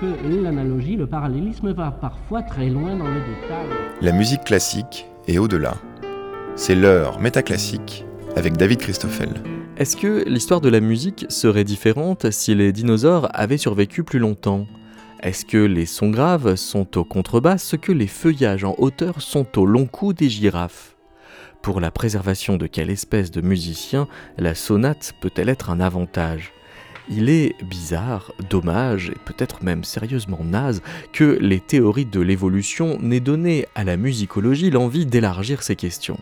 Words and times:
que 0.00 0.42
l'analogie, 0.42 0.96
le 0.96 1.06
parallélisme 1.06 1.72
va 1.72 1.90
parfois 1.90 2.42
très 2.42 2.68
loin 2.68 2.96
dans 2.96 3.08
le 3.08 3.20
détail. 3.20 3.68
La 4.00 4.12
musique 4.12 4.44
classique 4.44 5.06
est 5.26 5.38
au-delà. 5.38 5.74
C'est 6.56 6.74
l'heure 6.74 7.20
métaclassique 7.20 8.04
avec 8.36 8.56
David 8.56 8.78
Christoffel. 8.78 9.30
Est-ce 9.76 9.96
que 9.96 10.24
l'histoire 10.28 10.60
de 10.60 10.68
la 10.68 10.80
musique 10.80 11.26
serait 11.28 11.64
différente 11.64 12.30
si 12.30 12.54
les 12.54 12.72
dinosaures 12.72 13.28
avaient 13.32 13.58
survécu 13.58 14.04
plus 14.04 14.18
longtemps? 14.18 14.66
Est-ce 15.20 15.44
que 15.44 15.58
les 15.58 15.86
sons 15.86 16.10
graves 16.10 16.54
sont 16.54 16.98
au 16.98 17.04
contrebasse 17.04 17.64
ce 17.64 17.76
que 17.76 17.92
les 17.92 18.06
feuillages 18.06 18.64
en 18.64 18.74
hauteur 18.78 19.20
sont 19.20 19.58
au 19.58 19.66
long 19.66 19.86
cou 19.86 20.12
des 20.12 20.28
girafes? 20.28 20.96
Pour 21.62 21.80
la 21.80 21.90
préservation 21.90 22.56
de 22.56 22.66
quelle 22.66 22.90
espèce 22.90 23.30
de 23.30 23.40
musicien 23.40 24.06
la 24.36 24.54
sonate 24.54 25.14
peut-elle 25.20 25.48
être 25.48 25.70
un 25.70 25.80
avantage? 25.80 26.52
Il 27.08 27.28
est 27.28 27.54
bizarre, 27.62 28.32
dommage 28.50 29.10
et 29.10 29.18
peut-être 29.24 29.62
même 29.62 29.84
sérieusement 29.84 30.40
naze 30.42 30.82
que 31.12 31.38
les 31.40 31.60
théories 31.60 32.06
de 32.06 32.20
l'évolution 32.20 32.98
n'aient 33.00 33.20
donné 33.20 33.66
à 33.74 33.84
la 33.84 33.96
musicologie 33.96 34.70
l'envie 34.70 35.06
d'élargir 35.06 35.62
ces 35.62 35.76
questions. 35.76 36.18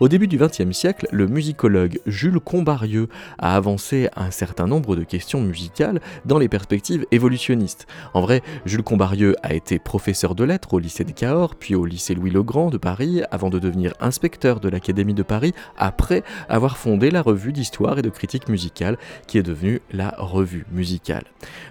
Au 0.00 0.06
début 0.06 0.28
du 0.28 0.38
XXe 0.38 0.70
siècle, 0.70 1.08
le 1.10 1.26
musicologue 1.26 1.98
Jules 2.06 2.38
Combarieux 2.38 3.08
a 3.38 3.56
avancé 3.56 4.08
un 4.14 4.30
certain 4.30 4.68
nombre 4.68 4.94
de 4.94 5.02
questions 5.02 5.40
musicales 5.40 6.00
dans 6.24 6.38
les 6.38 6.48
perspectives 6.48 7.04
évolutionnistes. 7.10 7.88
En 8.14 8.20
vrai, 8.20 8.42
Jules 8.64 8.84
Combarieux 8.84 9.34
a 9.42 9.54
été 9.54 9.80
professeur 9.80 10.36
de 10.36 10.44
lettres 10.44 10.74
au 10.74 10.78
lycée 10.78 11.02
de 11.02 11.10
Cahors, 11.10 11.56
puis 11.56 11.74
au 11.74 11.84
lycée 11.84 12.14
Louis-le-Grand 12.14 12.70
de 12.70 12.78
Paris, 12.78 13.22
avant 13.32 13.50
de 13.50 13.58
devenir 13.58 13.92
inspecteur 13.98 14.60
de 14.60 14.68
l'Académie 14.68 15.14
de 15.14 15.24
Paris, 15.24 15.52
après 15.76 16.22
avoir 16.48 16.76
fondé 16.76 17.10
la 17.10 17.20
revue 17.20 17.52
d'histoire 17.52 17.98
et 17.98 18.02
de 18.02 18.10
critique 18.10 18.48
musicale, 18.48 18.98
qui 19.26 19.36
est 19.36 19.42
devenue 19.42 19.80
la 19.90 20.14
Revue 20.18 20.64
musicale. 20.70 21.24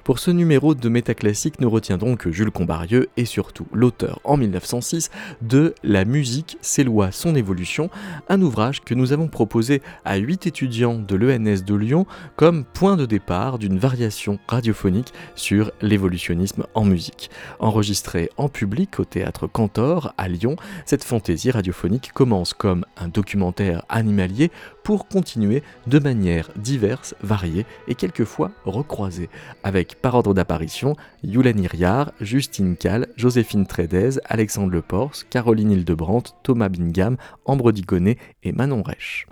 Pour 0.04 0.20
ce 0.20 0.32
numéro 0.32 0.76
de 0.76 0.90
Métaclassique, 0.90 1.62
nous 1.62 1.70
retiendrons 1.70 2.18
que 2.18 2.32
Jules 2.32 2.52
Combarieux 2.52 3.08
est 3.16 3.26
surtout 3.26 3.68
l'auteur 3.72 4.20
en 4.26 4.36
1906 4.36 5.12
de 5.42 5.76
La 5.84 6.04
musique, 6.04 6.58
ses 6.62 6.84
lois, 6.84 7.12
son 7.12 7.36
évolution, 7.36 7.90
un 8.30 8.42
ouvrage 8.42 8.82
que 8.82 8.94
nous 8.94 9.14
avons 9.14 9.28
proposé 9.28 9.82
à 10.06 10.18
8 10.18 10.48
étudiants 10.48 11.00
de 11.00 11.16
l'ENS 11.16 11.64
de 11.66 11.76
Lyon 11.76 12.06
comme 12.36 12.66
point 12.66 12.98
de 12.98 13.06
départ 13.06 13.60
d'une 13.60 13.78
variation 13.78 14.40
radiophonique 14.48 15.14
sur 15.36 15.72
l'évolutionnisme 15.82 16.66
en 16.74 16.86
musique. 16.86 17.30
Enregistré 17.60 18.30
en 18.38 18.50
public 18.50 19.00
au 19.00 19.06
théâtre 19.06 19.48
Cantor 19.48 20.14
à 20.18 20.28
Lyon, 20.28 20.56
cette 20.86 21.04
fantaisie 21.04 21.52
radiophonique 21.52 22.12
commence 22.14 22.54
comme 22.54 22.86
un 22.98 23.08
documentaire 23.08 23.84
animalier 23.90 24.52
pour 24.88 25.10
continuer 25.10 25.64
de 25.88 26.00
manière 26.00 26.50
diverse, 26.56 27.14
variée 27.22 27.66
et 27.90 27.96
quelquefois 27.96 28.52
recroisée, 28.64 29.30
avec 29.62 30.02
par 30.02 30.16
ordre 30.16 30.34
d'apparition 30.34 30.96
Yulan 31.24 31.58
Iriar, 31.62 32.14
Justine 32.22 32.78
Kahl, 32.78 33.08
Joséphine 33.18 33.68
Trédez, 33.68 34.12
Alexandre 34.24 34.72
Lepors, 34.72 35.12
Caroline 35.30 35.72
Hildebrandt, 35.72 36.36
Thomas 36.42 36.70
Bingham, 36.70 37.18
Ambre 37.44 37.74
Digonnet 37.74 38.16
et 38.44 38.54
Manon 38.54 38.82
Reich. 38.82 39.26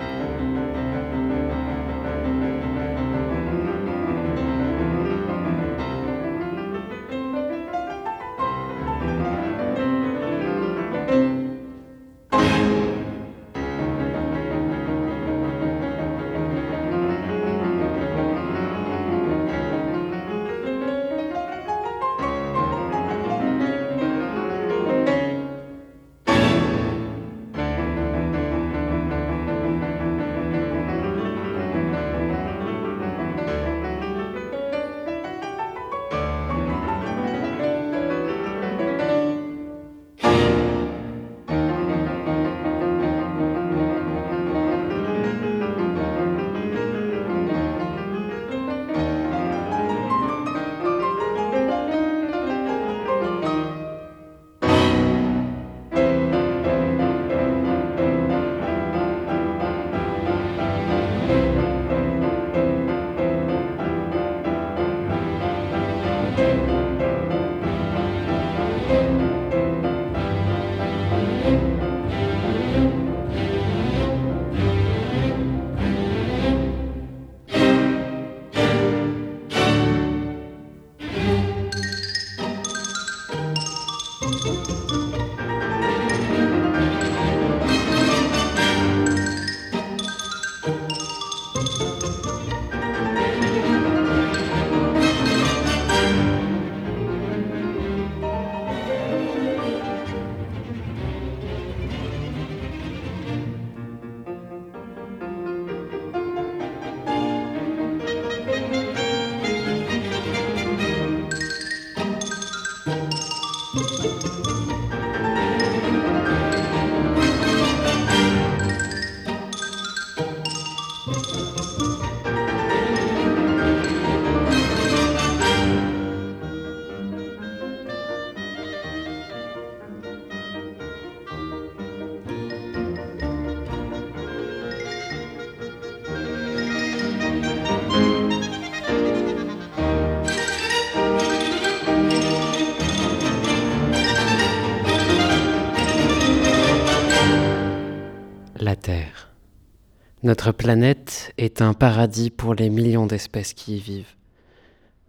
Notre 150.25 150.51
planète 150.51 151.31
est 151.37 151.61
un 151.61 151.75
paradis 151.75 152.31
pour 152.31 152.55
les 152.55 152.71
millions 152.71 153.05
d'espèces 153.05 153.53
qui 153.53 153.77
y 153.77 153.79
vivent. 153.79 154.15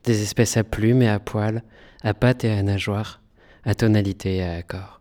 Des 0.04 0.20
espèces 0.20 0.58
à 0.58 0.62
plumes 0.62 1.00
et 1.00 1.08
à 1.08 1.18
poils, 1.18 1.62
à 2.02 2.12
pattes 2.12 2.44
et 2.44 2.50
à 2.50 2.62
nageoires, 2.62 3.22
à 3.64 3.74
tonalité 3.74 4.36
et 4.36 4.42
à 4.42 4.56
accords. 4.56 5.00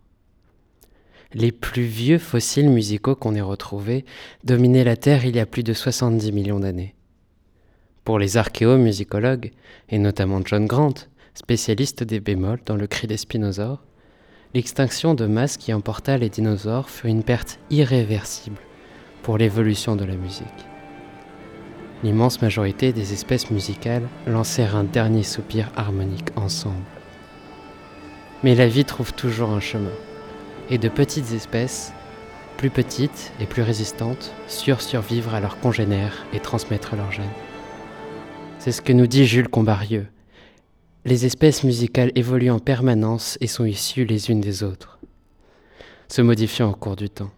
Les 1.34 1.52
plus 1.52 1.84
vieux 1.84 2.18
fossiles 2.18 2.70
musicaux 2.70 3.18
qu'on 3.18 3.36
ait 3.36 3.42
retrouvés 3.42 4.06
dominaient 4.46 4.86
la 4.86 4.96
Terre 4.96 5.26
il 5.26 5.36
y 5.36 5.40
a 5.42 5.46
plus 5.46 5.64
de 5.64 5.74
70 5.74 6.32
millions 6.32 6.62
d'années. 6.62 6.96
Pour 8.06 8.18
les 8.18 8.38
archéomusicologues, 8.38 9.52
et 9.90 10.00
notamment 10.00 10.40
John 10.46 10.66
Grant, 10.66 10.94
spécialiste 11.34 12.06
des 12.06 12.22
bémols 12.22 12.62
dans 12.66 12.78
le 12.78 12.88
cri 12.88 13.08
des 13.08 13.18
spinosaures, 13.18 13.84
l'extinction 14.54 15.14
de 15.14 15.26
masse 15.26 15.58
qui 15.58 15.74
emporta 15.74 16.18
les 16.18 16.30
dinosaures 16.30 16.90
fut 16.90 17.10
une 17.10 17.24
perte 17.24 17.60
irréversible 17.70 18.62
pour 19.26 19.40
l'évolution 19.40 19.96
de 19.96 20.06
la 20.06 20.14
musique. 20.14 20.46
L'immense 22.04 22.44
majorité 22.44 22.94
des 22.94 23.12
espèces 23.12 23.50
musicales 23.50 24.08
lancèrent 24.28 24.76
un 24.76 24.84
dernier 24.84 25.24
soupir 25.24 25.72
harmonique 25.76 26.30
ensemble. 26.36 26.86
Mais 28.44 28.54
la 28.54 28.68
vie 28.68 28.86
trouve 28.86 29.14
toujours 29.14 29.50
un 29.50 29.60
chemin, 29.60 29.98
et 30.70 30.78
de 30.78 30.90
petites 30.90 31.32
espèces, 31.32 31.92
plus 32.58 32.70
petites 32.70 33.32
et 33.40 33.48
plus 33.48 33.64
résistantes, 33.64 34.32
surent 34.48 34.82
survivre 34.82 35.34
à 35.34 35.40
leurs 35.40 35.60
congénères 35.60 36.28
et 36.32 36.40
transmettre 36.40 36.96
leurs 36.96 37.12
gènes. 37.12 37.26
C'est 38.60 38.72
ce 38.72 38.84
que 38.84 38.94
nous 38.94 39.08
dit 39.08 39.26
Jules 39.26 39.50
Combarieux. 39.50 40.06
Les 41.04 41.26
espèces 41.26 41.64
musicales 41.64 42.12
évoluent 42.14 42.52
en 42.52 42.60
permanence 42.60 43.40
et 43.42 43.48
sont 43.48 43.66
issues 43.66 44.06
les 44.06 44.30
unes 44.30 44.42
des 44.42 44.62
autres, 44.62 45.00
se 46.10 46.22
modifiant 46.22 46.70
au 46.70 46.76
cours 46.76 46.96
du 46.96 47.10
temps. 47.10 47.32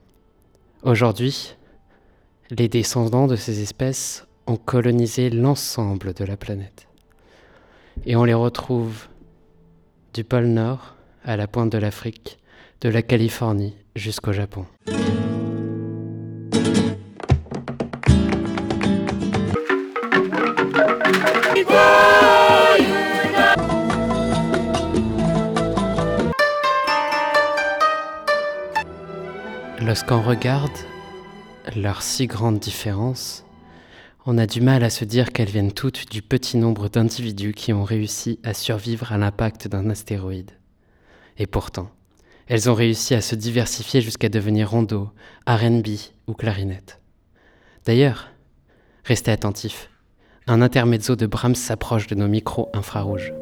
Aujourd'hui, 0.84 1.57
les 2.50 2.70
descendants 2.70 3.28
de 3.28 3.36
ces 3.36 3.62
espèces 3.62 4.26
ont 4.46 4.56
colonisé 4.56 5.30
l'ensemble 5.30 6.14
de 6.14 6.24
la 6.24 6.38
planète. 6.38 6.88
Et 8.06 8.16
on 8.16 8.24
les 8.24 8.34
retrouve 8.34 9.08
du 10.14 10.24
pôle 10.24 10.46
Nord 10.46 10.96
à 11.26 11.36
la 11.36 11.48
pointe 11.48 11.72
de 11.72 11.78
l'Afrique, 11.78 12.40
de 12.82 12.90
la 12.90 13.02
Californie 13.02 13.76
jusqu'au 13.96 14.32
Japon. 14.32 14.66
Lorsqu'on 29.82 30.22
regarde 30.22 30.72
leurs 31.76 32.02
si 32.02 32.28
grandes 32.28 32.60
différences, 32.60 33.44
on 34.26 34.38
a 34.38 34.46
du 34.46 34.62
mal 34.62 34.84
à 34.84 34.90
se 34.90 35.06
dire 35.06 35.32
qu'elles 35.32 35.50
viennent 35.50 35.72
toutes 35.72 36.12
du 36.12 36.22
petit 36.22 36.58
nombre 36.58 36.90
d'individus 36.90 37.54
qui 37.54 37.74
ont 37.74 37.84
réussi 37.84 38.40
à 38.44 38.54
survivre 38.54 39.12
à 39.12 39.18
l'impact 39.18 39.68
d'un 39.68 39.90
astéroïde. 39.90 40.52
Et 41.38 41.48
pourtant, 41.48 41.90
elles 42.48 42.70
ont 42.70 42.74
réussi 42.74 43.14
à 43.14 43.22
se 43.22 43.36
diversifier 43.36 44.02
jusqu'à 44.02 44.30
devenir 44.30 44.70
rondo, 44.72 45.10
RB 45.48 45.88
ou 46.28 46.34
clarinette. 46.34 47.00
D'ailleurs, 47.86 48.30
restez 49.04 49.32
attentifs, 49.32 49.90
un 50.46 50.62
intermezzo 50.62 51.16
de 51.16 51.26
Brahms 51.26 51.56
s'approche 51.56 52.08
de 52.08 52.16
nos 52.16 52.28
micros 52.28 52.70
infrarouges. 52.74 53.34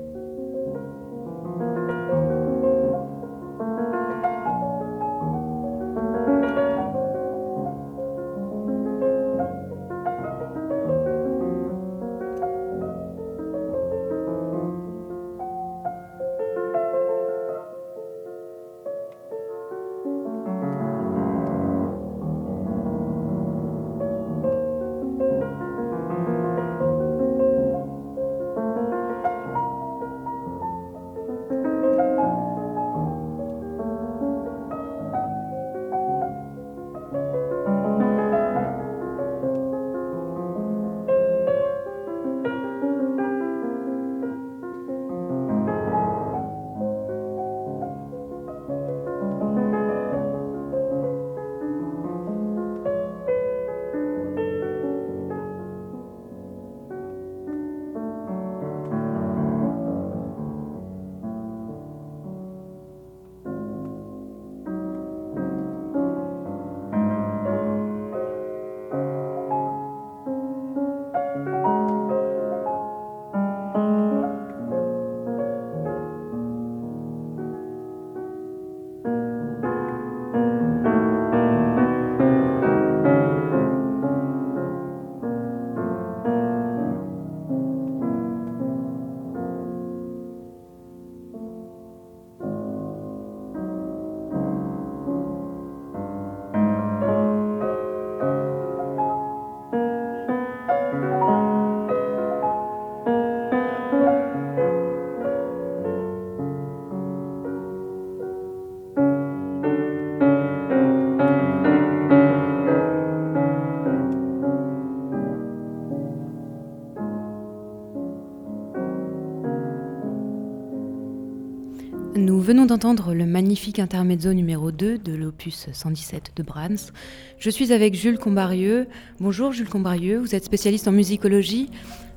Venons 122.46 122.68
d'entendre 122.68 123.16
le 123.16 123.26
magnifique 123.26 123.80
intermezzo 123.80 124.32
numéro 124.32 124.72
2 124.72 125.00
de 125.00 125.16
l'opus 125.16 125.68
117 125.74 126.34
de 126.36 126.44
Brahms. 126.44 126.92
Je 127.40 127.50
suis 127.50 127.74
avec 127.74 127.96
Jules 127.96 128.20
Combarieux. 128.20 128.86
Bonjour 129.20 129.52
Jules 129.52 129.68
Combarieux, 129.68 130.20
vous 130.20 130.36
êtes 130.36 130.46
spécialiste 130.46 130.88
en 130.88 130.92
musicologie. 130.92 131.72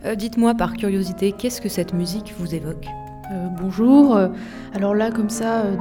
Euh, 0.04 0.14
dites-moi 0.14 0.52
par 0.52 0.74
curiosité, 0.74 1.32
qu'est-ce 1.32 1.62
que 1.62 1.70
cette 1.70 1.94
musique 1.94 2.34
vous 2.38 2.54
évoque? 2.54 2.84
Euh, 3.32 3.46
bonjour. 3.58 4.20
Alors 4.74 4.94
là, 4.94 5.10
comme 5.10 5.30
ça, 5.30 5.62
euh, 5.62 5.76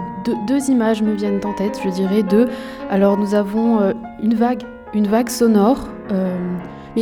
deux, 0.47 0.69
images 0.69 1.01
me 1.01 1.13
viennent 1.13 1.41
en 1.43 1.53
tête, 1.53 1.77
je 1.83 1.89
dirais 1.89 2.23
deux. 2.23 2.47
Alors 2.89 3.17
nous 3.17 3.35
avons 3.35 3.93
une 4.23 4.33
vague 4.33 5.29
sonore 5.29 5.89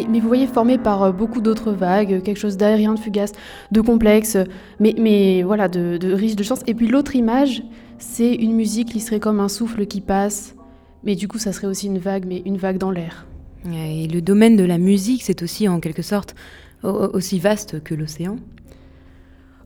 mais, 0.10 0.20
vous 0.20 0.28
voyez 0.28 0.48
formé 0.48 0.78
par 0.78 1.04
euh, 1.04 1.12
beaucoup 1.12 1.42
d'autres 1.42 1.72
vagues, 1.72 2.22
quelque 2.22 2.38
chose 2.38 2.58
d'aérien, 2.58 2.94
de 2.94 3.00
fugace, 3.00 3.32
de 3.72 3.82
complexe, 3.82 4.38
mais, 4.80 4.94
mais 4.98 5.44
voilà, 5.44 5.68
de, 5.68 6.14
riche 6.14 6.36
de 6.36 6.44
chance. 6.44 6.60
Et 6.68 6.74
puis 6.74 6.88
l'autre 6.88 7.16
image, 7.16 7.64
c'est 7.98 8.34
une 8.34 8.54
musique 8.54 8.90
qui 8.90 9.00
serait 9.00 9.20
comme 9.20 9.40
un 9.40 9.50
souffle 9.50 9.86
qui 9.86 10.02
passe, 10.02 10.56
mais 11.04 11.16
du 11.16 11.28
coup 11.28 11.38
ça 11.38 11.54
serait 11.54 11.68
aussi 11.68 11.88
une 11.88 12.00
vague, 12.00 12.26
mais 12.28 12.42
une 12.46 12.58
vague 12.58 12.78
dans 12.78 12.92
l'air. 12.92 13.26
Et 13.74 14.08
le 14.08 14.22
domaine 14.22 14.56
de 14.56 14.64
la 14.64 14.78
musique, 14.78 15.24
c'est 15.24 15.42
aussi 15.42 15.68
en 15.68 15.80
quelque 15.80 16.04
sorte 16.04 16.36
aussi 16.84 17.40
vaste 17.40 17.82
que 17.84 17.96
l'océan 17.96 18.36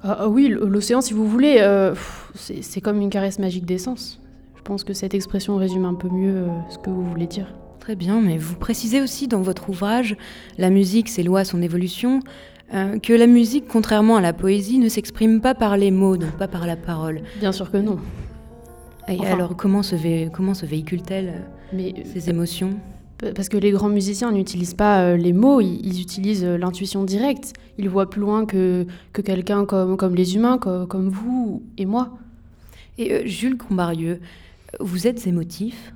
ah, 0.04 0.20
ah 0.22 0.30
Oui, 0.30 0.48
l'océan, 0.48 1.02
si 1.02 1.14
vous 1.14 1.28
voulez, 1.28 1.58
euh, 1.60 1.94
c'est 2.36 2.80
comme 2.80 3.02
une 3.02 3.10
caresse 3.10 3.40
magique 3.40 3.66
d'essence. 3.66 4.22
Je 4.56 4.62
pense 4.62 4.86
que 4.86 4.94
cette 4.94 5.14
expression 5.14 5.58
résume 5.58 5.84
un 5.84 5.96
peu 5.96 6.08
mieux 6.08 6.36
euh, 6.36 6.48
ce 6.70 6.78
que 6.78 6.90
vous 6.90 7.04
voulez 7.04 7.28
dire. 7.28 7.54
Très 7.80 7.96
bien, 7.96 8.22
mais 8.22 8.38
vous 8.38 8.56
précisez 8.56 9.02
aussi 9.02 9.28
dans 9.28 9.42
votre 9.42 9.70
ouvrage 9.70 10.18
La 10.58 10.70
musique, 10.70 11.10
ses 11.10 11.24
lois, 11.24 11.46
son 11.46 11.62
évolution, 11.62 12.20
euh, 12.74 13.00
que 13.00 13.14
la 13.14 13.26
musique, 13.26 13.68
contrairement 13.68 14.18
à 14.18 14.22
la 14.22 14.34
poésie, 14.34 14.80
ne 14.80 14.90
s'exprime 14.90 15.42
pas 15.42 15.56
par 15.56 15.78
les 15.78 15.90
mots, 15.90 16.18
donc 16.18 16.32
pas 16.32 16.48
par 16.48 16.68
la 16.68 16.76
parole. 16.76 17.22
Bien 17.40 17.52
sûr 17.52 17.72
que 17.72 17.78
non. 17.78 17.98
Et 19.08 19.26
alors, 19.26 19.56
comment 19.56 19.82
se, 19.82 20.28
comment 20.30 20.54
se 20.54 20.66
véhicule-t-elle 20.66 21.46
euh, 21.74 21.92
ces 22.14 22.30
émotions? 22.30 22.76
parce 23.36 23.50
que 23.50 23.58
les 23.58 23.72
grands 23.72 23.90
musiciens 23.90 24.32
n'utilisent 24.32 24.76
pas 24.76 25.02
euh, 25.02 25.18
les 25.18 25.34
mots, 25.34 25.60
ils, 25.60 26.00
utilisent 26.00 26.46
l'intuition 26.46 27.04
directe. 27.04 27.52
Ils 27.78 27.90
voient 27.90 28.10
plus 28.10 28.22
loin 28.22 28.46
que, 28.46 28.88
que 29.12 29.22
quelqu'un 29.22 29.66
comme, 29.66 29.98
comme 29.98 30.16
les 30.16 30.36
humains, 30.36 30.58
comme, 30.58 30.88
comme 30.88 31.10
vous 31.10 31.62
et 31.78 31.86
moi. 31.86 32.18
Et 32.98 33.28
Jules 33.28 33.58
Combarieux, 33.58 34.22
vous 34.80 35.06
êtes 35.06 35.28
émotif? 35.28 35.94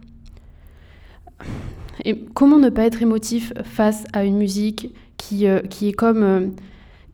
Et 2.05 2.17
comment 2.33 2.59
ne 2.59 2.69
pas 2.69 2.85
être 2.85 3.01
émotif 3.01 3.53
face 3.63 4.03
à 4.13 4.25
une 4.25 4.37
musique 4.37 4.93
qui, 5.17 5.47
euh, 5.47 5.59
qui 5.59 5.87
est 5.87 5.93
comme 5.93 6.23
euh, 6.23 6.47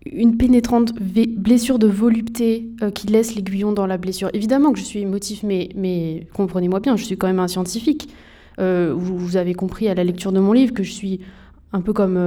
une 0.06 0.38
pénétrante 0.38 0.94
blessure 0.94 1.78
de 1.78 1.88
volupté 1.88 2.68
euh, 2.82 2.90
qui 2.90 3.08
laisse 3.08 3.36
l'aiguillon 3.36 3.72
dans 3.72 3.86
la 3.86 3.98
blessure? 3.98 4.30
Évidemment 4.34 4.72
que 4.72 4.80
je 4.80 4.84
suis 4.84 5.00
émotif, 5.00 5.44
mais, 5.44 5.70
mais 5.76 6.28
comprenez-moi 6.34 6.80
bien, 6.80 6.96
je 6.96 7.04
suis 7.04 7.18
quand 7.18 7.28
même 7.28 7.40
un 7.40 7.48
scientifique. 7.48 8.10
Vous, 8.62 9.38
avez 9.38 9.54
compris 9.54 9.88
à 9.88 9.94
la 9.94 10.04
lecture 10.04 10.34
de 10.34 10.40
mon 10.42 10.52
livre 10.52 10.74
que 10.74 10.84
je 10.84 10.92
suis 10.92 11.22
un 11.72 11.80
peu 11.80 11.94
comme, 11.94 12.20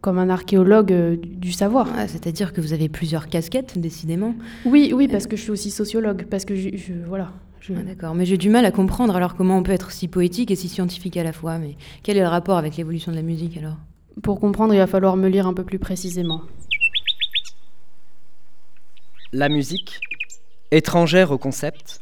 comme 0.00 0.18
un 0.18 0.28
archéologue 0.30 0.92
du, 1.20 1.52
savoir. 1.52 1.88
Ah, 1.96 2.08
c'est-à-dire 2.08 2.52
que 2.52 2.60
vous 2.60 2.72
avez 2.72 2.88
plusieurs 2.88 3.28
casquettes, 3.28 3.78
décidément. 3.78 4.34
Oui, 4.64 4.92
oui, 4.92 5.06
parce 5.06 5.28
que 5.28 5.36
je 5.36 5.42
suis 5.42 5.52
aussi 5.52 5.70
sociologue, 5.70 6.24
parce 6.28 6.44
que 6.44 6.56
je 6.56 6.92
voilà, 7.06 7.30
ah, 7.70 7.82
d'accord, 7.82 8.14
mais 8.14 8.26
j'ai 8.26 8.36
du 8.36 8.50
mal 8.50 8.64
à 8.64 8.70
comprendre 8.70 9.16
alors 9.16 9.34
comment 9.34 9.58
on 9.58 9.62
peut 9.62 9.72
être 9.72 9.90
si 9.90 10.08
poétique 10.08 10.50
et 10.50 10.56
si 10.56 10.68
scientifique 10.68 11.16
à 11.16 11.24
la 11.24 11.32
fois. 11.32 11.58
Mais 11.58 11.76
quel 12.02 12.16
est 12.16 12.22
le 12.22 12.28
rapport 12.28 12.58
avec 12.58 12.76
l'évolution 12.76 13.12
de 13.12 13.16
la 13.16 13.22
musique 13.22 13.56
alors? 13.56 13.76
Pour 14.22 14.40
comprendre, 14.40 14.72
il 14.74 14.78
va 14.78 14.86
falloir 14.86 15.16
me 15.16 15.28
lire 15.28 15.46
un 15.46 15.54
peu 15.54 15.64
plus 15.64 15.78
précisément. 15.78 16.42
la 19.32 19.48
musique, 19.50 20.00
étrangère 20.70 21.30
au 21.30 21.36
concept, 21.36 22.00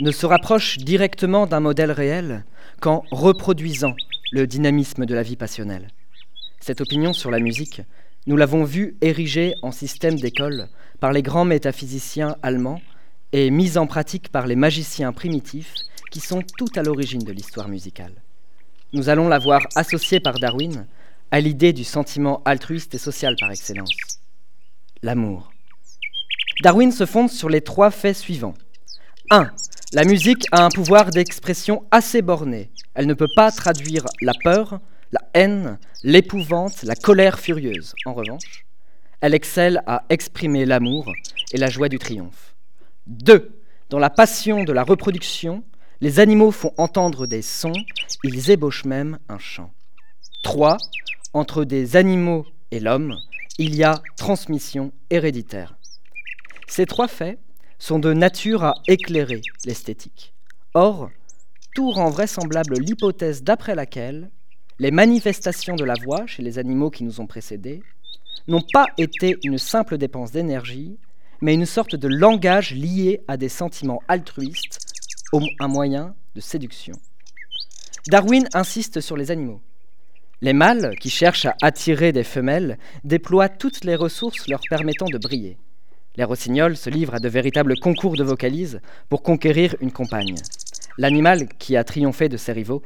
ne 0.00 0.10
se 0.10 0.26
rapproche 0.26 0.76
directement 0.76 1.46
d'un 1.46 1.60
modèle 1.60 1.92
réel 1.92 2.44
qu'en 2.80 3.04
reproduisant 3.10 3.94
le 4.32 4.46
dynamisme 4.46 5.06
de 5.06 5.14
la 5.14 5.22
vie 5.22 5.36
passionnelle. 5.36 5.88
Cette 6.60 6.82
opinion 6.82 7.14
sur 7.14 7.30
la 7.30 7.38
musique, 7.38 7.80
nous 8.26 8.36
l'avons 8.36 8.64
vue 8.64 8.96
érigée 9.00 9.54
en 9.62 9.72
système 9.72 10.16
d'école 10.16 10.68
par 11.00 11.12
les 11.12 11.22
grands 11.22 11.46
métaphysiciens 11.46 12.36
allemands 12.42 12.82
et 13.32 13.50
mise 13.50 13.78
en 13.78 13.86
pratique 13.86 14.30
par 14.30 14.46
les 14.46 14.56
magiciens 14.56 15.12
primitifs 15.12 15.74
qui 16.10 16.20
sont 16.20 16.42
tout 16.56 16.68
à 16.76 16.82
l'origine 16.82 17.22
de 17.22 17.32
l'histoire 17.32 17.68
musicale. 17.68 18.14
Nous 18.92 19.08
allons 19.08 19.28
la 19.28 19.38
voir 19.38 19.60
associée 19.74 20.20
par 20.20 20.38
Darwin 20.38 20.86
à 21.30 21.40
l'idée 21.40 21.72
du 21.72 21.84
sentiment 21.84 22.42
altruiste 22.44 22.94
et 22.94 22.98
social 22.98 23.36
par 23.38 23.50
excellence, 23.50 24.20
l'amour. 25.02 25.50
Darwin 26.62 26.90
se 26.90 27.06
fonde 27.06 27.30
sur 27.30 27.48
les 27.48 27.60
trois 27.60 27.90
faits 27.90 28.16
suivants. 28.16 28.54
1. 29.30 29.50
La 29.92 30.04
musique 30.04 30.46
a 30.52 30.64
un 30.64 30.70
pouvoir 30.70 31.10
d'expression 31.10 31.84
assez 31.90 32.22
borné. 32.22 32.70
Elle 32.94 33.06
ne 33.06 33.14
peut 33.14 33.28
pas 33.36 33.52
traduire 33.52 34.04
la 34.22 34.32
peur, 34.42 34.80
la 35.12 35.20
haine, 35.34 35.78
l'épouvante, 36.02 36.82
la 36.82 36.94
colère 36.94 37.38
furieuse. 37.38 37.94
En 38.06 38.14
revanche, 38.14 38.64
elle 39.20 39.34
excelle 39.34 39.82
à 39.86 40.04
exprimer 40.08 40.64
l'amour 40.64 41.12
et 41.52 41.58
la 41.58 41.68
joie 41.68 41.88
du 41.88 41.98
triomphe. 41.98 42.54
2. 43.08 43.62
Dans 43.88 43.98
la 43.98 44.10
passion 44.10 44.64
de 44.64 44.72
la 44.72 44.84
reproduction, 44.84 45.64
les 46.02 46.20
animaux 46.20 46.50
font 46.50 46.74
entendre 46.76 47.26
des 47.26 47.40
sons, 47.40 47.72
ils 48.22 48.50
ébauchent 48.50 48.84
même 48.84 49.18
un 49.30 49.38
chant. 49.38 49.72
3. 50.42 50.76
Entre 51.32 51.64
des 51.64 51.96
animaux 51.96 52.44
et 52.70 52.80
l'homme, 52.80 53.16
il 53.58 53.74
y 53.74 53.82
a 53.82 54.02
transmission 54.16 54.92
héréditaire. 55.08 55.76
Ces 56.68 56.84
trois 56.84 57.08
faits 57.08 57.38
sont 57.78 57.98
de 57.98 58.12
nature 58.12 58.62
à 58.62 58.74
éclairer 58.86 59.40
l'esthétique. 59.64 60.34
Or, 60.74 61.10
tout 61.74 61.90
rend 61.90 62.10
vraisemblable 62.10 62.78
l'hypothèse 62.78 63.42
d'après 63.42 63.74
laquelle 63.74 64.30
les 64.78 64.90
manifestations 64.90 65.76
de 65.76 65.84
la 65.84 65.94
voix 66.04 66.26
chez 66.26 66.42
les 66.42 66.58
animaux 66.58 66.90
qui 66.90 67.04
nous 67.04 67.20
ont 67.20 67.26
précédés 67.26 67.82
n'ont 68.48 68.64
pas 68.72 68.86
été 68.98 69.36
une 69.44 69.58
simple 69.58 69.96
dépense 69.96 70.30
d'énergie, 70.30 70.98
mais 71.40 71.54
une 71.54 71.66
sorte 71.66 71.94
de 71.94 72.08
langage 72.08 72.72
lié 72.72 73.22
à 73.28 73.36
des 73.36 73.48
sentiments 73.48 74.02
altruistes, 74.08 74.78
un 75.60 75.68
moyen 75.68 76.14
de 76.34 76.40
séduction. 76.40 76.94
Darwin 78.08 78.48
insiste 78.54 79.00
sur 79.00 79.16
les 79.16 79.30
animaux. 79.30 79.60
Les 80.40 80.52
mâles, 80.52 80.94
qui 81.00 81.10
cherchent 81.10 81.46
à 81.46 81.56
attirer 81.62 82.12
des 82.12 82.24
femelles, 82.24 82.78
déploient 83.04 83.48
toutes 83.48 83.84
les 83.84 83.96
ressources 83.96 84.48
leur 84.48 84.60
permettant 84.70 85.08
de 85.08 85.18
briller. 85.18 85.58
Les 86.16 86.24
rossignols 86.24 86.76
se 86.76 86.90
livrent 86.90 87.14
à 87.14 87.20
de 87.20 87.28
véritables 87.28 87.78
concours 87.78 88.16
de 88.16 88.24
vocalises 88.24 88.80
pour 89.08 89.22
conquérir 89.22 89.76
une 89.80 89.92
compagne. 89.92 90.36
L'animal, 90.96 91.48
qui 91.58 91.76
a 91.76 91.84
triomphé 91.84 92.28
de 92.28 92.36
ses 92.36 92.52
rivaux, 92.52 92.82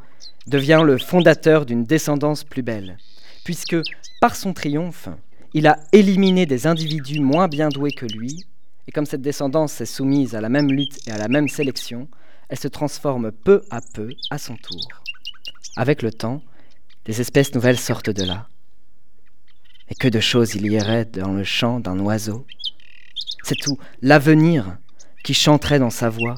devient 0.46 0.82
le 0.84 0.98
fondateur 0.98 1.64
d'une 1.64 1.84
descendance 1.84 2.44
plus 2.44 2.62
belle, 2.62 2.98
puisque, 3.44 3.76
par 4.20 4.34
son 4.34 4.52
triomphe, 4.52 5.08
il 5.54 5.66
a 5.66 5.78
éliminé 5.92 6.46
des 6.46 6.66
individus 6.66 7.20
moins 7.20 7.48
bien 7.48 7.68
doués 7.68 7.92
que 7.92 8.06
lui, 8.06 8.46
et 8.88 8.92
comme 8.92 9.06
cette 9.06 9.22
descendance 9.22 9.80
est 9.80 9.86
soumise 9.86 10.34
à 10.34 10.40
la 10.40 10.48
même 10.48 10.70
lutte 10.70 11.06
et 11.06 11.10
à 11.12 11.18
la 11.18 11.28
même 11.28 11.48
sélection, 11.48 12.08
elle 12.48 12.58
se 12.58 12.68
transforme 12.68 13.32
peu 13.32 13.62
à 13.70 13.80
peu 13.94 14.10
à 14.30 14.38
son 14.38 14.56
tour. 14.56 15.02
Avec 15.76 16.02
le 16.02 16.10
temps, 16.10 16.42
des 17.04 17.20
espèces 17.20 17.54
nouvelles 17.54 17.78
sortent 17.78 18.10
de 18.10 18.24
là. 18.24 18.48
Et 19.88 19.94
que 19.94 20.08
de 20.08 20.20
choses 20.20 20.54
il 20.54 20.70
y 20.70 20.80
aurait 20.80 21.04
dans 21.04 21.32
le 21.32 21.44
chant 21.44 21.80
d'un 21.80 21.98
oiseau? 21.98 22.46
C'est 23.42 23.58
tout 23.58 23.78
l'avenir 24.00 24.78
qui 25.24 25.34
chanterait 25.34 25.78
dans 25.78 25.90
sa 25.90 26.08
voix. 26.08 26.36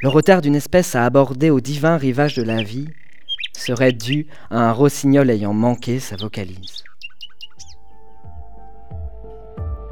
Le 0.00 0.08
retard 0.08 0.42
d'une 0.42 0.56
espèce 0.56 0.94
à 0.94 1.04
aborder 1.04 1.50
au 1.50 1.60
divin 1.60 1.96
rivage 1.96 2.34
de 2.34 2.42
la 2.42 2.62
vie 2.62 2.88
serait 3.52 3.92
dû 3.92 4.26
à 4.50 4.58
un 4.58 4.72
rossignol 4.72 5.30
ayant 5.30 5.54
manqué 5.54 6.00
sa 6.00 6.16
vocalise. 6.16 6.82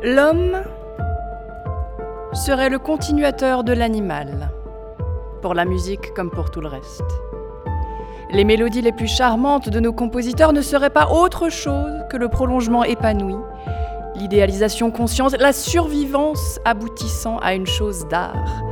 L'homme 0.02 0.62
serait 2.32 2.70
le 2.70 2.78
continuateur 2.78 3.64
de 3.64 3.74
l'animal, 3.74 4.50
pour 5.42 5.52
la 5.52 5.66
musique 5.66 6.14
comme 6.14 6.30
pour 6.30 6.50
tout 6.50 6.62
le 6.62 6.68
reste. 6.68 7.04
Les 8.30 8.44
mélodies 8.44 8.80
les 8.80 8.92
plus 8.92 9.08
charmantes 9.08 9.68
de 9.68 9.78
nos 9.78 9.92
compositeurs 9.92 10.54
ne 10.54 10.62
seraient 10.62 10.88
pas 10.88 11.10
autre 11.10 11.50
chose 11.50 11.92
que 12.08 12.16
le 12.16 12.28
prolongement 12.28 12.82
épanoui, 12.82 13.36
l'idéalisation 14.14 14.90
consciente, 14.90 15.36
la 15.38 15.52
survivance 15.52 16.60
aboutissant 16.64 17.36
à 17.40 17.52
une 17.52 17.66
chose 17.66 18.08
d'art, 18.08 18.62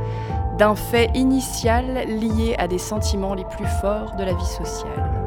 d'un 0.57 0.75
fait 0.75 1.11
initial 1.13 2.07
lié 2.07 2.55
à 2.57 2.67
des 2.67 2.79
sentiments 2.79 3.35
les 3.35 3.45
plus 3.45 3.67
forts 3.81 4.15
de 4.17 4.23
la 4.23 4.33
vie 4.33 4.45
sociale. 4.45 5.18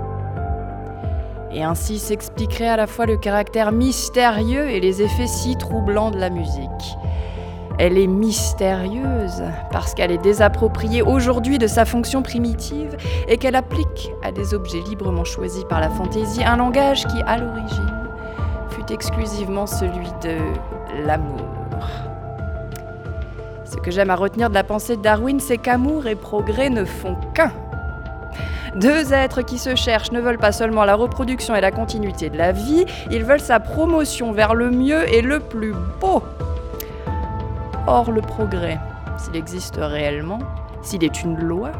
Et 1.55 1.63
ainsi 1.63 1.99
s'expliquerait 1.99 2.69
à 2.69 2.77
la 2.77 2.87
fois 2.87 3.07
le 3.07 3.17
caractère 3.17 3.73
mystérieux 3.73 4.71
et 4.71 4.81
les 4.81 5.03
effets 5.03 5.27
si 5.27 5.57
troublants 5.57 6.11
de 6.11 6.19
la 6.19 6.31
musique. 6.31 6.97
Elle 7.79 7.99
est 7.99 8.07
mystérieuse 8.07 9.43
parce 9.71 9.95
qu'elle 9.95 10.11
est 10.11 10.23
désappropriée 10.23 11.03
aujourd'hui 11.03 11.59
de 11.59 11.67
sa 11.67 11.85
fonction 11.85 12.23
primitive 12.23 12.97
et 13.29 13.39
qu'elle 13.39 13.57
applique 13.57 14.13
à 14.23 14.31
des 14.31 14.55
objets 14.55 14.81
librement 14.81 15.25
choisis 15.25 15.65
par 15.65 15.81
la 15.81 15.91
fantaisie 15.91 16.45
un 16.45 16.57
langage 16.57 17.07
qui, 17.07 17.21
à 17.27 17.39
l'origine, 17.39 18.09
fut 18.71 18.93
exclusivement 18.93 19.67
celui 19.67 20.09
de 20.23 20.39
l'amour. 21.07 21.41
Ce 23.65 23.77
que 23.77 23.91
j'aime 23.91 24.11
à 24.11 24.17
retenir 24.17 24.51
de 24.51 24.55
la 24.55 24.65
pensée 24.65 24.97
de 24.97 25.03
Darwin, 25.03 25.41
c'est 25.41 25.57
qu'amour 25.57 26.07
et 26.07 26.15
progrès 26.15 26.69
ne 26.69 26.85
font 26.85 27.17
qu'un. 27.35 27.53
Deux 28.75 29.13
êtres 29.13 29.43
qui 29.43 29.59
se 29.59 29.75
cherchent 29.75 30.13
ne 30.13 30.21
veulent 30.21 30.39
pas 30.39 30.53
seulement 30.53 30.85
la 30.85 30.95
reproduction 30.95 31.55
et 31.55 31.61
la 31.61 31.71
continuité 31.71 32.31
de 32.31 32.39
la 32.39 32.53
vie, 32.53 32.87
ils 33.11 33.25
veulent 33.25 33.41
sa 33.41 33.61
promotion 33.61 34.33
vers 34.33 34.55
le 34.55 34.71
mieux 34.71 35.13
et 35.13 35.23
le 35.23 35.41
plus 35.41 35.75
beau. 36.01 36.23
Or, 37.87 38.11
le 38.11 38.23
progrès, 38.23 38.79
s'il 39.19 39.37
existe 39.37 39.77
réellement, 39.81 40.39
s'il 40.83 41.05
est 41.05 41.23
une 41.23 41.39
loi, 41.39 41.73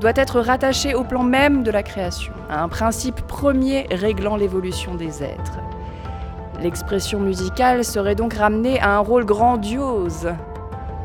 doit 0.00 0.12
être 0.14 0.40
rattaché 0.40 0.94
au 0.94 1.04
plan 1.04 1.22
même 1.22 1.62
de 1.62 1.70
la 1.70 1.82
création, 1.82 2.32
à 2.50 2.62
un 2.62 2.68
principe 2.68 3.20
premier 3.22 3.86
réglant 3.90 4.36
l'évolution 4.36 4.94
des 4.94 5.22
êtres. 5.22 5.58
L'expression 6.60 7.20
musicale 7.20 7.84
serait 7.84 8.14
donc 8.14 8.34
ramenée 8.34 8.80
à 8.80 8.96
un 8.96 9.00
rôle 9.00 9.24
grandiose 9.24 10.28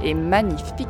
et 0.01 0.13
magnifique. 0.13 0.87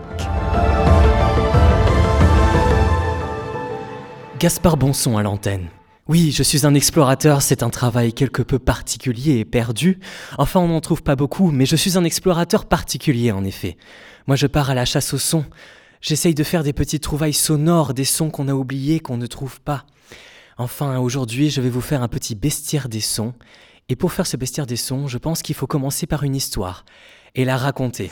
Gaspard 4.41 4.75
Bonson 4.75 5.17
à 5.17 5.21
l'antenne. 5.21 5.67
Oui, 6.07 6.31
je 6.31 6.41
suis 6.41 6.65
un 6.65 6.73
explorateur, 6.73 7.43
c'est 7.43 7.61
un 7.61 7.69
travail 7.69 8.11
quelque 8.11 8.41
peu 8.41 8.57
particulier 8.57 9.37
et 9.37 9.45
perdu. 9.45 9.99
Enfin, 10.39 10.59
on 10.59 10.67
n'en 10.67 10.81
trouve 10.81 11.03
pas 11.03 11.15
beaucoup, 11.15 11.51
mais 11.51 11.67
je 11.67 11.75
suis 11.75 11.95
un 11.95 12.03
explorateur 12.03 12.65
particulier 12.65 13.31
en 13.31 13.43
effet. 13.43 13.77
Moi, 14.25 14.35
je 14.35 14.47
pars 14.47 14.71
à 14.71 14.73
la 14.73 14.83
chasse 14.83 15.13
aux 15.13 15.19
sons. 15.19 15.45
J'essaye 16.01 16.33
de 16.33 16.43
faire 16.43 16.63
des 16.63 16.73
petites 16.73 17.03
trouvailles 17.03 17.35
sonores, 17.35 17.93
des 17.93 18.03
sons 18.03 18.31
qu'on 18.31 18.47
a 18.47 18.53
oubliés, 18.55 18.99
qu'on 18.99 19.17
ne 19.17 19.27
trouve 19.27 19.61
pas. 19.61 19.85
Enfin, 20.57 20.97
aujourd'hui, 20.97 21.51
je 21.51 21.61
vais 21.61 21.69
vous 21.69 21.79
faire 21.79 22.01
un 22.01 22.07
petit 22.07 22.33
bestiaire 22.33 22.89
des 22.89 22.99
sons. 22.99 23.35
Et 23.89 23.95
pour 23.95 24.11
faire 24.11 24.25
ce 24.25 24.37
bestiaire 24.37 24.65
des 24.65 24.75
sons, 24.75 25.05
je 25.05 25.19
pense 25.19 25.43
qu'il 25.43 25.53
faut 25.53 25.67
commencer 25.67 26.07
par 26.07 26.23
une 26.23 26.35
histoire 26.35 26.83
et 27.35 27.45
la 27.45 27.57
raconter. 27.57 28.09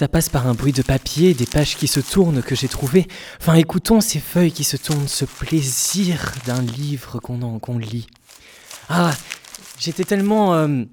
Ça 0.00 0.08
passe 0.08 0.30
par 0.30 0.46
un 0.46 0.54
bruit 0.54 0.72
de 0.72 0.80
papier, 0.80 1.34
des 1.34 1.44
pages 1.44 1.76
qui 1.76 1.86
se 1.86 2.00
tournent 2.00 2.42
que 2.42 2.54
j'ai 2.54 2.68
trouvé. 2.68 3.06
Enfin, 3.38 3.52
écoutons 3.52 4.00
ces 4.00 4.18
feuilles 4.18 4.50
qui 4.50 4.64
se 4.64 4.78
tournent, 4.78 5.06
ce 5.06 5.26
plaisir 5.26 6.32
d'un 6.46 6.62
livre 6.62 7.18
qu'on 7.18 7.76
lit. 7.76 8.06
Ah, 8.88 9.12
j'étais 9.78 10.04
tellement, 10.04 10.54
euh, 10.54 10.84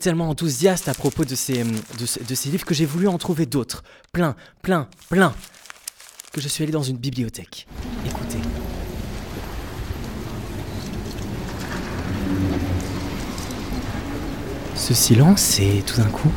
tellement 0.00 0.30
enthousiaste 0.30 0.88
à 0.88 0.94
propos 0.94 1.26
de 1.26 1.34
ces, 1.34 1.62
de, 1.62 2.24
de 2.26 2.34
ces 2.34 2.48
livres 2.48 2.64
que 2.64 2.72
j'ai 2.72 2.86
voulu 2.86 3.06
en 3.06 3.18
trouver 3.18 3.44
d'autres. 3.44 3.84
Plein, 4.12 4.34
plein, 4.62 4.88
plein. 5.10 5.34
Que 6.32 6.40
je 6.40 6.48
suis 6.48 6.62
allé 6.62 6.72
dans 6.72 6.82
une 6.82 6.96
bibliothèque. 6.96 7.68
Écoutez. 8.06 8.38
Ce 14.74 14.94
silence 14.94 15.60
et 15.60 15.82
tout 15.86 15.98
d'un 15.98 16.08
coup... 16.08 16.32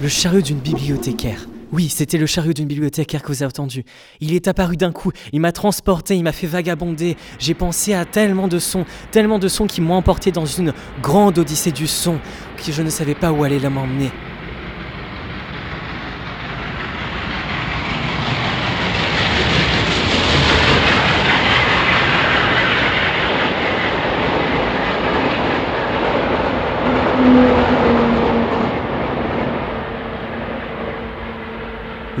le 0.00 0.08
chariot 0.08 0.40
d'une 0.40 0.58
bibliothécaire, 0.58 1.46
Oui, 1.72 1.88
c'était 1.88 2.18
le 2.18 2.26
chariot 2.26 2.52
d'une 2.52 2.66
bibliothécaire 2.66 3.22
que 3.22 3.28
vous 3.28 3.44
avez 3.44 3.50
entendu. 3.50 3.84
Il 4.20 4.34
est 4.34 4.48
apparu 4.48 4.76
d'un 4.76 4.90
coup, 4.90 5.12
il 5.32 5.40
m'a 5.40 5.52
transporté, 5.52 6.16
il 6.16 6.24
m'a 6.24 6.32
fait 6.32 6.48
vagabonder. 6.48 7.16
J'ai 7.38 7.54
pensé 7.54 7.94
à 7.94 8.04
tellement 8.04 8.48
de 8.48 8.58
sons, 8.58 8.84
tellement 9.12 9.38
de 9.38 9.46
sons 9.46 9.68
qui 9.68 9.80
m'ont 9.80 9.94
emporté 9.94 10.32
dans 10.32 10.46
une 10.46 10.72
grande 11.00 11.38
odyssée 11.38 11.70
du 11.70 11.86
son, 11.86 12.18
que 12.56 12.72
je 12.72 12.82
ne 12.82 12.90
savais 12.90 13.14
pas 13.14 13.30
où 13.30 13.44
aller 13.44 13.60
m'emmener. 13.60 14.10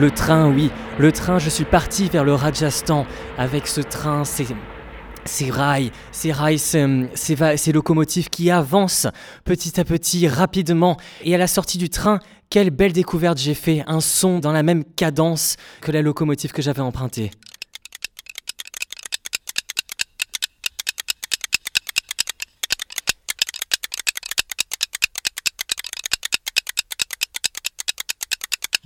Le 0.00 0.10
train, 0.10 0.50
oui, 0.50 0.70
le 0.98 1.12
train, 1.12 1.38
je 1.38 1.50
suis 1.50 1.66
parti 1.66 2.08
vers 2.08 2.24
le 2.24 2.32
Rajasthan 2.32 3.04
avec 3.36 3.66
ce 3.66 3.82
train, 3.82 4.24
ces, 4.24 4.46
ces 5.26 5.50
rails, 5.50 5.92
ces 6.10 6.32
rails, 6.32 6.58
ces, 6.58 7.06
ces, 7.14 7.72
locomotives 7.72 8.30
qui 8.30 8.50
avancent 8.50 9.08
petit 9.44 9.78
à 9.78 9.84
petit, 9.84 10.26
rapidement. 10.26 10.96
Et 11.22 11.34
à 11.34 11.38
la 11.38 11.46
sortie 11.46 11.76
du 11.76 11.90
train, 11.90 12.18
quelle 12.48 12.70
belle 12.70 12.94
découverte 12.94 13.36
j'ai 13.36 13.52
fait, 13.52 13.84
un 13.86 14.00
son 14.00 14.38
dans 14.38 14.52
la 14.52 14.62
même 14.62 14.84
cadence 14.84 15.56
que 15.82 15.92
la 15.92 16.00
locomotive 16.00 16.52
que 16.52 16.62
j'avais 16.62 16.80
empruntée. 16.80 17.30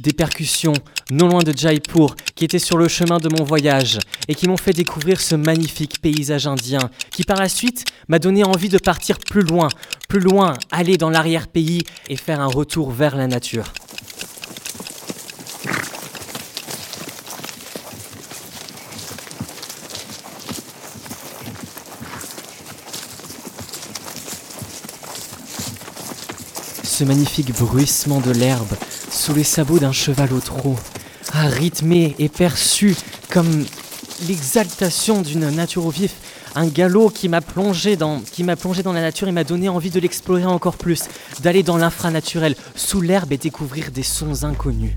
Des 0.00 0.12
percussions 0.12 0.72
non 1.12 1.28
loin 1.28 1.44
de 1.44 1.56
Jaipur 1.56 2.16
qui 2.34 2.44
étaient 2.44 2.58
sur 2.58 2.76
le 2.76 2.88
chemin 2.88 3.18
de 3.18 3.28
mon 3.28 3.44
voyage 3.44 4.00
et 4.26 4.34
qui 4.34 4.48
m'ont 4.48 4.56
fait 4.56 4.72
découvrir 4.72 5.20
ce 5.20 5.36
magnifique 5.36 6.00
paysage 6.00 6.48
indien 6.48 6.90
qui 7.12 7.22
par 7.22 7.36
la 7.38 7.48
suite 7.48 7.84
m'a 8.08 8.18
donné 8.18 8.42
envie 8.42 8.68
de 8.68 8.78
partir 8.78 9.18
plus 9.18 9.42
loin, 9.42 9.68
plus 10.08 10.18
loin, 10.18 10.54
aller 10.72 10.96
dans 10.96 11.10
l'arrière-pays 11.10 11.82
et 12.08 12.16
faire 12.16 12.40
un 12.40 12.48
retour 12.48 12.90
vers 12.90 13.14
la 13.14 13.28
nature. 13.28 13.72
Ce 26.82 27.04
magnifique 27.04 27.52
bruissement 27.52 28.20
de 28.20 28.32
l'herbe 28.32 28.74
sous 29.24 29.32
les 29.32 29.42
sabots 29.42 29.78
d'un 29.78 29.90
cheval 29.90 30.34
au 30.34 30.40
trot, 30.40 30.76
a 31.32 31.48
rythmé 31.48 32.14
et 32.18 32.28
perçu 32.28 32.94
comme 33.30 33.64
l'exaltation 34.28 35.22
d'une 35.22 35.48
nature 35.48 35.86
au 35.86 35.90
vif, 35.90 36.12
un 36.54 36.66
galop 36.66 37.08
qui 37.08 37.30
m'a 37.30 37.40
plongé 37.40 37.96
dans, 37.96 38.20
qui 38.20 38.44
m'a 38.44 38.54
plongé 38.54 38.82
dans 38.82 38.92
la 38.92 39.00
nature 39.00 39.26
et 39.26 39.32
m'a 39.32 39.44
donné 39.44 39.70
envie 39.70 39.88
de 39.88 39.98
l'explorer 39.98 40.44
encore 40.44 40.76
plus, 40.76 41.04
d'aller 41.40 41.62
dans 41.62 41.78
l'infranaturel, 41.78 42.54
sous 42.76 43.00
l'herbe 43.00 43.32
et 43.32 43.38
découvrir 43.38 43.92
des 43.92 44.02
sons 44.02 44.44
inconnus. 44.44 44.92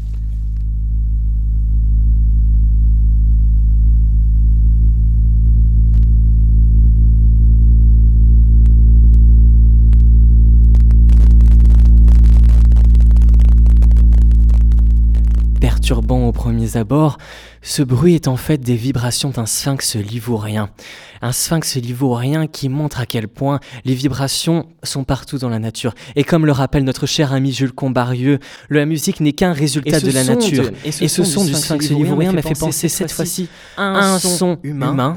Perturbant 15.59 16.27
aux 16.27 16.31
premiers 16.31 16.77
abords, 16.77 17.17
ce 17.61 17.81
bruit 17.81 18.15
est 18.15 18.27
en 18.27 18.37
fait 18.37 18.57
des 18.57 18.75
vibrations 18.75 19.29
d'un 19.29 19.45
sphinx 19.45 19.95
livourien. 19.95 20.69
Un 21.21 21.31
sphinx 21.31 21.75
livourien 21.75 22.47
qui 22.47 22.69
montre 22.69 22.99
à 22.99 23.05
quel 23.05 23.27
point 23.27 23.59
les 23.83 23.93
vibrations 23.93 24.67
sont 24.83 25.03
partout 25.03 25.37
dans 25.37 25.49
la 25.49 25.59
nature. 25.59 25.93
Et 26.15 26.23
comme 26.23 26.45
le 26.45 26.51
rappelle 26.51 26.83
notre 26.83 27.05
cher 27.05 27.33
ami 27.33 27.51
Jules 27.51 27.73
Combarieux, 27.73 28.39
la 28.69 28.85
musique 28.85 29.19
n'est 29.19 29.33
qu'un 29.33 29.53
résultat 29.53 29.99
de 29.99 30.11
la 30.11 30.23
nature. 30.23 30.71
et 30.85 30.91
ce, 30.91 31.23
son, 31.23 31.43
du 31.43 31.53
sphinx 31.53 31.89
livourien 31.89 32.31
m'a 32.31 32.41
fait 32.41 32.57
penser 32.57 32.87
cette 32.89 33.11
fois-ci 33.11 33.49
à 33.75 34.13
un, 34.13 34.19
son, 34.19 34.59
humain 34.63 35.15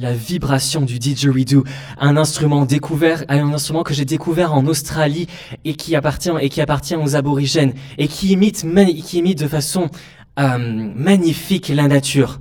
la 0.00 0.14
vibration 0.14 0.80
du 0.80 0.98
didgeridoo, 0.98 1.64
un 1.98 2.16
instrument 2.16 2.64
découvert, 2.64 3.24
un 3.28 3.52
instrument 3.52 3.82
que 3.82 3.92
j'ai 3.92 4.06
découvert 4.06 4.54
en 4.54 4.66
Australie 4.66 5.26
et 5.64 5.74
qui 5.74 5.94
appartient 5.94 6.96
aux 6.96 7.16
aborigènes 7.16 7.74
et 7.98 8.08
qui 8.08 8.32
imite, 8.32 8.64
qui 9.04 9.18
imite 9.18 9.38
de 9.38 9.48
façon 9.48 9.90
euh, 10.38 10.56
magnifique 10.58 11.68
la 11.68 11.86
nature. 11.86 12.40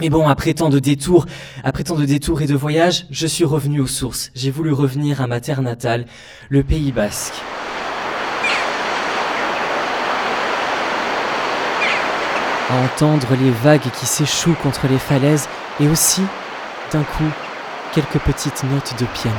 Mais 0.00 0.08
bon, 0.08 0.26
après 0.26 0.54
tant 0.54 0.70
de 0.70 0.78
détours, 0.78 1.26
après 1.62 1.84
tant 1.84 1.94
de 1.94 2.06
détours 2.06 2.40
et 2.40 2.46
de 2.46 2.54
voyages, 2.54 3.06
je 3.10 3.26
suis 3.26 3.44
revenu 3.44 3.80
aux 3.80 3.86
sources. 3.86 4.30
J'ai 4.34 4.50
voulu 4.50 4.72
revenir 4.72 5.20
à 5.20 5.26
ma 5.26 5.40
terre 5.40 5.60
natale, 5.60 6.06
le 6.48 6.62
Pays 6.62 6.90
Basque. 6.90 7.34
À 12.70 12.76
entendre 12.82 13.28
les 13.40 13.50
vagues 13.50 13.90
qui 14.00 14.06
s'échouent 14.06 14.56
contre 14.62 14.88
les 14.88 14.98
falaises 14.98 15.48
et 15.80 15.86
aussi 15.86 16.22
d'un 16.94 17.02
coup 17.02 17.24
quelques 17.92 18.20
petites 18.20 18.62
notes 18.62 18.94
de 19.00 19.06
piano. 19.06 19.36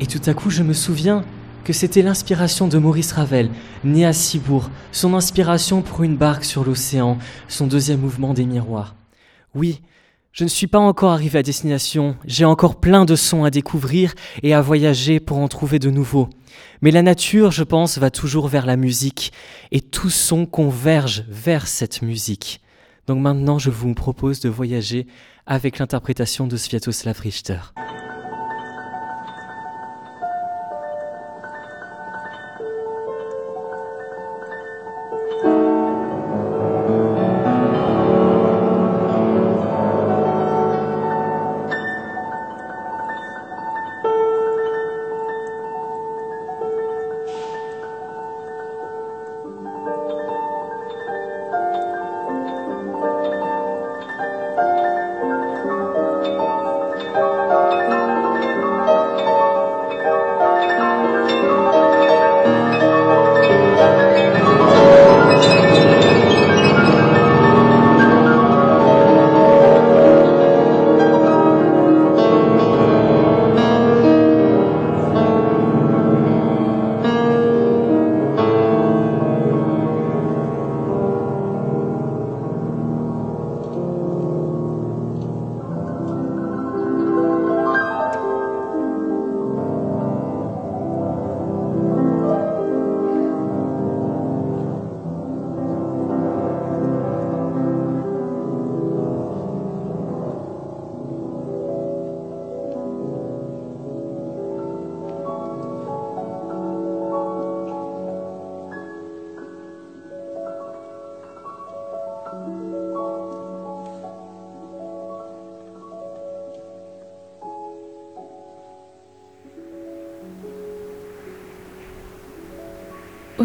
Et 0.00 0.06
tout 0.06 0.20
à 0.26 0.34
coup, 0.34 0.50
je 0.50 0.64
me 0.64 0.72
souviens 0.72 1.24
que 1.62 1.72
c'était 1.72 2.02
l'inspiration 2.02 2.66
de 2.66 2.78
Maurice 2.78 3.12
Ravel, 3.12 3.48
né 3.84 4.04
à 4.04 4.12
Cibourg, 4.12 4.70
son 4.90 5.14
inspiration 5.14 5.82
pour 5.82 6.02
une 6.02 6.16
barque 6.16 6.42
sur 6.42 6.64
l'océan, 6.64 7.16
son 7.46 7.68
deuxième 7.68 8.00
mouvement 8.00 8.34
des 8.34 8.44
miroirs. 8.44 8.96
Oui, 9.54 9.82
je 10.32 10.44
ne 10.44 10.48
suis 10.48 10.66
pas 10.66 10.78
encore 10.78 11.12
arrivé 11.12 11.38
à 11.38 11.42
destination, 11.42 12.16
j'ai 12.24 12.46
encore 12.46 12.80
plein 12.80 13.04
de 13.04 13.16
sons 13.16 13.44
à 13.44 13.50
découvrir 13.50 14.14
et 14.42 14.54
à 14.54 14.62
voyager 14.62 15.20
pour 15.20 15.38
en 15.38 15.48
trouver 15.48 15.78
de 15.78 15.90
nouveaux. 15.90 16.30
Mais 16.80 16.90
la 16.90 17.02
nature, 17.02 17.50
je 17.50 17.64
pense, 17.64 17.98
va 17.98 18.10
toujours 18.10 18.48
vers 18.48 18.64
la 18.64 18.76
musique, 18.76 19.32
et 19.70 19.80
tout 19.80 20.10
son 20.10 20.46
converge 20.46 21.24
vers 21.28 21.66
cette 21.66 22.02
musique. 22.02 22.60
Donc 23.06 23.20
maintenant, 23.20 23.58
je 23.58 23.70
vous 23.70 23.92
propose 23.94 24.40
de 24.40 24.48
voyager 24.48 25.06
avec 25.46 25.78
l'interprétation 25.78 26.46
de 26.46 26.56
Sviatoslav 26.56 27.18
Richter. 27.20 27.58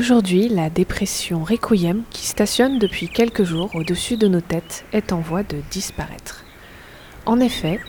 Aujourd'hui, 0.09 0.47
la 0.47 0.69
dépression 0.69 1.43
Requiem, 1.43 2.03
qui 2.11 2.25
stationne 2.25 2.79
depuis 2.79 3.09
quelques 3.09 3.43
jours 3.43 3.69
au-dessus 3.75 4.15
de 4.15 4.29
nos 4.29 4.39
têtes, 4.39 4.85
est 4.93 5.11
en 5.11 5.19
voie 5.19 5.43
de 5.43 5.57
disparaître. 5.69 6.45
En 7.25 7.41
effet, 7.41 7.81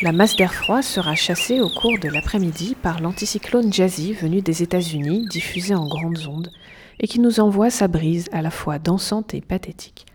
la 0.00 0.12
masse 0.12 0.36
d'air 0.36 0.54
froid 0.54 0.80
sera 0.80 1.14
chassée 1.14 1.60
au 1.60 1.68
cours 1.68 1.98
de 2.00 2.08
l'après-midi 2.08 2.78
par 2.80 3.02
l'anticyclone 3.02 3.70
Jazzy 3.70 4.14
venu 4.14 4.40
des 4.40 4.62
États-Unis, 4.62 5.26
diffusé 5.28 5.74
en 5.74 5.86
grandes 5.86 6.26
ondes, 6.26 6.50
et 6.98 7.06
qui 7.06 7.20
nous 7.20 7.40
envoie 7.40 7.68
sa 7.68 7.88
brise 7.88 8.30
à 8.32 8.40
la 8.40 8.50
fois 8.50 8.78
dansante 8.78 9.34
et 9.34 9.42
pathétique. 9.42 10.06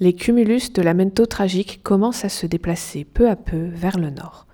Les 0.00 0.12
cumulus 0.12 0.70
de 0.74 0.82
la 0.82 0.92
mento 0.92 1.24
tragique 1.24 1.80
commencent 1.82 2.26
à 2.26 2.28
se 2.28 2.44
déplacer 2.44 3.04
peu 3.04 3.30
à 3.30 3.36
peu 3.36 3.70
vers 3.72 3.96
le 3.96 4.10
nord. 4.10 4.46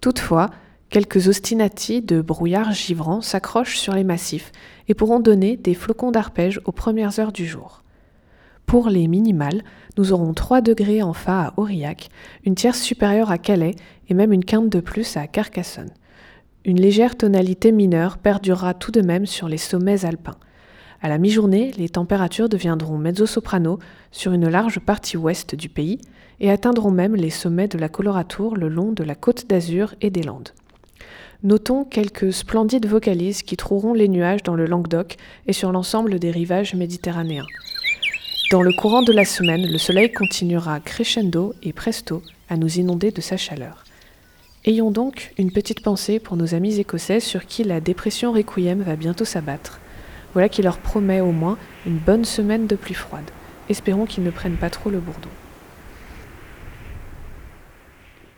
Toutefois, 0.00 0.50
quelques 0.90 1.28
ostinati 1.28 2.02
de 2.02 2.20
brouillard 2.20 2.72
givrant 2.72 3.20
s'accrochent 3.20 3.78
sur 3.78 3.94
les 3.94 4.04
massifs 4.04 4.50
et 4.88 4.94
pourront 4.94 5.20
donner 5.20 5.56
des 5.56 5.74
flocons 5.74 6.10
d'arpège 6.10 6.60
aux 6.64 6.72
premières 6.72 7.18
heures 7.20 7.32
du 7.32 7.46
jour. 7.46 7.84
Pour 8.66 8.88
les 8.88 9.08
minimales, 9.08 9.62
nous 9.96 10.12
aurons 10.12 10.34
3 10.34 10.60
degrés 10.60 11.02
en 11.02 11.12
fa 11.12 11.42
à 11.42 11.54
Aurillac, 11.56 12.08
une 12.44 12.54
tierce 12.54 12.80
supérieure 12.80 13.30
à 13.30 13.38
Calais 13.38 13.74
et 14.08 14.14
même 14.14 14.32
une 14.32 14.44
quinte 14.44 14.68
de 14.68 14.80
plus 14.80 15.16
à 15.16 15.26
Carcassonne. 15.26 15.90
Une 16.64 16.80
légère 16.80 17.16
tonalité 17.16 17.72
mineure 17.72 18.18
perdurera 18.18 18.74
tout 18.74 18.90
de 18.90 19.00
même 19.00 19.26
sur 19.26 19.48
les 19.48 19.58
sommets 19.58 20.04
alpins. 20.04 20.36
À 21.02 21.08
la 21.08 21.18
mi-journée, 21.18 21.72
les 21.78 21.88
températures 21.88 22.48
deviendront 22.48 22.98
mezzo-soprano 22.98 23.78
sur 24.10 24.32
une 24.32 24.48
large 24.48 24.80
partie 24.80 25.16
ouest 25.16 25.54
du 25.54 25.68
pays 25.68 25.98
et 26.40 26.50
atteindront 26.50 26.90
même 26.90 27.16
les 27.16 27.30
sommets 27.30 27.68
de 27.68 27.78
la 27.78 27.88
colorature 27.88 28.54
le 28.54 28.68
long 28.68 28.92
de 28.92 29.04
la 29.04 29.14
côte 29.14 29.48
d'Azur 29.48 29.94
et 30.00 30.10
des 30.10 30.22
Landes. 30.22 30.50
Notons 31.42 31.84
quelques 31.84 32.34
splendides 32.34 32.84
vocalises 32.84 33.42
qui 33.42 33.56
troueront 33.56 33.94
les 33.94 34.08
nuages 34.08 34.42
dans 34.42 34.54
le 34.54 34.66
Languedoc 34.66 35.16
et 35.46 35.54
sur 35.54 35.72
l'ensemble 35.72 36.18
des 36.18 36.30
rivages 36.30 36.74
méditerranéens. 36.74 37.46
Dans 38.50 38.60
le 38.60 38.72
courant 38.74 39.00
de 39.00 39.12
la 39.12 39.24
semaine, 39.24 39.66
le 39.66 39.78
soleil 39.78 40.12
continuera 40.12 40.80
crescendo 40.80 41.54
et 41.62 41.72
presto 41.72 42.22
à 42.50 42.58
nous 42.58 42.78
inonder 42.78 43.10
de 43.10 43.22
sa 43.22 43.38
chaleur. 43.38 43.84
Ayons 44.66 44.90
donc 44.90 45.32
une 45.38 45.50
petite 45.50 45.82
pensée 45.82 46.18
pour 46.18 46.36
nos 46.36 46.54
amis 46.54 46.78
écossais 46.78 47.20
sur 47.20 47.46
qui 47.46 47.64
la 47.64 47.80
dépression 47.80 48.32
requiem 48.32 48.82
va 48.82 48.96
bientôt 48.96 49.24
s'abattre. 49.24 49.80
Voilà 50.34 50.50
qui 50.50 50.60
leur 50.60 50.76
promet 50.76 51.22
au 51.22 51.32
moins 51.32 51.56
une 51.86 51.96
bonne 51.96 52.26
semaine 52.26 52.66
de 52.66 52.76
pluie 52.76 52.92
froide. 52.92 53.30
Espérons 53.70 54.04
qu'ils 54.04 54.24
ne 54.24 54.30
prennent 54.30 54.58
pas 54.58 54.68
trop 54.68 54.90
le 54.90 55.00
bourdon. 55.00 55.30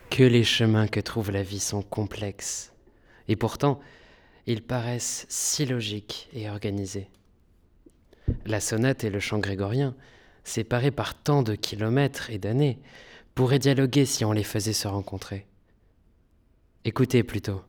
Que 0.09 0.23
les 0.23 0.45
chemins 0.45 0.87
que 0.87 1.01
trouve 1.01 1.33
la 1.33 1.43
vie 1.43 1.59
sont 1.59 1.83
complexes. 1.83 2.72
Et 3.33 3.37
pourtant, 3.37 3.81
ils 4.47 4.61
paraissent 4.62 5.25
si 5.31 5.64
logiques 5.64 6.29
et 6.35 6.51
organisés. 6.51 7.09
La 8.45 8.61
sonate 8.61 9.05
et 9.05 9.11
le 9.11 9.21
chant 9.21 9.38
grégorien, 9.38 9.95
séparés 10.45 10.90
par 10.90 11.14
tant 11.14 11.42
de 11.42 11.55
kilomètres 11.55 12.29
et 12.29 12.37
d'années, 12.37 12.79
pourraient 13.35 13.59
dialoguer 13.59 14.05
si 14.05 14.27
on 14.27 14.33
les 14.33 14.42
faisait 14.45 14.75
se 14.75 14.87
rencontrer. 14.87 15.47
Écoutez 16.85 17.23
plutôt. 17.23 17.62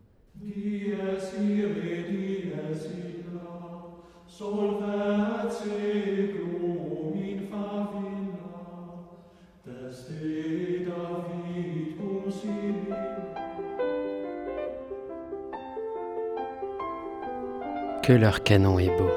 Que 18.04 18.12
leur 18.12 18.44
canon 18.44 18.80
est 18.80 18.94
beau. 18.98 19.10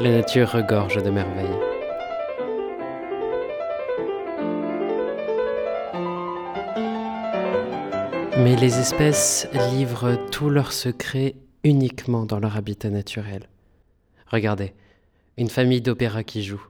La 0.00 0.10
nature 0.10 0.52
regorge 0.52 1.02
de 1.02 1.10
merveilles. 1.10 1.46
Mais 8.38 8.56
les 8.56 8.78
espèces 8.78 9.46
livrent 9.70 10.16
tous 10.30 10.48
leurs 10.48 10.72
secrets 10.72 11.36
uniquement 11.62 12.24
dans 12.24 12.40
leur 12.40 12.56
habitat 12.56 12.88
naturel. 12.88 13.50
Regardez, 14.26 14.72
une 15.36 15.50
famille 15.50 15.82
d'opéra 15.82 16.24
qui 16.24 16.42
joue. 16.42 16.66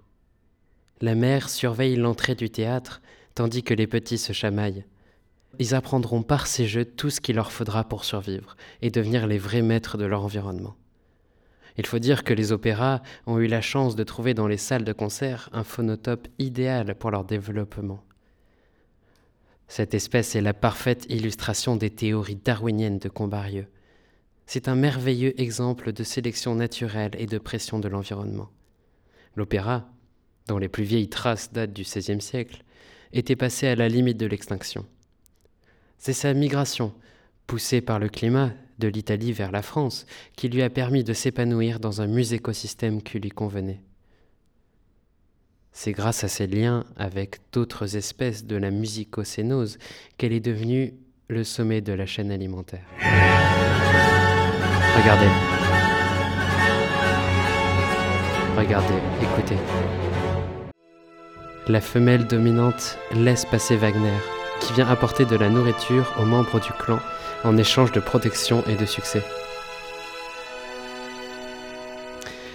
La 1.00 1.14
mère 1.14 1.48
surveille 1.48 1.94
l'entrée 1.94 2.34
du 2.34 2.50
théâtre 2.50 3.02
tandis 3.36 3.62
que 3.62 3.74
les 3.74 3.86
petits 3.86 4.18
se 4.18 4.32
chamaillent. 4.32 4.84
Ils 5.58 5.74
apprendront 5.74 6.22
par 6.22 6.46
ces 6.46 6.66
jeux 6.66 6.84
tout 6.84 7.10
ce 7.10 7.20
qu'il 7.20 7.36
leur 7.36 7.52
faudra 7.52 7.84
pour 7.84 8.04
survivre 8.04 8.56
et 8.82 8.90
devenir 8.90 9.26
les 9.26 9.38
vrais 9.38 9.62
maîtres 9.62 9.98
de 9.98 10.04
leur 10.04 10.24
environnement. 10.24 10.76
Il 11.76 11.86
faut 11.86 11.98
dire 11.98 12.24
que 12.24 12.34
les 12.34 12.52
opéras 12.52 13.02
ont 13.26 13.38
eu 13.38 13.46
la 13.46 13.60
chance 13.60 13.96
de 13.96 14.04
trouver 14.04 14.34
dans 14.34 14.46
les 14.46 14.56
salles 14.56 14.84
de 14.84 14.92
concert 14.92 15.48
un 15.52 15.64
phonotope 15.64 16.28
idéal 16.38 16.94
pour 16.94 17.10
leur 17.10 17.24
développement. 17.24 18.02
Cette 19.68 19.94
espèce 19.94 20.34
est 20.34 20.40
la 20.40 20.52
parfaite 20.52 21.06
illustration 21.08 21.76
des 21.76 21.90
théories 21.90 22.36
darwiniennes 22.36 22.98
de 22.98 23.08
Combarieux. 23.08 23.68
C'est 24.46 24.66
un 24.66 24.74
merveilleux 24.74 25.40
exemple 25.40 25.92
de 25.92 26.02
sélection 26.02 26.56
naturelle 26.56 27.12
et 27.16 27.26
de 27.26 27.38
pression 27.38 27.78
de 27.78 27.86
l'environnement. 27.86 28.50
L'opéra, 29.36 29.88
dont 30.48 30.58
les 30.58 30.68
plus 30.68 30.82
vieilles 30.82 31.08
traces 31.08 31.52
datent 31.52 31.72
du 31.72 31.82
XVIe 31.82 32.20
siècle, 32.20 32.64
était 33.12 33.36
passé 33.36 33.68
à 33.68 33.76
la 33.76 33.88
limite 33.88 34.16
de 34.16 34.26
l'extinction. 34.26 34.84
C'est 36.02 36.14
sa 36.14 36.32
migration, 36.32 36.94
poussée 37.46 37.82
par 37.82 37.98
le 37.98 38.08
climat, 38.08 38.52
de 38.78 38.88
l'Italie 38.88 39.32
vers 39.32 39.52
la 39.52 39.60
France, 39.60 40.06
qui 40.34 40.48
lui 40.48 40.62
a 40.62 40.70
permis 40.70 41.04
de 41.04 41.12
s'épanouir 41.12 41.78
dans 41.78 42.00
un 42.00 42.06
musécosystème 42.06 43.02
qui 43.02 43.20
lui 43.20 43.28
convenait. 43.28 43.82
C'est 45.72 45.92
grâce 45.92 46.24
à 46.24 46.28
ses 46.28 46.46
liens 46.46 46.86
avec 46.96 47.36
d'autres 47.52 47.96
espèces 47.96 48.46
de 48.46 48.56
la 48.56 48.70
musicocénose 48.70 49.76
qu'elle 50.16 50.32
est 50.32 50.40
devenue 50.40 50.94
le 51.28 51.44
sommet 51.44 51.82
de 51.82 51.92
la 51.92 52.06
chaîne 52.06 52.30
alimentaire. 52.30 52.86
Regardez. 54.96 55.28
Regardez, 58.56 58.94
écoutez. 59.20 59.58
La 61.68 61.82
femelle 61.82 62.26
dominante 62.26 62.96
laisse 63.14 63.44
passer 63.44 63.76
Wagner, 63.76 64.16
qui 64.60 64.72
vient 64.72 64.88
apporter 64.88 65.24
de 65.24 65.36
la 65.36 65.48
nourriture 65.48 66.14
aux 66.18 66.24
membres 66.24 66.60
du 66.60 66.72
clan 66.72 67.00
en 67.44 67.56
échange 67.56 67.92
de 67.92 68.00
protection 68.00 68.62
et 68.66 68.76
de 68.76 68.86
succès. 68.86 69.22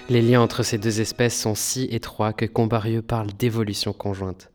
Les 0.08 0.22
liens 0.22 0.42
entre 0.42 0.62
ces 0.62 0.78
deux 0.78 1.02
espèces 1.02 1.40
sont 1.40 1.56
si 1.56 1.86
étroits 1.86 2.34
que 2.34 2.46
Combarieux 2.46 3.02
parle 3.02 3.34
d'évolution 3.34 3.92
conjointe. 3.92 4.52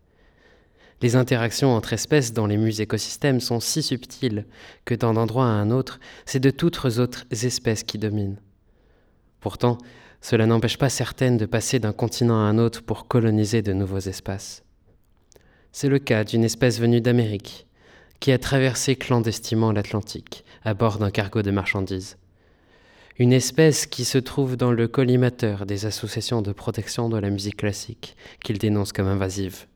Les 1.02 1.16
interactions 1.16 1.74
entre 1.74 1.92
espèces 1.92 2.32
dans 2.32 2.46
les 2.46 2.80
écosystèmes 2.80 3.40
sont 3.40 3.58
si 3.58 3.82
subtiles 3.82 4.46
que 4.84 4.94
d'un 4.94 5.16
endroit 5.16 5.46
à 5.46 5.48
un 5.48 5.70
autre, 5.70 5.98
c'est 6.26 6.40
de 6.40 6.50
toutes 6.50 6.84
autres 6.98 7.24
espèces 7.30 7.82
qui 7.82 7.98
dominent. 7.98 8.38
Pourtant, 9.40 9.78
cela 10.20 10.46
n'empêche 10.46 10.76
pas 10.76 10.90
certaines 10.90 11.38
de 11.38 11.46
passer 11.46 11.78
d'un 11.78 11.92
continent 11.92 12.36
à 12.36 12.48
un 12.48 12.58
autre 12.58 12.82
pour 12.82 13.08
coloniser 13.08 13.62
de 13.62 13.72
nouveaux 13.72 13.98
espaces. 13.98 14.62
C'est 15.72 15.88
le 15.88 15.98
cas 15.98 16.24
d'une 16.24 16.44
espèce 16.44 16.80
venue 16.80 17.00
d'Amérique, 17.00 17.66
qui 18.18 18.32
a 18.32 18.38
traversé 18.38 18.96
clandestinement 18.96 19.72
l'Atlantique 19.72 20.44
à 20.64 20.74
bord 20.74 20.98
d'un 20.98 21.10
cargo 21.10 21.42
de 21.42 21.50
marchandises. 21.50 22.16
Une 23.18 23.32
espèce 23.32 23.86
qui 23.86 24.04
se 24.04 24.18
trouve 24.18 24.56
dans 24.56 24.72
le 24.72 24.88
collimateur 24.88 25.66
des 25.66 25.86
associations 25.86 26.42
de 26.42 26.52
protection 26.52 27.08
de 27.08 27.18
la 27.18 27.30
musique 27.30 27.58
classique 27.58 28.16
qu'il 28.42 28.58
dénonce 28.58 28.92
comme 28.92 29.08
invasive. 29.08 29.66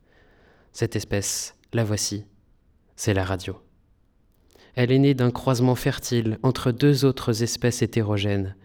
Cette 0.73 0.97
espèce, 0.97 1.55
la 1.73 1.85
voici, 1.85 2.25
c'est 2.97 3.15
la 3.15 3.25
radio. 3.25 3.57
Elle 4.75 4.91
est 4.91 4.99
née 4.99 5.15
d'un 5.15 5.31
croisement 5.31 5.75
fertile 5.75 6.39
entre 6.43 6.73
deux 6.73 7.05
autres 7.05 7.43
espèces 7.43 7.83
hétérogènes, 7.83 8.57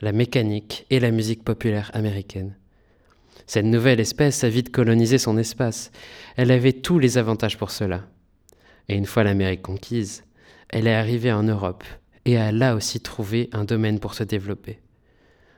la 0.00 0.12
mécanique 0.12 0.86
et 0.90 0.98
la 0.98 1.10
musique 1.10 1.44
populaire 1.44 1.90
américaine. 1.94 2.56
Cette 3.46 3.66
nouvelle 3.66 4.00
espèce 4.00 4.44
a 4.44 4.48
vite 4.48 4.72
colonisé 4.72 5.18
son 5.18 5.36
espace. 5.38 5.90
Elle 6.36 6.50
avait 6.50 6.72
tous 6.72 6.98
les 6.98 7.18
avantages 7.18 7.58
pour 7.58 7.70
cela. 7.70 8.04
Et 8.88 8.94
une 8.94 9.06
fois 9.06 9.24
l'Amérique 9.24 9.62
conquise, 9.62 10.24
elle 10.68 10.86
est 10.86 10.94
arrivée 10.94 11.32
en 11.32 11.42
Europe 11.42 11.84
et 12.24 12.36
a 12.36 12.52
là 12.52 12.74
aussi 12.74 13.00
trouvé 13.00 13.48
un 13.52 13.64
domaine 13.64 14.00
pour 14.00 14.14
se 14.14 14.24
développer. 14.24 14.80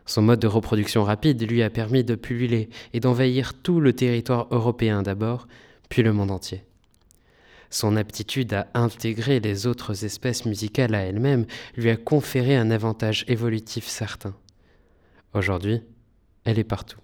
Son 0.06 0.22
mode 0.22 0.40
de 0.40 0.46
reproduction 0.46 1.04
rapide 1.04 1.48
lui 1.48 1.62
a 1.62 1.70
permis 1.70 2.04
de 2.04 2.14
pulluler 2.14 2.70
et 2.94 3.00
d'envahir 3.00 3.54
tout 3.54 3.80
le 3.80 3.92
territoire 3.92 4.48
européen 4.50 5.02
d'abord, 5.02 5.46
puis 5.88 6.02
le 6.02 6.12
monde 6.12 6.30
entier. 6.30 6.64
Son 7.70 7.96
aptitude 7.96 8.54
à 8.54 8.68
intégrer 8.72 9.40
les 9.40 9.66
autres 9.66 10.04
espèces 10.04 10.46
musicales 10.46 10.94
à 10.94 11.00
elle-même 11.00 11.44
lui 11.76 11.90
a 11.90 11.96
conféré 11.96 12.56
un 12.56 12.70
avantage 12.70 13.24
évolutif 13.28 13.86
certain. 13.86 14.34
Aujourd'hui, 15.34 15.82
elle 16.44 16.58
est 16.58 16.64
partout, 16.64 17.00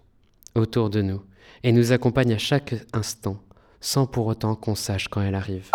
autour 0.55 0.91
de 0.91 1.03
nous, 1.03 1.21
et 1.63 1.73
nous 1.73 1.93
accompagne 1.93 2.33
à 2.33 2.39
chaque 2.39 2.75
instant, 2.93 3.39
sans 3.81 4.07
pour 4.07 4.27
autant 4.27 4.55
qu'on 4.55 4.75
sache 4.75 5.09
quand 5.09 5.21
elle 5.21 5.35
arrive. 5.35 5.71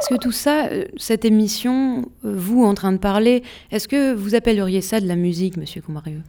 Est-ce 0.00 0.08
que 0.08 0.18
tout 0.20 0.32
ça, 0.32 0.66
euh, 0.66 0.84
cette 0.96 1.24
émission, 1.24 2.02
euh, 2.24 2.34
vous 2.36 2.64
en 2.64 2.74
train 2.74 2.92
de 2.92 2.98
parler, 2.98 3.42
est-ce 3.70 3.86
que 3.86 4.12
vous 4.14 4.34
appelleriez 4.34 4.80
ça 4.80 5.00
de 5.00 5.06
la 5.06 5.14
musique, 5.16 5.56
monsieur 5.56 5.80
Combarieux 5.80 6.22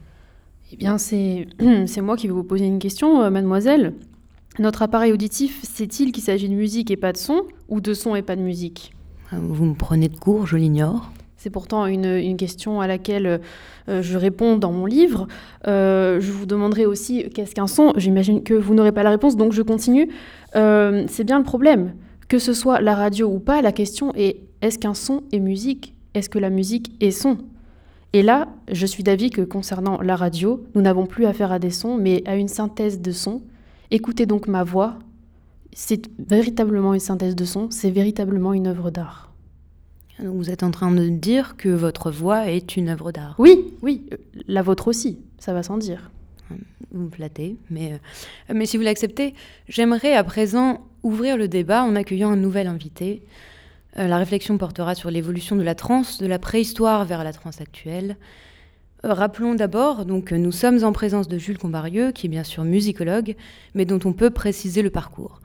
Eh 0.72 0.76
bien, 0.76 0.96
c'est 0.96 1.48
c'est 1.86 2.00
moi 2.00 2.16
qui 2.16 2.28
vais 2.28 2.32
vous 2.32 2.44
poser 2.44 2.66
une 2.66 2.78
question, 2.78 3.20
euh, 3.22 3.30
mademoiselle. 3.30 3.92
Notre 4.60 4.82
appareil 4.82 5.12
auditif, 5.12 5.60
sait-il 5.64 6.12
qu'il 6.12 6.22
s'agit 6.22 6.48
de 6.48 6.54
musique 6.54 6.92
et 6.92 6.96
pas 6.96 7.12
de 7.12 7.16
son, 7.18 7.42
ou 7.68 7.80
de 7.80 7.92
son 7.94 8.14
et 8.14 8.22
pas 8.22 8.36
de 8.36 8.42
musique? 8.42 8.92
Euh, 9.32 9.38
Vous 9.40 9.64
me 9.64 9.74
prenez 9.74 10.08
de 10.08 10.16
court, 10.16 10.46
je 10.46 10.56
l'ignore. 10.56 11.10
C'est 11.44 11.50
pourtant 11.50 11.84
une, 11.84 12.38
question 12.38 12.80
à 12.80 12.86
laquelle 12.86 13.42
euh, 13.90 14.00
je 14.00 14.16
réponds 14.16 14.56
dans 14.56 14.72
mon 14.72 14.86
livre. 14.86 15.28
Euh, 15.68 16.18
je 16.18 16.32
vous 16.32 16.46
demanderai 16.46 16.86
aussi 16.86 17.28
qu'est-ce 17.34 17.54
qu'un 17.54 17.66
son? 17.66 17.92
J'imagine 17.98 18.42
que 18.42 18.54
vous 18.54 18.72
n'aurez 18.72 18.92
pas 18.92 19.02
la 19.02 19.10
réponse, 19.10 19.36
donc 19.36 19.52
je 19.52 19.60
continue. 19.60 20.08
Euh, 20.56 21.04
c'est 21.06 21.22
bien 21.22 21.36
le 21.36 21.44
problème. 21.44 21.92
Que 22.28 22.38
ce 22.38 22.54
soit 22.54 22.80
la 22.80 22.94
radio 22.94 23.28
ou 23.28 23.40
pas, 23.40 23.60
la 23.60 23.72
question 23.72 24.14
est 24.14 24.38
est-ce 24.62 24.78
qu'un 24.78 24.94
son 24.94 25.22
est 25.32 25.38
musique? 25.38 25.92
Est-ce 26.14 26.30
que 26.30 26.38
la 26.38 26.48
musique 26.48 26.92
est 27.02 27.10
son? 27.10 27.36
Et 28.14 28.22
là, 28.22 28.48
je 28.72 28.86
suis 28.86 29.02
d'avis 29.02 29.28
que 29.28 29.42
concernant 29.42 30.00
la 30.00 30.16
radio, 30.16 30.64
nous 30.74 30.80
n'avons 30.80 31.04
plus 31.04 31.26
affaire 31.26 31.52
à 31.52 31.58
des 31.58 31.68
sons, 31.68 31.98
mais 31.98 32.22
à 32.24 32.36
une 32.36 32.48
synthèse 32.48 33.02
de 33.02 33.12
sons. 33.12 33.42
Écoutez 33.90 34.24
donc 34.24 34.48
ma 34.48 34.64
voix. 34.64 34.94
C'est 35.74 36.08
véritablement 36.18 36.94
une 36.94 37.00
synthèse 37.00 37.36
de 37.36 37.44
sons, 37.44 37.68
c'est 37.68 37.90
véritablement 37.90 38.54
une 38.54 38.66
œuvre 38.66 38.90
d'art. 38.90 39.33
Vous 40.18 40.50
êtes 40.50 40.62
en 40.62 40.70
train 40.70 40.92
de 40.92 41.08
dire 41.08 41.56
que 41.56 41.68
votre 41.68 42.10
voix 42.10 42.48
est 42.48 42.76
une 42.76 42.88
œuvre 42.88 43.10
d'art. 43.10 43.34
Oui, 43.38 43.74
oui, 43.82 44.06
la 44.46 44.62
vôtre 44.62 44.88
aussi, 44.88 45.18
ça 45.38 45.52
va 45.52 45.62
sans 45.62 45.76
dire. 45.76 46.10
Vous 46.92 47.02
me 47.02 47.10
flattez, 47.10 47.56
mais, 47.70 47.94
euh, 47.94 48.54
mais 48.54 48.66
si 48.66 48.76
vous 48.76 48.84
l'acceptez, 48.84 49.34
j'aimerais 49.68 50.14
à 50.14 50.22
présent 50.22 50.86
ouvrir 51.02 51.36
le 51.36 51.48
débat 51.48 51.82
en 51.82 51.96
accueillant 51.96 52.30
un 52.30 52.36
nouvel 52.36 52.68
invité. 52.68 53.22
Euh, 53.98 54.06
la 54.06 54.18
réflexion 54.18 54.56
portera 54.58 54.94
sur 54.94 55.10
l'évolution 55.10 55.56
de 55.56 55.62
la 55.62 55.74
trance, 55.74 56.18
de 56.18 56.26
la 56.26 56.38
préhistoire 56.38 57.04
vers 57.04 57.24
la 57.24 57.32
trance 57.32 57.60
actuelle. 57.60 58.16
Euh, 59.04 59.12
rappelons 59.12 59.54
d'abord 59.54 60.04
donc 60.04 60.30
nous 60.30 60.52
sommes 60.52 60.84
en 60.84 60.92
présence 60.92 61.26
de 61.26 61.38
Jules 61.38 61.58
Combarieux, 61.58 62.12
qui 62.12 62.26
est 62.26 62.30
bien 62.30 62.44
sûr 62.44 62.62
musicologue, 62.62 63.34
mais 63.74 63.84
dont 63.84 64.00
on 64.04 64.12
peut 64.12 64.30
préciser 64.30 64.82
le 64.82 64.90
parcours. 64.90 65.40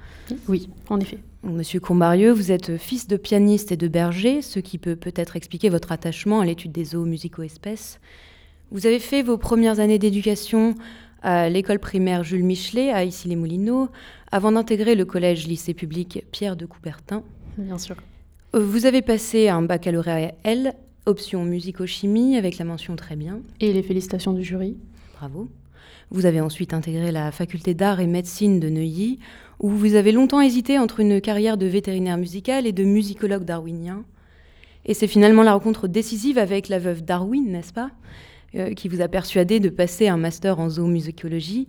Oui, 0.48 0.70
en 0.90 1.00
effet. 1.00 1.18
Monsieur 1.44 1.80
Combarieux, 1.80 2.34
vous 2.34 2.52
êtes 2.52 2.78
fils 2.78 3.08
de 3.08 3.16
pianiste 3.16 3.72
et 3.72 3.78
de 3.78 3.88
berger, 3.88 4.42
ce 4.42 4.60
qui 4.60 4.78
peut 4.78 4.98
peut-être 4.98 5.38
expliquer 5.38 5.70
votre 5.70 5.94
attachement 5.94 6.42
à 6.42 6.46
l'étude 6.46 6.74
des 6.74 6.84
zoos 6.84 7.06
musicaux-espèces. 7.06 8.02
Vous 8.72 8.86
avez 8.86 9.00
fait 9.00 9.24
vos 9.24 9.38
premières 9.38 9.80
années 9.80 10.00
d'éducation 10.00 10.76
à 11.22 11.48
l'école 11.48 11.80
primaire 11.80 12.26
Jules 12.26 12.44
Michelet 12.44 12.92
à 12.92 13.06
Issy-les-Moulineaux, 13.06 13.88
avant 14.34 14.52
d'intégrer 14.52 14.96
le 14.96 15.06
collège-lycée 15.06 15.74
public 15.74 16.26
Pierre 16.32 16.58
de 16.58 16.66
Coubertin. 16.66 17.24
Bien 17.58 17.78
sûr. 17.78 17.96
Vous 18.54 18.86
avez 18.86 19.02
passé 19.02 19.48
un 19.48 19.62
baccalauréat 19.62 20.34
L, 20.44 20.74
option 21.06 21.46
musico-chimie, 21.46 22.36
avec 22.36 22.58
la 22.58 22.66
mention 22.66 22.98
très 22.98 23.16
bien. 23.16 23.40
Et 23.62 23.72
les 23.72 23.82
félicitations 23.82 24.34
du 24.34 24.44
jury. 24.44 24.76
Bravo. 25.18 25.48
Vous 26.12 26.26
avez 26.26 26.42
ensuite 26.42 26.74
intégré 26.74 27.12
la 27.12 27.32
faculté 27.32 27.74
d'art 27.74 28.00
et 28.00 28.08
médecine 28.08 28.60
de 28.60 28.70
Neuilly, 28.70 29.20
où 29.60 29.70
vous 29.70 29.96
avez 29.96 30.12
longtemps 30.12 30.42
hésité 30.42 30.80
entre 30.80 31.00
une 31.00 31.22
carrière 31.22 31.58
de 31.58 31.66
vétérinaire 31.66 32.18
musical 32.18 32.66
et 32.66 32.72
de 32.72 32.84
musicologue 32.84 33.44
darwinien. 33.44 34.04
Et 34.86 34.94
c'est 34.94 35.08
finalement 35.08 35.44
la 35.44 35.54
rencontre 35.54 35.88
décisive 35.88 36.38
avec 36.38 36.70
la 36.70 36.80
veuve 36.80 37.04
Darwin, 37.04 37.52
n'est-ce 37.52 37.74
pas 37.74 37.92
Euh, 38.56 38.74
qui 38.74 38.88
vous 38.88 39.00
a 39.02 39.08
persuadé 39.08 39.60
de 39.60 39.70
passer 39.70 40.08
un 40.08 40.18
master 40.18 40.60
en 40.60 40.70
zoomusicologie, 40.70 41.68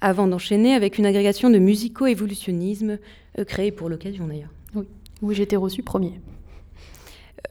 avant 0.00 0.28
d'enchaîner 0.28 0.74
avec 0.74 0.96
une 0.96 1.04
agrégation 1.04 1.50
de 1.50 1.58
musico-évolutionnisme, 1.58 2.98
euh, 3.36 3.44
créée 3.44 3.72
pour 3.72 3.88
l'occasion 3.88 4.28
d'ailleurs. 4.28 4.54
Oui, 4.76 4.84
oui 5.22 5.34
j'étais 5.34 5.56
reçu 5.56 5.82
premier. 5.82 6.20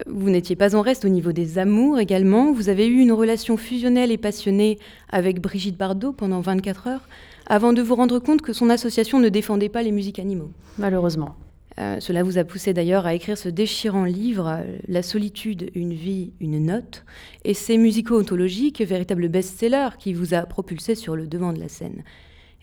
Vous 0.08 0.30
n'étiez 0.30 0.56
pas 0.56 0.78
en 0.78 0.82
reste 0.82 1.04
au 1.04 1.10
niveau 1.10 1.34
des 1.34 1.58
amours 1.58 2.00
également. 2.00 2.54
Vous 2.54 2.70
avez 2.70 2.88
eu 2.88 3.00
une 3.00 3.12
relation 3.12 3.58
fusionnelle 3.58 4.14
et 4.14 4.18
passionnée 4.18 4.80
avec 5.10 5.42
Brigitte 5.42 5.76
Bardot 5.76 6.14
pendant 6.14 6.40
24 6.40 6.88
heures, 6.88 7.10
avant 7.50 7.74
de 7.74 7.82
vous 7.82 7.96
rendre 7.96 8.20
compte 8.20 8.42
que 8.42 8.54
son 8.54 8.70
association 8.70 9.20
ne 9.20 9.28
défendait 9.30 9.70
pas 9.70 9.84
les 9.84 9.92
musiques 9.92 10.20
animaux. 10.20 10.52
Malheureusement. 10.78 11.36
Euh, 11.80 12.00
cela 12.00 12.24
vous 12.24 12.38
a 12.38 12.44
poussé 12.44 12.74
d'ailleurs 12.74 13.06
à 13.06 13.14
écrire 13.14 13.38
ce 13.38 13.50
déchirant 13.50 14.04
livre, 14.04 14.64
La 14.88 15.02
solitude, 15.02 15.72
une 15.74 15.94
vie, 15.94 16.34
une 16.40 16.64
note, 16.64 17.06
et 17.46 17.54
c'est 17.54 17.78
musico-ontologique, 17.78 18.82
véritable 18.82 19.30
best-seller 19.30 19.90
qui 19.98 20.14
vous 20.14 20.34
a 20.34 20.42
propulsé 20.46 20.96
sur 20.96 21.16
le 21.16 21.26
devant 21.26 21.54
de 21.54 21.60
la 21.60 21.70
scène. 21.70 22.04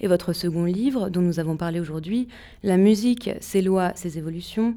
Et 0.00 0.08
votre 0.08 0.32
second 0.32 0.64
livre, 0.64 1.08
dont 1.08 1.22
nous 1.22 1.40
avons 1.40 1.56
parlé 1.56 1.80
aujourd'hui, 1.80 2.28
La 2.62 2.76
musique, 2.76 3.30
ses 3.40 3.62
lois, 3.62 3.92
ses 3.94 4.18
évolutions, 4.18 4.76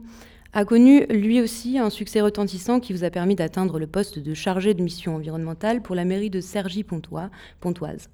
a 0.53 0.65
connu 0.65 1.05
lui 1.07 1.41
aussi 1.41 1.77
un 1.77 1.91
succès 1.91 2.21
retentissant 2.21 2.79
qui 2.79 2.93
vous 2.93 3.03
a 3.03 3.11
permis 3.11 3.35
d'atteindre 3.35 3.77
le 3.77 3.85
poste 3.85 4.17
de 4.17 4.33
chargé 4.33 4.73
de 4.73 4.81
mission 4.81 5.15
environnementale 5.15 5.81
pour 5.81 5.95
la 5.95 6.05
mairie 6.05 6.31
de 6.31 6.41
Cergy-Pontoise. 6.41 8.09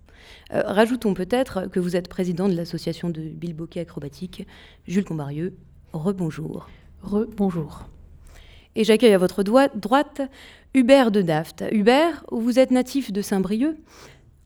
Euh, 0.53 0.61
rajoutons 0.65 1.13
peut-être 1.13 1.69
que 1.71 1.79
vous 1.79 1.95
êtes 1.95 2.07
président 2.07 2.47
de 2.47 2.55
l'association 2.55 3.09
de 3.09 3.21
bilboquet 3.21 3.81
acrobatique, 3.81 4.45
Jules 4.87 5.05
Combarieux. 5.05 5.55
Rebonjour. 5.93 6.67
Rebonjour. 7.01 7.85
Et 8.75 8.83
j'accueille 8.83 9.13
à 9.13 9.17
votre 9.17 9.43
droite 9.43 10.21
Hubert 10.73 11.11
de 11.11 11.21
Daft. 11.21 11.63
Hubert, 11.71 12.25
vous 12.31 12.59
êtes 12.59 12.71
natif 12.71 13.13
de 13.13 13.21
Saint-Brieuc, 13.21 13.77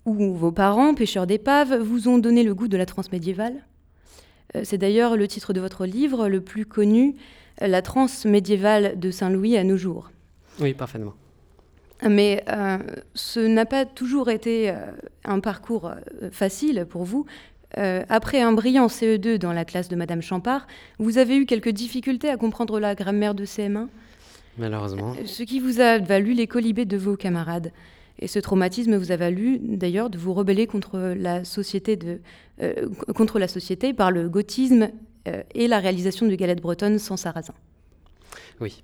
où 0.06 0.34
vos 0.36 0.52
parents, 0.52 0.94
pêcheurs 0.94 1.26
d'épaves, 1.26 1.76
vous 1.76 2.08
ont 2.08 2.20
donné 2.20 2.44
le 2.44 2.54
goût 2.54 2.68
de 2.68 2.78
la 2.78 2.86
transe 2.86 3.12
médiévale. 3.12 3.56
Euh, 4.56 4.62
C'est 4.64 4.78
d'ailleurs 4.78 5.18
le 5.18 5.28
titre 5.28 5.54
de 5.54 5.60
votre 5.60 5.86
livre 5.86 6.28
le 6.28 6.42
plus 6.42 6.66
connu, 6.66 7.16
La 7.62 7.82
transe 7.82 8.26
médiévale 8.26 8.98
de 8.98 9.12
Saint-Louis 9.12 9.58
à 9.58 9.66
nos 9.66 9.76
jours. 9.76 10.12
Oui, 10.62 10.74
parfaitement. 10.74 11.14
Mais 12.08 12.44
euh, 12.50 12.78
ce 13.14 13.40
n'a 13.40 13.66
pas 13.66 13.86
toujours 13.86 14.30
été 14.30 14.70
euh, 14.70 14.76
un 15.26 15.40
parcours 15.40 15.88
euh, 15.88 16.30
facile 16.32 16.86
pour 16.90 17.04
vous. 17.04 17.26
Euh, 17.78 18.04
après 18.10 18.42
un 18.42 18.52
brillant 18.54 18.88
CE2 18.88 19.38
dans 19.38 19.54
la 19.54 19.66
classe 19.66 19.90
de 19.90 19.96
Madame 19.96 20.22
Champard, 20.22 20.66
vous 20.98 21.18
avez 21.18 21.36
eu 21.38 21.46
quelques 21.46 21.70
difficultés 21.70 22.30
à 22.30 22.38
comprendre 22.38 22.80
la 22.80 22.96
grammaire 22.96 23.36
de 23.36 23.46
CM1, 23.46 23.88
Malheureusement. 24.58 25.14
ce 25.26 25.44
qui 25.44 25.60
vous 25.60 25.80
a 25.80 26.00
valu 26.00 26.34
les 26.34 26.48
colibés 26.48 26.86
de 26.86 26.98
vos 26.98 27.16
camarades. 27.16 27.72
Et 28.22 28.28
ce 28.28 28.40
traumatisme 28.40 28.96
vous 28.98 29.12
a 29.12 29.18
valu 29.18 29.60
d'ailleurs 29.62 30.10
de 30.10 30.18
vous 30.18 30.34
rebeller 30.34 30.68
contre 30.68 31.14
la 31.16 31.44
société, 31.46 31.96
de, 31.96 32.20
euh, 32.62 32.88
contre 33.16 33.40
la 33.40 33.48
société 33.48 33.94
par 33.94 34.12
le 34.12 34.30
gothisme 34.30 34.90
et 35.54 35.68
la 35.68 35.78
réalisation 35.80 36.26
de 36.28 36.34
galettes 36.36 36.62
bretonnes 36.62 36.98
sans 36.98 37.18
sarrasin. 37.18 37.54
Oui. 38.60 38.84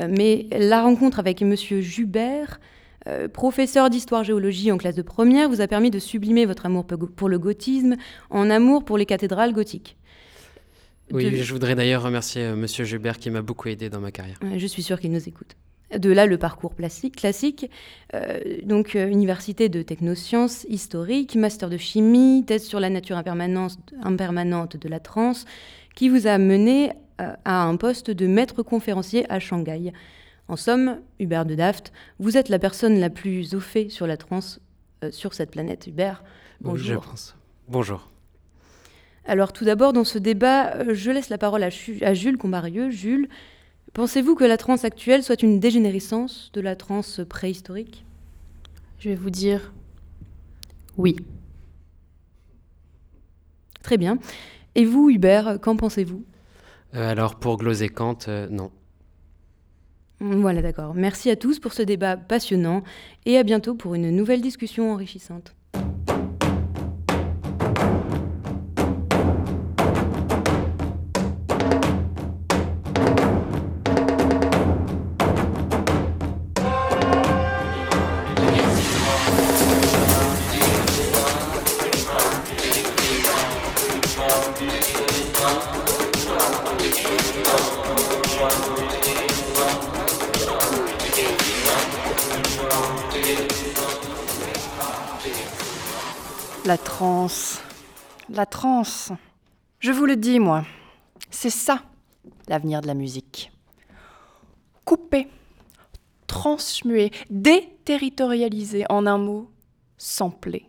Euh, 0.00 0.08
Mais 0.10 0.46
la 0.50 0.82
rencontre 0.82 1.18
avec 1.18 1.40
Monsieur 1.42 1.80
Jubert, 1.80 2.60
euh, 3.06 3.28
professeur 3.28 3.90
d'histoire-géologie 3.90 4.72
en 4.72 4.78
classe 4.78 4.94
de 4.94 5.02
première, 5.02 5.48
vous 5.48 5.60
a 5.60 5.66
permis 5.66 5.90
de 5.90 5.98
sublimer 5.98 6.46
votre 6.46 6.66
amour 6.66 6.84
pour 6.86 7.28
le 7.28 7.38
gothisme 7.38 7.96
en 8.30 8.50
amour 8.50 8.84
pour 8.84 8.98
les 8.98 9.06
cathédrales 9.06 9.52
gothiques. 9.52 9.96
Oui, 11.12 11.30
De- 11.30 11.36
je 11.36 11.52
voudrais 11.52 11.74
d'ailleurs 11.74 12.02
remercier 12.02 12.42
euh, 12.42 12.56
Monsieur 12.56 12.84
Gilbert 12.84 13.18
qui 13.18 13.30
m'a 13.30 13.42
beaucoup 13.42 13.68
aidé 13.68 13.90
dans 13.90 14.00
ma 14.00 14.10
carrière. 14.10 14.38
Je 14.56 14.66
suis 14.66 14.82
sûre 14.82 14.98
qu'il 14.98 15.12
nous 15.12 15.28
écoute. 15.28 15.54
De 15.94 16.10
là, 16.10 16.24
le 16.26 16.38
parcours 16.38 16.74
classique, 16.74 17.70
euh, 18.14 18.40
donc 18.64 18.96
euh, 18.96 19.06
université 19.06 19.68
de 19.68 19.82
technosciences 19.82 20.64
historique, 20.68 21.36
master 21.36 21.68
de 21.68 21.76
chimie, 21.76 22.42
thèse 22.46 22.64
sur 22.64 22.80
la 22.80 22.88
nature 22.88 23.18
impermanente, 23.18 24.76
de 24.78 24.88
la 24.88 24.98
transe, 24.98 25.44
qui 25.94 26.08
vous 26.08 26.26
a 26.26 26.38
mené 26.38 26.90
à 27.18 27.62
un 27.64 27.76
poste 27.76 28.10
de 28.10 28.26
maître 28.26 28.62
conférencier 28.62 29.30
à 29.30 29.38
Shanghai. 29.40 29.92
En 30.48 30.56
somme, 30.56 31.00
Hubert 31.20 31.46
de 31.46 31.54
Daft, 31.54 31.92
vous 32.18 32.36
êtes 32.36 32.48
la 32.48 32.58
personne 32.58 32.98
la 33.00 33.08
plus 33.10 33.54
au 33.54 33.60
fait 33.60 33.88
sur 33.88 34.06
la 34.06 34.16
transe 34.16 34.60
euh, 35.02 35.10
sur 35.10 35.32
cette 35.32 35.50
planète. 35.50 35.86
Hubert, 35.86 36.22
Oui, 36.60 36.70
bonjour. 36.72 37.02
je 37.02 37.08
pense. 37.08 37.36
Bonjour. 37.68 38.10
Alors 39.26 39.52
tout 39.54 39.64
d'abord, 39.64 39.92
dans 39.94 40.04
ce 40.04 40.18
débat, 40.18 40.74
euh, 40.74 40.94
je 40.94 41.10
laisse 41.10 41.30
la 41.30 41.38
parole 41.38 41.62
à, 41.62 41.70
à 42.02 42.14
Jules 42.14 42.36
Combarieux. 42.36 42.90
Jules, 42.90 43.28
pensez-vous 43.94 44.34
que 44.34 44.44
la 44.44 44.58
transe 44.58 44.84
actuelle 44.84 45.22
soit 45.22 45.42
une 45.42 45.60
dégénérescence 45.60 46.50
de 46.52 46.60
la 46.60 46.76
transe 46.76 47.20
préhistorique? 47.28 48.04
Je 48.98 49.08
vais 49.10 49.14
vous 49.14 49.30
dire 49.30 49.72
oui. 50.98 51.16
Très 53.82 53.96
bien. 53.96 54.18
Et 54.74 54.84
vous, 54.84 55.10
Hubert, 55.10 55.58
qu'en 55.60 55.76
pensez-vous? 55.76 56.22
Euh, 56.94 57.10
alors 57.10 57.36
pour 57.36 57.56
glose 57.56 57.82
et 57.82 57.88
Kant, 57.88 58.18
euh, 58.28 58.48
non. 58.48 58.70
Voilà, 60.20 60.62
d'accord. 60.62 60.94
Merci 60.94 61.30
à 61.30 61.36
tous 61.36 61.58
pour 61.58 61.72
ce 61.72 61.82
débat 61.82 62.16
passionnant 62.16 62.82
et 63.26 63.36
à 63.36 63.42
bientôt 63.42 63.74
pour 63.74 63.94
une 63.94 64.10
nouvelle 64.10 64.40
discussion 64.40 64.92
enrichissante. 64.92 65.54
La 96.64 96.78
transe. 96.78 97.60
La 98.30 98.46
transe. 98.46 99.12
Je 99.80 99.92
vous 99.92 100.06
le 100.06 100.16
dis, 100.16 100.38
moi. 100.38 100.64
C'est 101.30 101.50
ça, 101.50 101.82
l'avenir 102.48 102.80
de 102.80 102.86
la 102.86 102.94
musique. 102.94 103.52
Couper, 104.86 105.28
transmuer, 106.26 107.10
déterritorialiser, 107.28 108.86
en 108.88 109.06
un 109.06 109.18
mot, 109.18 109.50
sampler. 109.98 110.64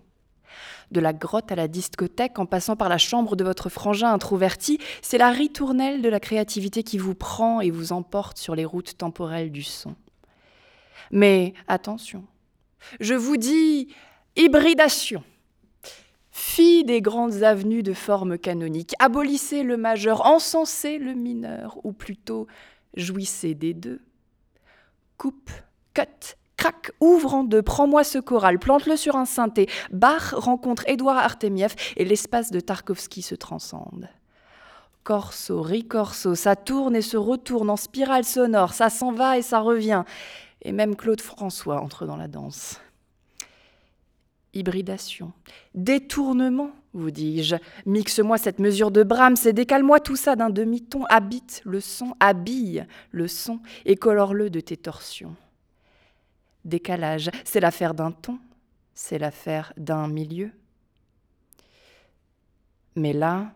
De 0.92 1.00
la 1.00 1.14
grotte 1.14 1.54
à 1.54 1.56
la 1.56 1.70
discothèque, 1.70 2.40
en 2.40 2.46
passant 2.46 2.76
par 2.76 2.90
la 2.90 2.98
chambre 2.98 3.38
de 3.38 3.46
votre 3.46 3.70
frangin 3.70 4.12
introverti, 4.12 4.80
c'est 5.02 5.18
la 5.18 5.32
ritournelle 5.32 6.02
de 6.02 6.10
la 6.10 6.20
créativité 6.20 6.84
qui 6.84 6.98
vous 6.98 7.16
prend 7.16 7.62
et 7.62 7.72
vous 7.72 7.94
emporte 7.94 8.38
sur 8.38 8.54
les 8.54 8.66
routes 8.66 8.98
temporelles 8.98 9.52
du 9.52 9.64
son. 9.64 9.96
Mais 11.10 11.54
attention, 11.70 12.26
je 13.00 13.14
vous 13.14 13.38
dis 13.38 13.88
hybridation. 14.36 15.24
Fille 16.38 16.84
des 16.84 17.02
grandes 17.02 17.44
avenues 17.44 17.82
de 17.82 17.94
forme 17.94 18.38
canonique, 18.38 18.94
abolissez 19.00 19.64
le 19.64 19.78
majeur, 19.78 20.26
encensez 20.26 20.98
le 20.98 21.14
mineur, 21.14 21.78
ou 21.86 21.94
plutôt 21.94 22.46
jouissez 22.98 23.56
des 23.56 23.74
deux. 23.74 24.02
Coupe, 25.18 25.50
cut, 25.94 26.36
crac, 26.58 26.92
ouvre 27.00 27.36
en 27.36 27.46
deux, 27.46 27.62
prends-moi 27.62 28.04
ce 28.04 28.18
choral, 28.18 28.60
plante-le 28.60 28.98
sur 28.98 29.16
un 29.16 29.24
synthé. 29.24 29.70
Bach 29.94 30.34
rencontre 30.34 30.84
Édouard 30.90 31.20
Artemiev 31.20 31.74
et 31.96 32.04
l'espace 32.04 32.52
de 32.52 32.60
Tarkovsky 32.60 33.22
se 33.22 33.36
transcende. 33.36 34.10
Corso, 35.06 35.62
ricorso, 35.62 36.36
ça 36.36 36.58
tourne 36.58 36.98
et 36.98 37.02
se 37.02 37.16
retourne 37.16 37.70
en 37.70 37.78
spirale 37.78 38.26
sonore, 38.26 38.74
ça 38.74 38.90
s'en 38.90 39.14
va 39.14 39.38
et 39.38 39.42
ça 39.42 39.62
revient. 39.62 40.04
Et 40.64 40.74
même 40.74 40.98
Claude 40.98 41.22
François 41.22 41.80
entre 41.80 42.06
dans 42.06 42.18
la 42.18 42.28
danse 42.28 42.82
hybridation, 44.56 45.34
détournement, 45.74 46.72
vous 46.94 47.12
dis-je. 47.12 47.58
Mixe-moi 47.86 48.38
cette 48.38 48.60
mesure 48.60 48.90
de 48.90 49.04
Brahms 49.04 49.36
et 49.46 49.54
décale-moi 49.54 50.00
tout 50.00 50.16
ça 50.16 50.36
d'un 50.36 50.50
demi-ton, 50.50 51.06
habite 51.06 51.62
le 51.66 51.82
son, 51.82 52.16
habille 52.20 52.86
le 53.12 53.28
son 53.28 53.60
et 53.86 53.96
colore-le 53.96 54.50
de 54.50 54.62
tes 54.62 54.78
torsions. 54.78 55.36
Décalage, 56.64 57.30
c'est 57.44 57.60
l'affaire 57.60 57.94
d'un 57.94 58.12
ton, 58.12 58.40
c'est 58.94 59.20
l'affaire 59.20 59.74
d'un 59.78 60.08
milieu. 60.08 60.52
Mais 62.96 63.14
là, 63.14 63.54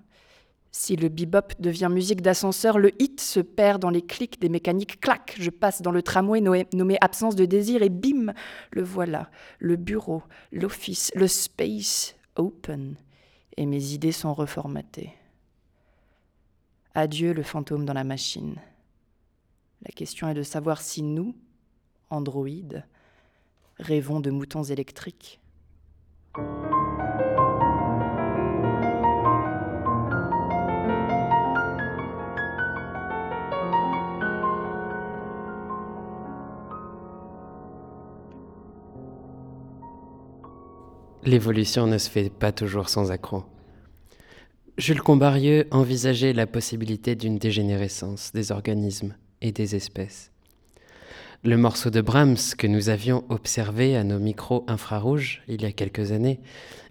si 0.72 0.96
le 0.96 1.10
bebop 1.10 1.54
devient 1.60 1.90
musique 1.90 2.22
d'ascenseur, 2.22 2.78
le 2.78 2.92
hit 3.02 3.20
se 3.20 3.40
perd 3.40 3.82
dans 3.82 3.90
les 3.90 4.04
clics 4.04 4.40
des 4.40 4.50
mécaniques. 4.50 5.00
Clac, 5.02 5.36
je 5.40 5.50
passe 5.50 5.82
dans 5.82 5.92
le 5.92 6.04
tramway 6.04 6.42
nommé 6.42 6.98
absence 7.02 7.36
de 7.36 7.46
désir 7.46 7.82
et 7.82 7.90
bim, 7.90 8.34
le 8.72 8.84
voilà, 8.84 9.32
le 9.58 9.76
bureau, 9.78 10.22
l'office, 10.52 11.12
le 11.16 11.28
space 11.28 12.16
open. 12.36 12.96
Et 13.58 13.66
mes 13.66 13.94
idées 13.94 14.12
sont 14.12 14.34
reformatées. 14.34 15.14
Adieu 16.94 17.34
le 17.34 17.44
fantôme 17.44 17.86
dans 17.86 17.94
la 17.94 18.04
machine. 18.04 18.56
La 19.82 19.92
question 19.92 20.30
est 20.30 20.34
de 20.34 20.44
savoir 20.44 20.82
si 20.82 21.02
nous, 21.02 21.36
androïdes, 22.10 22.86
rêvons 23.80 24.20
de 24.20 24.30
moutons 24.30 24.64
électriques. 24.64 25.40
L'évolution 41.30 41.86
ne 41.86 42.00
se 42.00 42.10
fait 42.10 42.32
pas 42.32 42.52
toujours 42.52 42.90
sans 42.90 43.12
accroc. 43.12 43.46
Jules 44.80 45.04
Combarieux 45.04 45.68
envisageait 45.70 46.34
la 46.34 46.48
possibilité 46.48 47.16
d'une 47.16 47.38
dégénérescence 47.38 48.32
des 48.32 48.52
organismes 48.52 49.14
et 49.40 49.52
des 49.52 49.76
espèces. 49.76 50.32
Le 51.44 51.56
morceau 51.56 51.92
de 51.92 52.02
Brahms 52.02 52.56
que 52.58 52.66
nous 52.66 52.90
avions 52.90 53.26
observé 53.30 53.96
à 53.96 54.04
nos 54.04 54.18
micros 54.18 54.66
infrarouges 54.68 55.44
il 55.48 55.62
y 55.62 55.66
a 55.66 55.72
quelques 55.72 56.12
années 56.12 56.40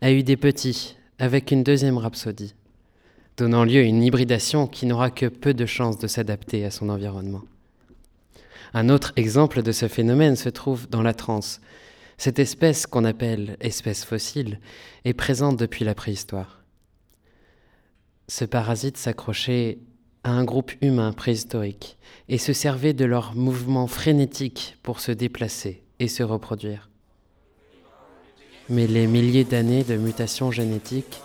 a 0.02 0.12
eu 0.12 0.22
des 0.22 0.36
petits 0.36 0.96
avec 1.18 1.50
une 1.50 1.64
deuxième 1.64 1.98
rhapsodie, 1.98 2.54
donnant 3.38 3.64
lieu 3.64 3.80
à 3.80 3.82
une 3.82 4.04
hybridation 4.04 4.68
qui 4.68 4.86
n'aura 4.86 5.10
que 5.10 5.26
peu 5.26 5.52
de 5.52 5.66
chances 5.66 5.98
de 5.98 6.06
s'adapter 6.06 6.64
à 6.64 6.70
son 6.70 6.90
environnement. 6.90 7.42
Un 8.72 8.88
autre 8.88 9.12
exemple 9.16 9.62
de 9.62 9.72
ce 9.72 9.88
phénomène 9.88 10.36
se 10.36 10.48
trouve 10.48 10.88
dans 10.88 11.02
la 11.02 11.12
trance, 11.12 11.60
cette 12.18 12.40
espèce 12.40 12.86
qu'on 12.86 13.04
appelle 13.04 13.56
espèce 13.60 14.04
fossile 14.04 14.58
est 15.04 15.14
présente 15.14 15.56
depuis 15.56 15.84
la 15.84 15.94
préhistoire. 15.94 16.64
Ce 18.26 18.44
parasite 18.44 18.96
s'accrochait 18.96 19.78
à 20.24 20.32
un 20.32 20.44
groupe 20.44 20.72
humain 20.82 21.12
préhistorique 21.12 21.96
et 22.28 22.38
se 22.38 22.52
servait 22.52 22.92
de 22.92 23.04
leurs 23.04 23.36
mouvements 23.36 23.86
frénétiques 23.86 24.76
pour 24.82 24.98
se 24.98 25.12
déplacer 25.12 25.84
et 26.00 26.08
se 26.08 26.24
reproduire. 26.24 26.90
Mais 28.68 28.88
les 28.88 29.06
milliers 29.06 29.44
d'années 29.44 29.84
de 29.84 29.96
mutations 29.96 30.50
génétiques 30.50 31.20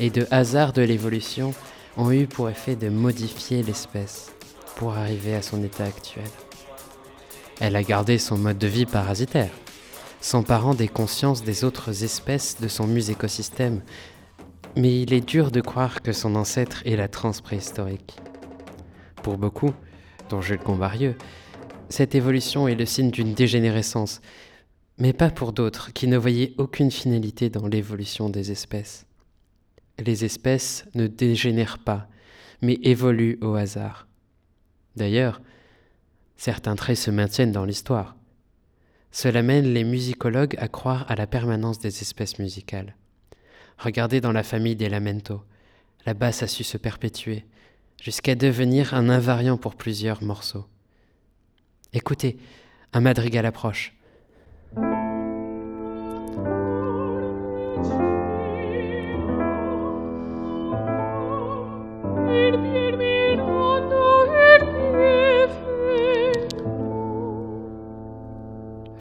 et 0.00 0.08
de 0.08 0.26
hasard 0.30 0.72
de 0.72 0.82
l'évolution 0.82 1.52
ont 1.98 2.10
eu 2.10 2.26
pour 2.26 2.48
effet 2.48 2.74
de 2.74 2.88
modifier 2.88 3.62
l'espèce 3.62 4.32
pour 4.76 4.94
arriver 4.94 5.34
à 5.34 5.42
son 5.42 5.62
état 5.62 5.84
actuel. 5.84 6.24
Elle 7.60 7.76
a 7.76 7.82
gardé 7.82 8.18
son 8.18 8.38
mode 8.38 8.58
de 8.58 8.66
vie 8.66 8.86
parasitaire, 8.86 9.50
s'emparant 10.20 10.74
des 10.74 10.88
consciences 10.88 11.44
des 11.44 11.64
autres 11.64 12.04
espèces 12.04 12.60
de 12.60 12.68
son 12.68 12.86
musécosystème, 12.86 13.82
mais 14.76 15.02
il 15.02 15.12
est 15.12 15.26
dur 15.26 15.50
de 15.50 15.60
croire 15.60 16.02
que 16.02 16.12
son 16.12 16.34
ancêtre 16.34 16.82
est 16.84 16.96
la 16.96 17.08
transe 17.08 17.40
préhistorique. 17.40 18.16
Pour 19.22 19.38
beaucoup, 19.38 19.72
dont 20.28 20.40
Jules 20.40 20.58
Combarieux, 20.58 21.16
cette 21.88 22.14
évolution 22.14 22.68
est 22.68 22.74
le 22.74 22.86
signe 22.86 23.10
d'une 23.10 23.34
dégénérescence, 23.34 24.20
mais 24.98 25.12
pas 25.12 25.30
pour 25.30 25.52
d'autres 25.52 25.92
qui 25.92 26.06
ne 26.06 26.16
voyaient 26.16 26.54
aucune 26.58 26.90
finalité 26.90 27.50
dans 27.50 27.66
l'évolution 27.66 28.28
des 28.28 28.50
espèces. 28.50 29.06
Les 29.98 30.24
espèces 30.24 30.84
ne 30.94 31.06
dégénèrent 31.06 31.78
pas, 31.78 32.08
mais 32.60 32.78
évoluent 32.82 33.38
au 33.40 33.54
hasard. 33.54 34.06
D'ailleurs, 34.96 35.40
certains 36.36 36.76
traits 36.76 36.98
se 36.98 37.10
maintiennent 37.10 37.52
dans 37.52 37.64
l'histoire. 37.64 38.17
Cela 39.10 39.42
mène 39.42 39.72
les 39.72 39.84
musicologues 39.84 40.56
à 40.58 40.68
croire 40.68 41.10
à 41.10 41.14
la 41.14 41.26
permanence 41.26 41.78
des 41.78 42.02
espèces 42.02 42.38
musicales. 42.38 42.94
Regardez 43.78 44.20
dans 44.20 44.32
la 44.32 44.42
famille 44.42 44.76
des 44.76 44.88
lamento, 44.88 45.42
la 46.04 46.14
basse 46.14 46.42
a 46.42 46.46
su 46.46 46.64
se 46.64 46.76
perpétuer, 46.76 47.44
jusqu'à 48.02 48.34
devenir 48.34 48.94
un 48.94 49.08
invariant 49.08 49.56
pour 49.56 49.74
plusieurs 49.74 50.22
morceaux. 50.22 50.66
Écoutez, 51.92 52.38
un 52.92 53.00
madrigal 53.00 53.46
approche. 53.46 53.97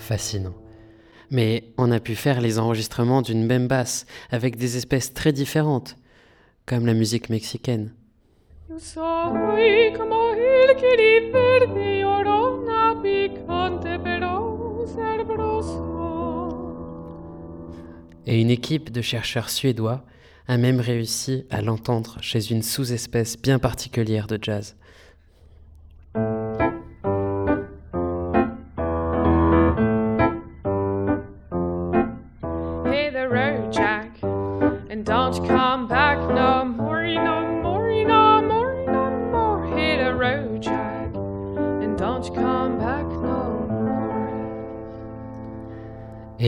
Fascinant. 0.08 0.56
Mais 1.30 1.66
on 1.78 1.92
a 1.92 2.00
pu 2.00 2.16
faire 2.16 2.40
les 2.40 2.58
enregistrements 2.60 3.22
d'une 3.22 3.46
même 3.46 3.68
basse 3.68 4.06
avec 4.32 4.56
des 4.56 4.78
espèces 4.78 5.14
très 5.14 5.34
différentes, 5.34 5.98
comme 6.66 6.86
la 6.86 6.94
musique 6.94 7.30
mexicaine. 7.30 7.94
Et 18.30 18.42
une 18.42 18.50
équipe 18.50 18.92
de 18.92 19.02
chercheurs 19.02 19.50
suédois 19.50 20.06
a 20.48 20.58
même 20.58 20.80
réussi 20.80 21.46
à 21.50 21.62
l'entendre 21.62 22.18
chez 22.22 22.52
une 22.52 22.64
sous-espèce 22.64 23.38
bien 23.38 23.60
particulière 23.60 24.28
de 24.28 24.40
jazz. 24.42 24.78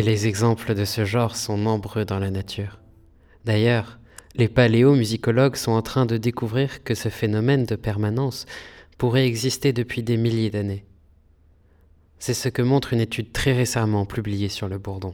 Les 0.10 0.26
exemples 0.26 0.74
de 0.74 0.86
ce 0.86 1.06
genre 1.06 1.36
sont 1.36 1.56
nombreux 1.56 2.04
dans 2.04 2.18
la 2.18 2.32
nature. 2.32 2.80
D'ailleurs, 3.46 4.00
les 4.34 4.48
paléomusicologues 4.48 5.56
sont 5.56 5.74
en 5.74 5.84
train 5.84 6.08
de 6.08 6.18
découvrir 6.18 6.84
que 6.84 6.96
ce 6.96 7.10
phénomène 7.10 7.66
de 7.66 7.76
permanence 7.76 8.48
pourrait 8.98 9.28
exister 9.28 9.72
depuis 9.72 10.02
des 10.02 10.18
milliers 10.18 10.50
d'années. 10.50 10.84
C'est 12.18 12.34
ce 12.34 12.50
que 12.50 12.64
montre 12.64 12.94
une 12.94 13.02
étude 13.02 13.32
très 13.32 13.54
récemment 13.54 14.08
publiée 14.08 14.50
sur 14.50 14.68
le 14.68 14.80
bourdon. 14.80 15.14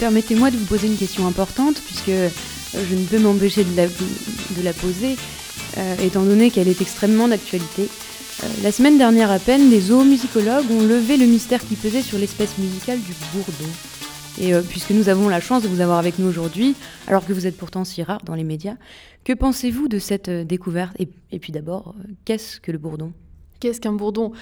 Permettez-moi 0.00 0.50
de 0.50 0.56
vous 0.56 0.64
poser 0.64 0.86
une 0.86 0.96
question 0.96 1.26
importante, 1.26 1.80
puisque 1.84 2.10
je 2.10 2.94
ne 2.94 3.04
peux 3.04 3.18
m'empêcher 3.18 3.64
de 3.64 3.76
la, 4.64 4.72
poser, 4.72 5.16
étant 6.02 6.22
donné 6.22 6.50
qu'elle 6.50 6.68
est 6.68 6.80
extrêmement 6.80 7.28
d'actualité. 7.28 7.88
la 8.62 8.72
semaine 8.72 8.96
dernière 8.96 9.30
à 9.30 9.38
peine, 9.38 9.68
des 9.68 9.80
zoomusicologues 9.80 10.70
ont 10.70 10.80
levé 10.80 11.18
le 11.18 11.26
mystère 11.26 11.60
qui 11.60 11.76
pesait 11.76 12.00
sur 12.00 12.18
l'espèce 12.18 12.56
musicale 12.56 12.98
du 12.98 13.12
bourdon. 13.34 13.70
Et 14.40 14.54
puisque 14.70 14.92
nous 14.92 15.10
avons 15.10 15.28
la 15.28 15.40
chance 15.40 15.62
de 15.62 15.68
vous 15.68 15.80
avoir 15.80 15.98
avec 15.98 16.18
nous 16.18 16.26
aujourd'hui, 16.26 16.74
alors 17.06 17.26
que 17.26 17.34
vous 17.34 17.46
êtes 17.46 17.58
pourtant 17.58 17.84
si 17.84 18.02
rare 18.02 18.22
dans 18.24 18.34
les 18.34 18.44
médias, 18.44 18.76
que 19.24 19.34
pensez-vous 19.34 19.88
de 19.88 19.98
cette 19.98 20.30
découverte? 20.30 20.96
Et, 20.98 21.38
puis 21.38 21.52
d'abord, 21.52 21.94
qu'est-ce 22.24 22.58
que 22.58 22.72
le 22.72 22.78
bourdon? 22.78 23.12
Qu'est-ce 23.60 23.82
qu'un 23.82 23.92
bourdon? 23.92 24.32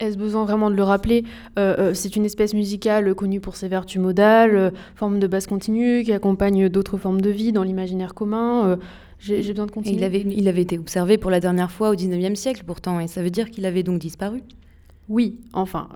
Est-ce 0.00 0.16
besoin 0.16 0.44
vraiment 0.44 0.70
de 0.70 0.76
le 0.76 0.82
rappeler 0.82 1.24
euh, 1.58 1.74
euh, 1.78 1.94
C'est 1.94 2.16
une 2.16 2.24
espèce 2.24 2.54
musicale 2.54 3.14
connue 3.14 3.40
pour 3.40 3.56
ses 3.56 3.68
vertus 3.68 4.00
modales, 4.00 4.56
euh, 4.56 4.70
forme 4.94 5.18
de 5.18 5.26
basse 5.26 5.46
continue, 5.46 6.02
qui 6.04 6.12
accompagne 6.12 6.68
d'autres 6.68 6.98
formes 6.98 7.20
de 7.20 7.30
vie 7.30 7.52
dans 7.52 7.62
l'imaginaire 7.62 8.14
commun. 8.14 8.78
J'ai 9.18 9.38
besoin 9.38 9.66
de 9.66 9.72
continuer. 9.72 9.96
il, 9.96 10.04
avait, 10.04 10.20
il 10.20 10.46
avait 10.46 10.62
été 10.62 10.78
observé 10.78 11.18
pour 11.18 11.30
la 11.30 11.40
dernière 11.40 11.72
fois 11.72 11.90
au 11.90 11.94
19e 11.96 12.36
siècle 12.36 12.62
pourtant, 12.64 13.00
et 13.00 13.08
ça 13.08 13.22
veut 13.22 13.30
dire 13.30 13.50
qu'il 13.50 13.66
avait 13.66 13.82
donc 13.82 13.98
disparu? 13.98 14.42
Oui, 15.08 15.40
enfin, 15.54 15.88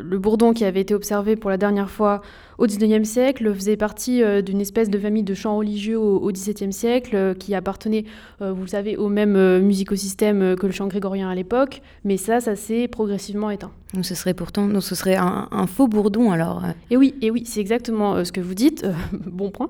le 0.00 0.18
bourdon 0.18 0.52
qui 0.52 0.64
avait 0.64 0.82
été 0.82 0.94
observé 0.94 1.36
pour 1.36 1.48
la 1.48 1.56
dernière 1.56 1.90
fois 1.90 2.20
au 2.62 2.66
XIXe 2.66 3.08
siècle 3.08 3.52
faisait 3.52 3.76
partie 3.76 4.22
euh, 4.22 4.40
d'une 4.40 4.60
espèce 4.60 4.88
de 4.88 4.96
famille 4.96 5.24
de 5.24 5.34
chants 5.34 5.56
religieux 5.56 5.98
au, 5.98 6.30
XVIIe 6.30 6.72
siècle 6.72 7.16
euh, 7.16 7.34
qui 7.34 7.56
appartenait, 7.56 8.04
euh, 8.40 8.52
vous 8.52 8.62
le 8.62 8.68
savez, 8.68 8.96
au 8.96 9.08
même 9.08 9.58
musicosystème 9.58 10.54
que 10.54 10.66
le 10.66 10.72
chant 10.72 10.86
grégorien 10.86 11.28
à 11.28 11.34
l'époque, 11.34 11.82
mais 12.04 12.16
ça, 12.16 12.40
ça 12.40 12.54
s'est 12.54 12.86
progressivement 12.86 13.50
éteint. 13.50 13.72
Donc 13.94 14.06
ce 14.06 14.14
serait 14.14 14.32
pourtant, 14.32 14.68
donc 14.68 14.82
ce 14.82 14.94
serait 14.94 15.16
un, 15.16 15.66
faux 15.66 15.86
bourdon 15.86 16.30
alors. 16.30 16.62
Et 16.90 16.96
oui, 16.96 17.14
et 17.20 17.30
oui, 17.30 17.42
c'est 17.44 17.60
exactement 17.60 18.24
ce 18.24 18.32
que 18.32 18.40
vous 18.40 18.54
dites. 18.54 18.86
bon 19.26 19.50
point. 19.50 19.68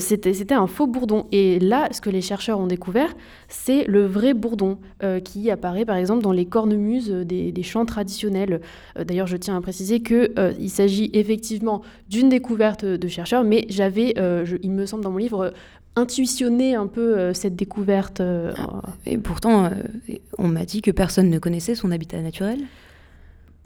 c'était, 0.00 0.34
c'était 0.34 0.54
un 0.54 0.66
faux 0.66 0.86
bourdon. 0.86 1.24
Et 1.32 1.58
là, 1.60 1.88
ce 1.90 2.02
que 2.02 2.10
les 2.10 2.20
chercheurs 2.20 2.60
ont 2.60 2.66
découvert, 2.66 3.14
c'est 3.48 3.84
le 3.84 4.04
vrai 4.04 4.34
bourdon 4.34 4.76
qui 5.24 5.50
apparaît 5.50 5.86
par 5.86 5.96
exemple 5.96 6.22
dans 6.22 6.32
les 6.32 6.44
cornemuses 6.44 7.08
des, 7.08 7.52
des 7.52 7.62
chants 7.62 7.86
traditionnels. 7.86 8.60
d'ailleurs, 9.02 9.26
je 9.26 9.38
tiens 9.38 9.56
à 9.56 9.62
préciser 9.62 10.00
que 10.00 10.34
il 10.60 10.68
s'agit 10.68 11.08
effectivement 11.14 11.80
d'une 12.10 12.23
découverte 12.28 12.84
de 12.84 13.08
chercheurs, 13.08 13.44
mais 13.44 13.66
j'avais, 13.68 14.14
euh, 14.18 14.46
il 14.62 14.70
me 14.70 14.86
semble 14.86 15.02
dans 15.02 15.10
mon 15.10 15.18
livre, 15.18 15.52
intuitionné 15.96 16.74
un 16.74 16.86
peu 16.86 17.16
euh, 17.16 17.34
cette 17.34 17.56
découverte. 17.56 18.20
Euh, 18.20 18.52
ah, 18.56 18.82
et 19.06 19.18
pourtant, 19.18 19.70
on 20.38 20.48
m'a 20.48 20.64
dit 20.64 20.82
que 20.82 20.90
personne 20.90 21.30
ne 21.30 21.38
connaissait 21.38 21.74
son 21.74 21.90
habitat 21.90 22.20
naturel. 22.20 22.60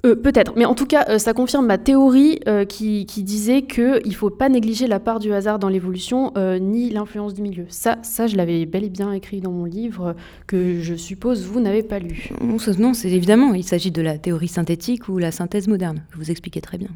Peut-être, 0.02 0.52
mais 0.56 0.64
en 0.64 0.76
tout 0.76 0.86
cas, 0.86 1.18
ça 1.18 1.32
confirme 1.32 1.66
ma 1.66 1.76
théorie 1.76 2.38
qui, 2.68 3.04
qui, 3.04 3.24
disait 3.24 3.62
qu'il 3.62 4.00
ne 4.06 4.12
faut 4.12 4.30
pas 4.30 4.48
négliger 4.48 4.86
la 4.86 5.00
part 5.00 5.18
du 5.18 5.32
hasard 5.32 5.58
dans 5.58 5.68
l'évolution, 5.68 6.32
ni 6.60 6.88
l'influence 6.90 7.34
du 7.34 7.42
milieu. 7.42 7.66
Ça, 7.68 7.98
ça 8.02 8.28
je 8.28 8.36
l'avais 8.36 8.64
bel 8.64 8.84
et 8.84 8.90
bien 8.90 9.12
écrit 9.12 9.40
dans 9.40 9.50
mon 9.50 9.64
livre, 9.64 10.14
que 10.46 10.80
je 10.80 10.94
suppose 10.94 11.44
vous 11.44 11.58
n'avez 11.58 11.82
pas 11.82 11.98
lu. 11.98 12.30
Non, 12.78 12.94
c'est 12.94 13.10
évidemment, 13.10 13.54
il 13.54 13.64
s'agit 13.64 13.90
de 13.90 14.00
la 14.00 14.18
théorie 14.18 14.46
synthétique 14.46 15.08
ou 15.08 15.18
la 15.18 15.32
synthèse 15.32 15.66
moderne, 15.66 16.04
que 16.12 16.16
vous 16.16 16.30
expliquez 16.30 16.60
très 16.60 16.78
bien. 16.78 16.90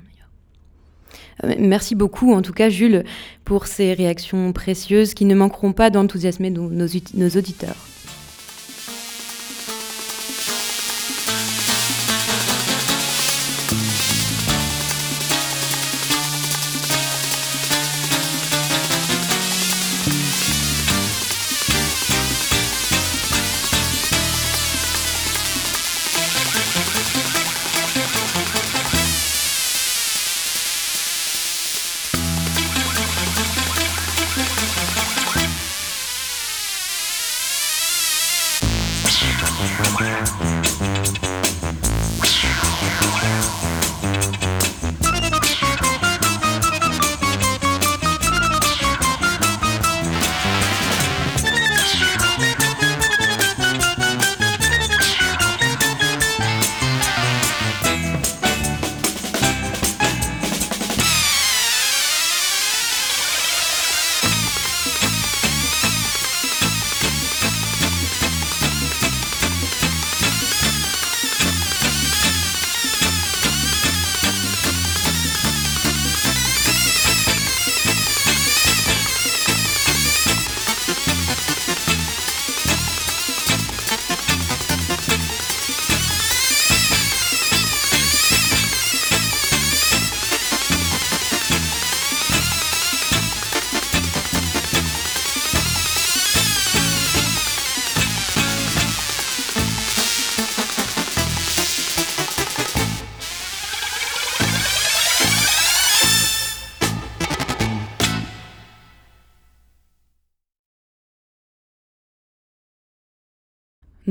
Euh, 1.44 1.54
merci 1.58 1.94
beaucoup, 1.94 2.32
en 2.32 2.42
tout 2.42 2.52
cas, 2.52 2.68
Jules, 2.68 3.04
pour 3.44 3.66
ces 3.66 3.94
réactions 3.94 4.52
précieuses 4.52 5.14
qui 5.14 5.24
ne 5.24 5.34
manqueront 5.34 5.72
pas 5.72 5.90
d'enthousiasmer 5.90 6.50
nos, 6.50 6.68
nos 6.70 7.28
auditeurs. 7.28 7.76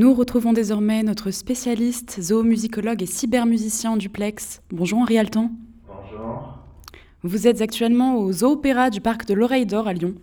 Nous 0.01 0.15
retrouvons 0.15 0.51
désormais 0.51 1.03
notre 1.03 1.29
spécialiste, 1.29 2.19
zoomusicologue 2.19 3.03
et 3.03 3.05
cybermusicien 3.05 3.97
duplex. 3.97 4.63
Bonjour 4.71 4.97
Henri 4.97 5.19
Altan. 5.19 5.51
Bonjour. 5.85 6.57
Vous 7.21 7.45
êtes 7.45 7.61
actuellement 7.61 8.15
au 8.15 8.31
Zoopéra 8.31 8.89
du 8.89 8.99
parc 8.99 9.27
de 9.27 9.35
l'Oreille 9.35 9.67
d'Or 9.67 9.87
à 9.87 9.93
Lyon 9.93 10.15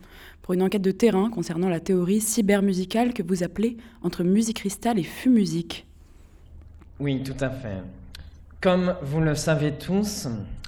pour 0.43 0.55
une 0.55 0.65
enquête 0.65 0.83
de 0.83 0.91
terrain 0.91 1.31
concernant 1.31 1.69
la 1.69 1.79
théorie 1.79 2.21
cybermusicale 2.21 3.15
que 3.15 3.23
vous 3.23 3.45
appelez 3.45 3.77
entre 4.03 4.25
musique 4.25 4.57
cristal 4.57 4.99
et 4.99 5.05
fumusique. 5.05 5.87
Oui, 6.99 7.23
tout 7.23 7.39
à 7.39 7.49
fait. 7.49 7.81
Comme 8.61 8.97
vous 9.03 9.21
le 9.21 9.37
savez 9.37 9.75
tous, 9.75 10.27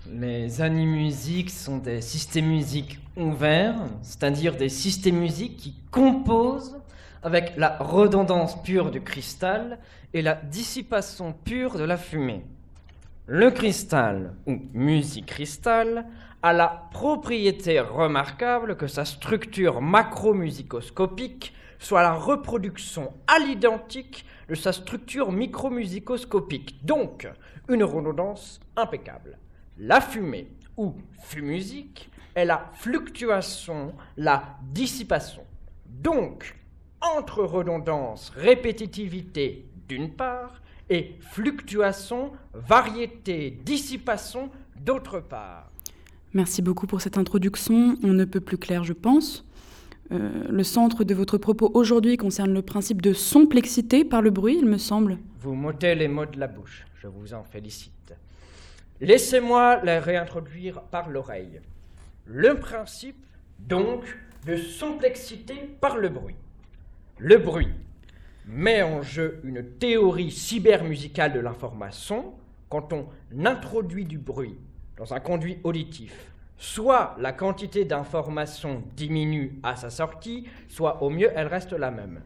les 0.08 0.60
animusiques 0.60 1.50
sont 1.50 1.78
des 1.78 2.00
systèmes 2.00 2.46
musiques 2.46 3.00
ouverts, 3.16 3.88
c'est-à-dire 4.02 4.56
des 4.56 4.68
systèmes 4.68 5.18
musiques 5.18 5.56
qui 5.56 5.74
composent 5.90 6.76
avec 7.22 7.54
la 7.56 7.76
redondance 7.78 8.62
pure 8.62 8.90
du 8.90 9.02
cristal 9.02 9.78
et 10.14 10.22
la 10.22 10.34
dissipation 10.34 11.32
pure 11.32 11.76
de 11.76 11.84
la 11.84 11.96
fumée. 11.96 12.44
Le 13.26 13.50
cristal, 13.50 14.34
ou 14.46 14.58
musique-cristal, 14.72 16.06
a 16.42 16.52
la 16.52 16.88
propriété 16.90 17.80
remarquable 17.80 18.76
que 18.76 18.86
sa 18.86 19.04
structure 19.04 19.80
macromusicoscopique 19.80 21.54
soit 21.78 22.02
la 22.02 22.12
reproduction 22.12 23.12
à 23.26 23.38
l'identique 23.38 24.24
de 24.48 24.54
sa 24.54 24.72
structure 24.72 25.32
micromusicoscopique, 25.32 26.84
donc 26.84 27.28
une 27.68 27.84
redondance 27.84 28.60
impeccable. 28.76 29.38
La 29.78 30.00
fumée, 30.00 30.48
ou 30.76 30.94
fumusique, 31.22 32.10
est 32.34 32.44
la 32.44 32.70
fluctuation, 32.74 33.94
la 34.16 34.56
dissipation. 34.62 35.42
Donc, 35.86 36.56
entre 37.00 37.42
redondance, 37.42 38.32
répétitivité 38.36 39.66
d'une 39.88 40.10
part, 40.12 40.60
et 40.88 41.14
fluctuation, 41.20 42.32
variété, 42.52 43.58
dissipation 43.64 44.50
d'autre 44.80 45.20
part. 45.20 45.70
Merci 46.34 46.62
beaucoup 46.62 46.86
pour 46.86 47.00
cette 47.00 47.16
introduction. 47.16 47.96
On 48.02 48.08
ne 48.08 48.24
peut 48.24 48.40
plus 48.40 48.58
clair, 48.58 48.84
je 48.84 48.92
pense. 48.92 49.44
Euh, 50.12 50.48
le 50.48 50.64
centre 50.64 51.04
de 51.04 51.14
votre 51.14 51.38
propos 51.38 51.70
aujourd'hui 51.74 52.16
concerne 52.16 52.52
le 52.52 52.62
principe 52.62 53.00
de 53.00 53.12
somplexité 53.12 54.04
par 54.04 54.22
le 54.22 54.30
bruit, 54.30 54.56
il 54.58 54.66
me 54.66 54.78
semble. 54.78 55.18
Vous 55.38 55.54
m'ôtez 55.54 55.94
les 55.94 56.08
mots 56.08 56.26
de 56.26 56.38
la 56.38 56.48
bouche, 56.48 56.84
je 57.00 57.06
vous 57.06 57.32
en 57.34 57.44
félicite. 57.44 58.14
Laissez-moi 59.00 59.80
les 59.84 59.98
réintroduire 59.98 60.82
par 60.82 61.08
l'oreille. 61.08 61.60
le 62.26 62.54
principe, 62.58 63.16
donc, 63.58 64.04
de 64.46 64.56
complexité 64.80 65.54
par 65.80 65.96
le 65.96 66.08
bruit. 66.08 66.36
Le 67.22 67.36
bruit 67.36 67.68
met 68.46 68.82
en 68.82 69.02
jeu 69.02 69.40
une 69.44 69.62
théorie 69.62 70.30
cybermusicale 70.30 71.34
de 71.34 71.40
l'information 71.40 72.32
quand 72.70 72.94
on 72.94 73.08
introduit 73.44 74.06
du 74.06 74.16
bruit 74.16 74.56
dans 74.96 75.12
un 75.12 75.20
conduit 75.20 75.58
auditif. 75.62 76.32
Soit 76.56 77.14
la 77.18 77.32
quantité 77.32 77.84
d'information 77.84 78.82
diminue 78.96 79.60
à 79.62 79.76
sa 79.76 79.90
sortie, 79.90 80.46
soit 80.66 81.02
au 81.02 81.10
mieux 81.10 81.30
elle 81.34 81.48
reste 81.48 81.74
la 81.74 81.90
même. 81.90 82.22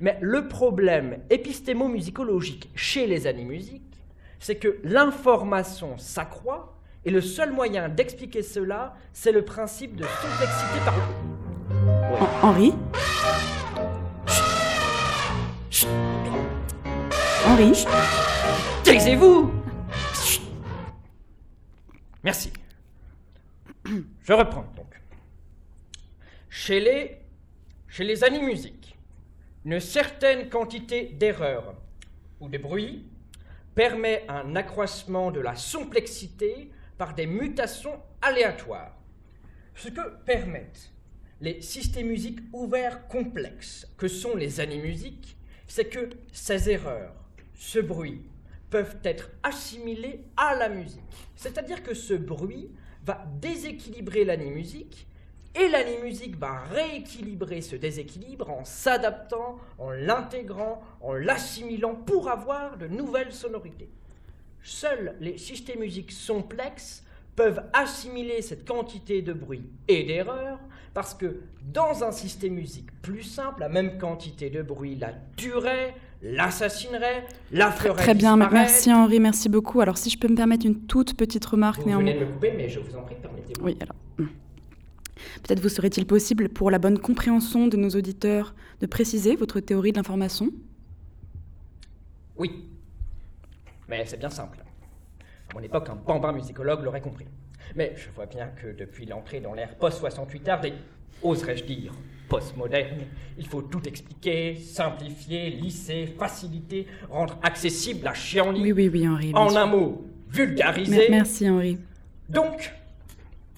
Mais 0.00 0.16
le 0.20 0.46
problème 0.46 1.18
épistémo-musicologique 1.28 2.70
chez 2.76 3.08
les 3.08 3.26
animusiques, 3.26 4.00
c'est 4.38 4.56
que 4.56 4.78
l'information 4.84 5.98
s'accroît 5.98 6.78
et 7.04 7.10
le 7.10 7.20
seul 7.20 7.52
moyen 7.52 7.88
d'expliquer 7.88 8.42
cela, 8.42 8.94
c'est 9.12 9.32
le 9.32 9.44
principe 9.44 9.96
de 9.96 10.04
complexité 10.04 10.78
par 10.84 10.94
Henri? 12.44 12.74
Henri 17.44 17.84
Taisez-vous 18.82 19.52
Merci. 22.22 22.52
Je 23.84 24.32
reprends 24.32 24.66
donc. 24.76 25.00
Chez 26.48 26.80
les, 26.80 27.18
chez 27.88 28.04
les 28.04 28.24
animusiques, 28.24 28.96
une 29.64 29.80
certaine 29.80 30.48
quantité 30.48 31.04
d'erreurs 31.06 31.74
ou 32.40 32.48
de 32.48 32.58
bruit 32.58 33.06
permet 33.74 34.24
un 34.28 34.56
accroissement 34.56 35.30
de 35.30 35.40
la 35.40 35.54
complexité 35.54 36.70
par 36.96 37.14
des 37.14 37.26
mutations 37.26 38.00
aléatoires. 38.22 38.96
Ce 39.74 39.88
que 39.88 40.24
permettent 40.24 40.92
les 41.42 41.60
systèmes 41.60 42.06
musiques 42.06 42.40
ouverts 42.52 43.06
complexes 43.08 43.86
que 43.98 44.08
sont 44.08 44.34
les 44.34 44.60
animusiques, 44.60 45.36
c'est 45.66 45.86
que 45.86 46.10
ces 46.32 46.70
erreurs, 46.70 47.14
ce 47.54 47.78
bruit, 47.78 48.22
peuvent 48.70 48.96
être 49.04 49.30
assimilés 49.42 50.24
à 50.36 50.54
la 50.54 50.68
musique. 50.68 51.00
C'est-à-dire 51.34 51.82
que 51.82 51.94
ce 51.94 52.14
bruit 52.14 52.70
va 53.04 53.24
déséquilibrer 53.40 54.24
l'animusique 54.24 55.06
et 55.54 55.68
l'animusique 55.68 56.36
va 56.36 56.60
rééquilibrer 56.64 57.62
ce 57.62 57.76
déséquilibre 57.76 58.50
en 58.50 58.64
s'adaptant, 58.64 59.56
en 59.78 59.90
l'intégrant, 59.90 60.82
en 61.00 61.14
l'assimilant 61.14 61.94
pour 61.94 62.28
avoir 62.28 62.76
de 62.76 62.86
nouvelles 62.86 63.32
sonorités. 63.32 63.88
Seuls 64.62 65.16
les 65.20 65.38
systèmes 65.38 65.80
musiques 65.80 66.12
complexes 66.26 67.04
peuvent 67.36 67.62
assimiler 67.72 68.42
cette 68.42 68.66
quantité 68.66 69.22
de 69.22 69.32
bruit 69.32 69.62
et 69.88 70.04
d'erreurs 70.04 70.58
parce 70.94 71.12
que 71.14 71.40
dans 71.72 72.02
un 72.02 72.10
système 72.10 72.54
musique 72.54 72.90
plus 73.02 73.22
simple, 73.22 73.60
la 73.60 73.68
même 73.68 73.98
quantité 73.98 74.48
de 74.48 74.62
bruit 74.62 74.96
la 74.96 75.12
tuerait, 75.36 75.94
l'assassinerait, 76.22 77.26
la 77.52 77.70
ferait 77.70 78.02
Très 78.02 78.14
bien, 78.14 78.36
disparaître. 78.36 78.54
merci 78.54 78.92
Henri, 78.92 79.20
merci 79.20 79.48
beaucoup. 79.50 79.82
Alors 79.82 79.98
si 79.98 80.08
je 80.08 80.18
peux 80.18 80.28
me 80.28 80.34
permettre 80.34 80.64
une 80.64 80.86
toute 80.86 81.14
petite 81.14 81.44
remarque 81.44 81.80
Vous 81.82 81.88
néanmoins. 81.88 82.10
venez 82.12 82.18
de 82.20 82.24
me 82.24 82.32
couper, 82.32 82.52
mais 82.56 82.70
je 82.70 82.80
vous 82.80 82.96
en 82.96 83.02
prie, 83.02 83.16
permettez-moi. 83.20 83.66
Oui, 83.66 83.76
alors. 83.80 83.94
Peut-être 85.42 85.60
vous 85.60 85.68
serait-il 85.68 86.06
possible, 86.06 86.48
pour 86.48 86.70
la 86.70 86.78
bonne 86.78 86.98
compréhension 86.98 87.66
de 87.68 87.76
nos 87.76 87.90
auditeurs, 87.90 88.54
de 88.80 88.86
préciser 88.86 89.36
votre 89.36 89.60
théorie 89.60 89.92
de 89.92 89.96
l'information? 89.98 90.48
Oui. 92.38 92.64
Mais 93.88 94.04
c'est 94.06 94.18
bien 94.18 94.30
simple. 94.30 94.58
À 95.56 95.58
mon 95.58 95.64
époque, 95.64 95.88
un 95.88 95.94
bambin 95.94 96.32
musicologue 96.32 96.82
l'aurait 96.84 97.00
compris. 97.00 97.24
Mais 97.76 97.94
je 97.96 98.10
vois 98.14 98.26
bien 98.26 98.48
que 98.48 98.76
depuis 98.76 99.06
l'entrée 99.06 99.40
dans 99.40 99.54
l'ère 99.54 99.74
post-68 99.76 100.48
art 100.50 100.62
et, 100.66 100.74
oserais-je 101.22 101.64
dire, 101.64 101.94
post-moderne, 102.28 102.98
il 103.38 103.46
faut 103.46 103.62
tout 103.62 103.80
expliquer, 103.88 104.54
simplifier, 104.56 105.48
lisser, 105.48 106.08
faciliter, 106.18 106.86
rendre 107.08 107.38
accessible 107.42 108.04
la 108.04 108.12
chienlit. 108.12 108.60
Oui, 108.60 108.72
oui, 108.72 108.90
oui, 108.92 109.08
Henri. 109.08 109.32
En 109.34 109.56
un 109.56 109.64
mot, 109.64 110.04
vulgariser. 110.28 110.90
Mer- 110.94 111.10
Merci 111.10 111.48
Henri. 111.48 111.78
Donc, 112.28 112.70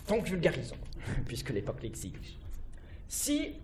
donc 0.09 0.25
vulgarisons, 0.29 0.77
puisque 1.27 1.51
l'époque 1.51 1.83
l'exige. 1.83 2.39
Si 3.09 3.55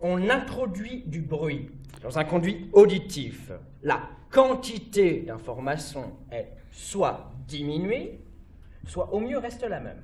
on 0.00 0.28
introduit 0.28 1.04
du 1.06 1.20
bruit 1.20 1.70
dans 2.02 2.18
un 2.18 2.24
conduit 2.24 2.68
auditif, 2.72 3.52
la 3.84 4.00
quantité 4.32 5.20
d'information 5.20 6.10
est 6.32 6.48
soit 6.72 7.30
diminuée, 7.48 8.20
soit 8.86 9.12
au 9.12 9.20
mieux 9.20 9.38
reste 9.38 9.64
la 9.64 9.80
même. 9.80 10.02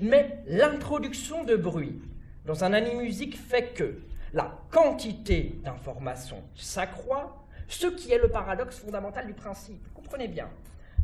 Mais 0.00 0.42
l'introduction 0.46 1.44
de 1.44 1.56
bruit 1.56 2.00
dans 2.46 2.64
un 2.64 2.72
animusique 2.72 3.36
fait 3.36 3.74
que 3.74 3.98
la 4.32 4.58
quantité 4.70 5.58
d'information 5.64 6.42
s'accroît, 6.54 7.44
ce 7.68 7.88
qui 7.88 8.12
est 8.12 8.18
le 8.18 8.28
paradoxe 8.28 8.78
fondamental 8.78 9.26
du 9.26 9.34
principe. 9.34 9.92
Comprenez 9.92 10.28
bien. 10.28 10.48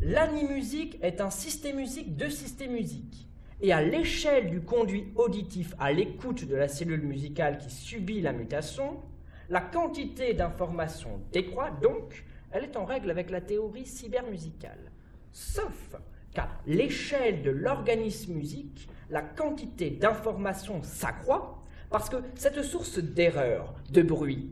L'animusique 0.00 0.98
est 1.02 1.20
un 1.20 1.30
système 1.30 1.76
musique 1.76 2.16
de 2.16 2.28
système 2.28 2.72
musique. 2.72 3.26
Et 3.60 3.72
à 3.72 3.82
l'échelle 3.82 4.50
du 4.50 4.60
conduit 4.60 5.12
auditif 5.16 5.74
à 5.78 5.92
l'écoute 5.92 6.46
de 6.46 6.54
la 6.54 6.68
cellule 6.68 7.00
musicale 7.00 7.58
qui 7.58 7.70
subit 7.70 8.20
la 8.20 8.32
mutation, 8.32 9.00
la 9.48 9.60
quantité 9.60 10.34
d'information 10.34 11.20
décroît, 11.32 11.70
donc 11.70 12.24
elle 12.52 12.64
est 12.64 12.76
en 12.76 12.84
règle 12.84 13.10
avec 13.10 13.30
la 13.30 13.40
théorie 13.40 13.86
cybermusicale. 13.86 14.92
Sauf 15.36 15.94
qu'à 16.32 16.48
l'échelle 16.66 17.42
de 17.42 17.50
l'organisme 17.50 18.32
musique, 18.32 18.88
la 19.10 19.20
quantité 19.20 19.90
d'information 19.90 20.82
s'accroît 20.82 21.62
parce 21.90 22.08
que 22.08 22.16
cette 22.36 22.62
source 22.62 22.98
d'erreur, 23.00 23.74
de 23.90 24.00
bruit, 24.00 24.48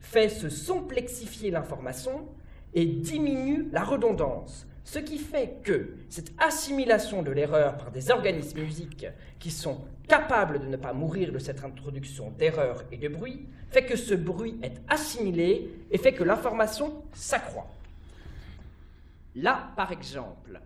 fait 0.00 0.28
se 0.28 0.48
complexifier 0.66 1.52
l'information 1.52 2.26
et 2.74 2.84
diminue 2.84 3.68
la 3.70 3.84
redondance. 3.84 4.66
Ce 4.82 4.98
qui 4.98 5.18
fait 5.18 5.60
que 5.62 5.94
cette 6.08 6.32
assimilation 6.38 7.22
de 7.22 7.30
l'erreur 7.30 7.76
par 7.76 7.92
des 7.92 8.10
organismes 8.10 8.62
musiques 8.62 9.06
qui 9.38 9.52
sont 9.52 9.82
capables 10.08 10.58
de 10.58 10.66
ne 10.66 10.76
pas 10.76 10.92
mourir 10.92 11.30
de 11.30 11.38
cette 11.38 11.62
introduction 11.62 12.32
d'erreur 12.32 12.82
et 12.90 12.96
de 12.96 13.06
bruit, 13.06 13.46
fait 13.70 13.86
que 13.86 13.94
ce 13.94 14.14
bruit 14.14 14.58
est 14.64 14.82
assimilé 14.88 15.70
et 15.92 15.98
fait 15.98 16.12
que 16.12 16.24
l'information 16.24 17.04
s'accroît. 17.12 17.73
Là, 19.34 19.72
par 19.76 19.90
exemple, 19.90 20.60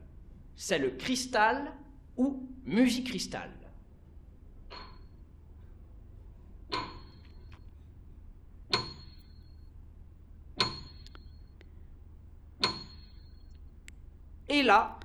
c'est 0.54 0.78
le 0.78 0.90
cristal 0.90 1.72
ou 2.16 2.48
musique-cristal. 2.64 3.50
Et 14.50 14.62
là, 14.62 14.98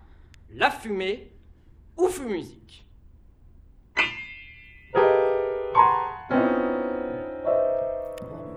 la 0.52 0.72
fumée 0.72 1.32
ou 1.98 2.08
musique. 2.28 2.86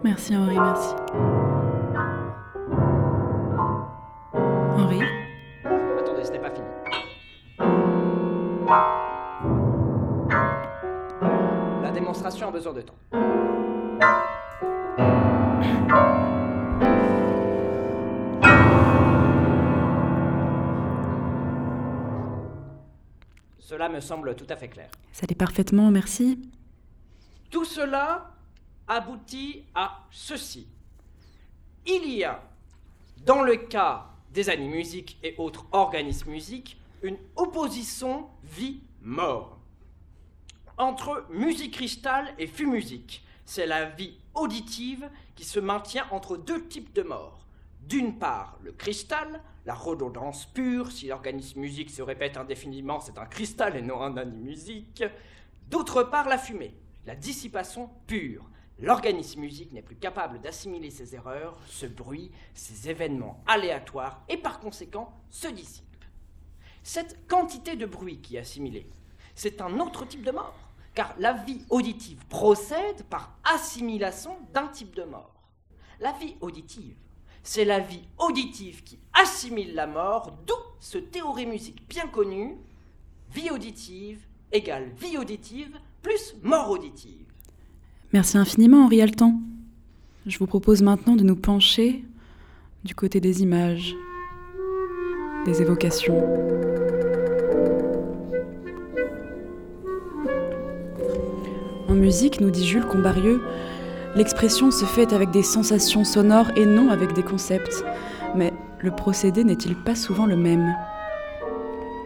Merci 0.05 0.37
Henri, 0.37 0.59
merci. 0.59 0.95
La 8.69 8.83
démonstration 11.93 12.49
a 12.49 12.51
besoin 12.51 12.73
de 12.73 12.81
temps. 12.81 12.97
Cela 23.59 23.89
me 23.89 24.01
semble 24.01 24.35
tout 24.35 24.47
à 24.49 24.57
fait 24.57 24.67
clair. 24.69 24.91
Ça 25.13 25.27
l'est 25.29 25.37
parfaitement, 25.37 25.93
merci. 25.93 26.43
Tout 27.51 27.65
cela 27.65 28.33
aboutit 28.89 29.63
à 29.77 30.01
ceci. 30.11 30.67
Il 31.87 32.11
y 32.11 32.25
a, 32.25 32.43
dans 33.25 33.43
le 33.43 33.55
cas 33.57 34.07
des 34.33 34.51
animusiques 34.51 35.21
et 35.23 35.37
autres 35.39 35.67
organismes 35.71 36.33
musiques, 36.33 36.81
une 37.03 37.19
opposition 37.37 38.29
vie-mort. 38.45 39.59
Entre 40.79 41.27
musique 41.31 41.75
cristal 41.75 42.35
et 42.39 42.47
fumusique, 42.47 43.25
c'est 43.45 43.67
la 43.67 43.87
vie 43.87 44.19
auditive 44.35 45.09
qui 45.35 45.45
se 45.45 45.61
maintient 45.61 46.07
entre 46.11 46.37
deux 46.37 46.67
types 46.67 46.95
de 46.95 47.03
morts. 47.03 47.47
D'une 47.81 48.19
part, 48.19 48.59
le 48.63 48.73
cristal, 48.73 49.41
la 49.65 49.75
redondance 49.75 50.47
pure, 50.47 50.91
si 50.91 51.07
l'organisme 51.07 51.61
musique 51.61 51.91
se 51.91 52.03
répète 52.03 52.37
indéfiniment, 52.37 53.01
c'est 53.01 53.19
un 53.19 53.27
cristal 53.27 53.77
et 53.77 53.83
non 53.83 54.03
un 54.03 54.17
animusique. 54.17 55.05
D'autre 55.69 56.03
part, 56.03 56.29
la 56.29 56.39
fumée, 56.39 56.75
la 57.07 57.15
dissipation 57.15 57.89
pure. 58.07 58.51
L'organisme 58.79 59.41
musique 59.41 59.73
n'est 59.73 59.83
plus 59.83 59.97
capable 59.97 60.41
d'assimiler 60.41 60.91
ses 60.91 61.15
erreurs, 61.15 61.59
ce 61.67 61.87
bruit, 61.87 62.31
ces 62.53 62.91
événements 62.91 63.43
aléatoires 63.47 64.23
et 64.29 64.37
par 64.37 64.61
conséquent 64.61 65.13
se 65.31 65.49
dissipe. 65.49 65.86
Cette 66.89 67.27
quantité 67.27 67.75
de 67.75 67.85
bruit 67.85 68.21
qui 68.23 68.37
est 68.37 68.39
assimilée, 68.39 68.87
c'est 69.35 69.61
un 69.61 69.81
autre 69.81 70.07
type 70.07 70.23
de 70.23 70.31
mort, 70.31 70.57
car 70.95 71.17
la 71.19 71.33
vie 71.33 71.63
auditive 71.69 72.25
procède 72.29 73.03
par 73.11 73.37
assimilation 73.43 74.37
d'un 74.55 74.69
type 74.69 74.95
de 74.95 75.03
mort. 75.03 75.51
La 75.99 76.13
vie 76.13 76.37
auditive, 76.41 76.95
c'est 77.43 77.65
la 77.65 77.81
vie 77.81 78.05
auditive 78.19 78.85
qui 78.85 79.01
assimile 79.15 79.75
la 79.75 79.89
mort, 79.89 80.39
d'où 80.47 80.55
ce 80.79 80.99
théorie 80.99 81.47
musique 81.47 81.89
bien 81.89 82.07
connu, 82.07 82.57
vie 83.33 83.51
auditive 83.51 84.21
égale 84.53 84.93
vie 84.97 85.19
auditive 85.19 85.77
plus 86.03 86.37
mort 86.45 86.71
auditive. 86.71 87.27
Merci 88.13 88.39
infiniment 88.39 88.85
Henri 88.85 89.03
Altan. 89.03 89.41
Je 90.25 90.39
vous 90.39 90.47
propose 90.47 90.83
maintenant 90.83 91.17
de 91.17 91.25
nous 91.25 91.35
pencher 91.35 92.05
du 92.85 92.95
côté 92.95 93.21
des 93.21 93.43
images, 93.43 93.97
des 95.47 95.63
évocations. 95.63 96.23
En 101.89 101.95
musique, 101.95 102.41
nous 102.41 102.51
dit 102.51 102.67
Jules 102.67 102.85
Combarieux, 102.85 103.41
l'expression 104.17 104.71
se 104.71 104.85
fait 104.85 105.13
avec 105.13 105.31
des 105.31 105.45
sensations 105.45 106.05
sonores 106.05 106.51
et 106.57 106.67
non 106.67 106.91
avec 106.91 107.13
des 107.15 107.23
concepts. 107.23 107.85
Mais 108.35 108.53
le 108.81 108.91
procédé 108.91 109.45
n'est-il 109.45 109.77
pas 109.77 109.95
souvent 109.95 110.27
le 110.27 110.37
même? 110.37 110.75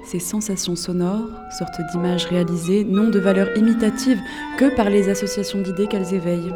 Ces 0.05 0.20
sensations 0.20 0.76
sonores, 0.76 1.28
sortes 1.59 1.80
d'images 1.93 2.26
réalisées, 2.26 2.84
n'ont 2.84 3.09
de 3.09 3.18
valeur 3.18 3.57
imitative 3.57 4.20
que 4.59 4.74
par 4.76 4.91
les 4.91 5.09
associations 5.09 5.62
d'idées 5.62 5.86
qu'elles 5.86 6.14
éveillent. 6.14 6.53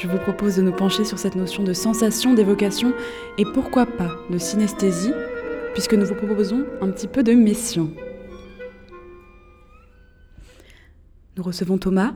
Je 0.00 0.08
vous 0.08 0.16
propose 0.16 0.56
de 0.56 0.62
nous 0.62 0.72
pencher 0.72 1.04
sur 1.04 1.18
cette 1.18 1.34
notion 1.34 1.62
de 1.62 1.74
sensation, 1.74 2.32
d'évocation 2.32 2.94
et 3.36 3.44
pourquoi 3.44 3.84
pas 3.84 4.08
de 4.30 4.38
synesthésie, 4.38 5.12
puisque 5.74 5.92
nous 5.92 6.06
vous 6.06 6.14
proposons 6.14 6.64
un 6.80 6.88
petit 6.88 7.06
peu 7.06 7.22
de 7.22 7.34
mession. 7.34 7.92
Nous 11.36 11.42
recevons 11.42 11.76
Thomas. 11.76 12.14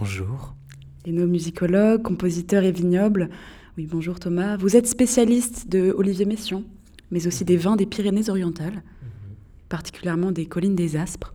Bonjour. 0.00 0.56
Énomusicologue, 1.04 2.02
compositeur 2.02 2.64
et 2.64 2.72
vignoble. 2.72 3.30
Oui, 3.76 3.86
bonjour 3.88 4.18
Thomas. 4.18 4.56
Vous 4.56 4.74
êtes 4.74 4.88
spécialiste 4.88 5.68
de 5.68 5.94
Olivier 5.96 6.24
Messiaen, 6.24 6.64
mais 7.12 7.28
aussi 7.28 7.44
des 7.44 7.56
vins 7.56 7.76
des 7.76 7.86
Pyrénées-Orientales, 7.86 8.82
particulièrement 9.68 10.32
des 10.32 10.46
collines 10.46 10.74
des 10.74 10.96
Aspres. 10.96 11.34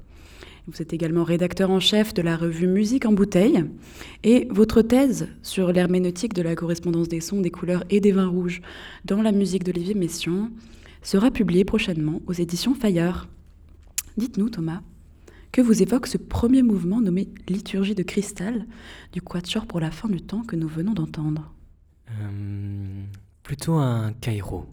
Vous 0.65 0.81
êtes 0.81 0.93
également 0.93 1.25
rédacteur 1.25 1.71
en 1.71 1.81
chef 1.81 2.13
de 2.13 2.21
la 2.21 2.37
revue 2.37 2.67
Musique 2.67 3.05
en 3.05 3.11
bouteille. 3.11 3.65
Et 4.23 4.47
votre 4.49 4.81
thèse 4.81 5.27
sur 5.41 5.73
l'herméneutique 5.73 6.33
de 6.33 6.41
la 6.41 6.55
correspondance 6.55 7.09
des 7.09 7.19
sons, 7.19 7.41
des 7.41 7.51
couleurs 7.51 7.83
et 7.89 7.99
des 7.99 8.13
vins 8.13 8.29
rouges 8.29 8.61
dans 9.03 9.21
la 9.21 9.33
musique 9.33 9.65
d'Olivier 9.65 9.93
Messiaen 9.93 10.51
sera 11.01 11.31
publiée 11.31 11.65
prochainement 11.65 12.21
aux 12.27 12.33
éditions 12.33 12.75
Fayard. 12.75 13.27
Dites-nous, 14.15 14.49
Thomas, 14.49 14.81
que 15.51 15.61
vous 15.61 15.81
évoque 15.81 16.07
ce 16.07 16.17
premier 16.17 16.63
mouvement 16.63 17.01
nommé 17.01 17.27
Liturgie 17.49 17.95
de 17.95 18.03
cristal 18.03 18.65
du 19.11 19.21
Quatuor 19.21 19.65
pour 19.65 19.81
la 19.81 19.91
fin 19.91 20.07
du 20.07 20.21
temps 20.21 20.43
que 20.43 20.55
nous 20.55 20.69
venons 20.69 20.93
d'entendre 20.93 21.53
Euh, 22.09 23.03
plutôt 23.43 23.73
un 23.73 24.13
Cairo. 24.13 24.65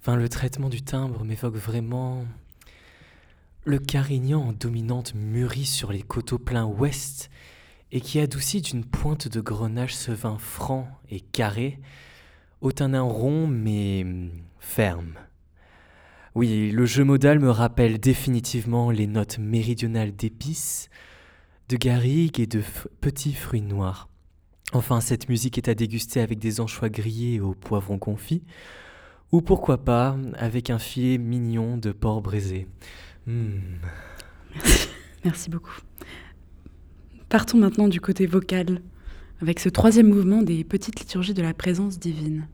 Enfin, 0.00 0.16
le 0.16 0.28
traitement 0.28 0.68
du 0.68 0.82
timbre 0.82 1.24
m'évoque 1.24 1.56
vraiment 1.56 2.24
le 3.68 3.78
carignan 3.78 4.40
en 4.40 4.52
dominante 4.54 5.14
mûrie 5.14 5.66
sur 5.66 5.92
les 5.92 6.00
coteaux 6.00 6.38
pleins 6.38 6.64
ouest 6.64 7.28
et 7.92 8.00
qui 8.00 8.18
adoucit 8.18 8.62
d'une 8.62 8.84
pointe 8.84 9.28
de 9.28 9.42
grenage 9.42 9.94
ce 9.94 10.10
vin 10.10 10.38
franc 10.38 10.88
et 11.10 11.20
carré, 11.20 11.78
au 12.62 12.72
tanin 12.72 13.02
rond 13.02 13.46
mais 13.46 14.04
hum, 14.04 14.30
ferme. 14.58 15.18
Oui, 16.34 16.70
le 16.70 16.86
jeu 16.86 17.04
modal 17.04 17.40
me 17.40 17.50
rappelle 17.50 18.00
définitivement 18.00 18.90
les 18.90 19.06
notes 19.06 19.38
méridionales 19.38 20.16
d'épices, 20.16 20.88
de 21.68 21.76
garrigue 21.76 22.40
et 22.40 22.46
de 22.46 22.62
petits 23.02 23.34
fruits 23.34 23.60
noirs. 23.60 24.08
Enfin, 24.72 25.02
cette 25.02 25.28
musique 25.28 25.58
est 25.58 25.68
à 25.68 25.74
déguster 25.74 26.22
avec 26.22 26.38
des 26.38 26.60
anchois 26.60 26.88
grillés 26.88 27.40
au 27.40 27.52
poivron 27.52 27.98
confit, 27.98 28.44
ou 29.30 29.42
pourquoi 29.42 29.84
pas 29.84 30.16
avec 30.38 30.70
un 30.70 30.78
filet 30.78 31.18
mignon 31.18 31.76
de 31.76 31.92
porc 31.92 32.22
braisé. 32.22 32.66
Hmm. 33.28 33.60
Merci 35.24 35.50
beaucoup. 35.50 35.76
Partons 37.28 37.58
maintenant 37.58 37.86
du 37.86 38.00
côté 38.00 38.26
vocal, 38.26 38.80
avec 39.42 39.60
ce 39.60 39.68
troisième 39.68 40.08
mouvement 40.08 40.40
des 40.40 40.64
petites 40.64 40.98
liturgies 40.98 41.34
de 41.34 41.42
la 41.42 41.52
présence 41.52 41.98
divine. 41.98 42.48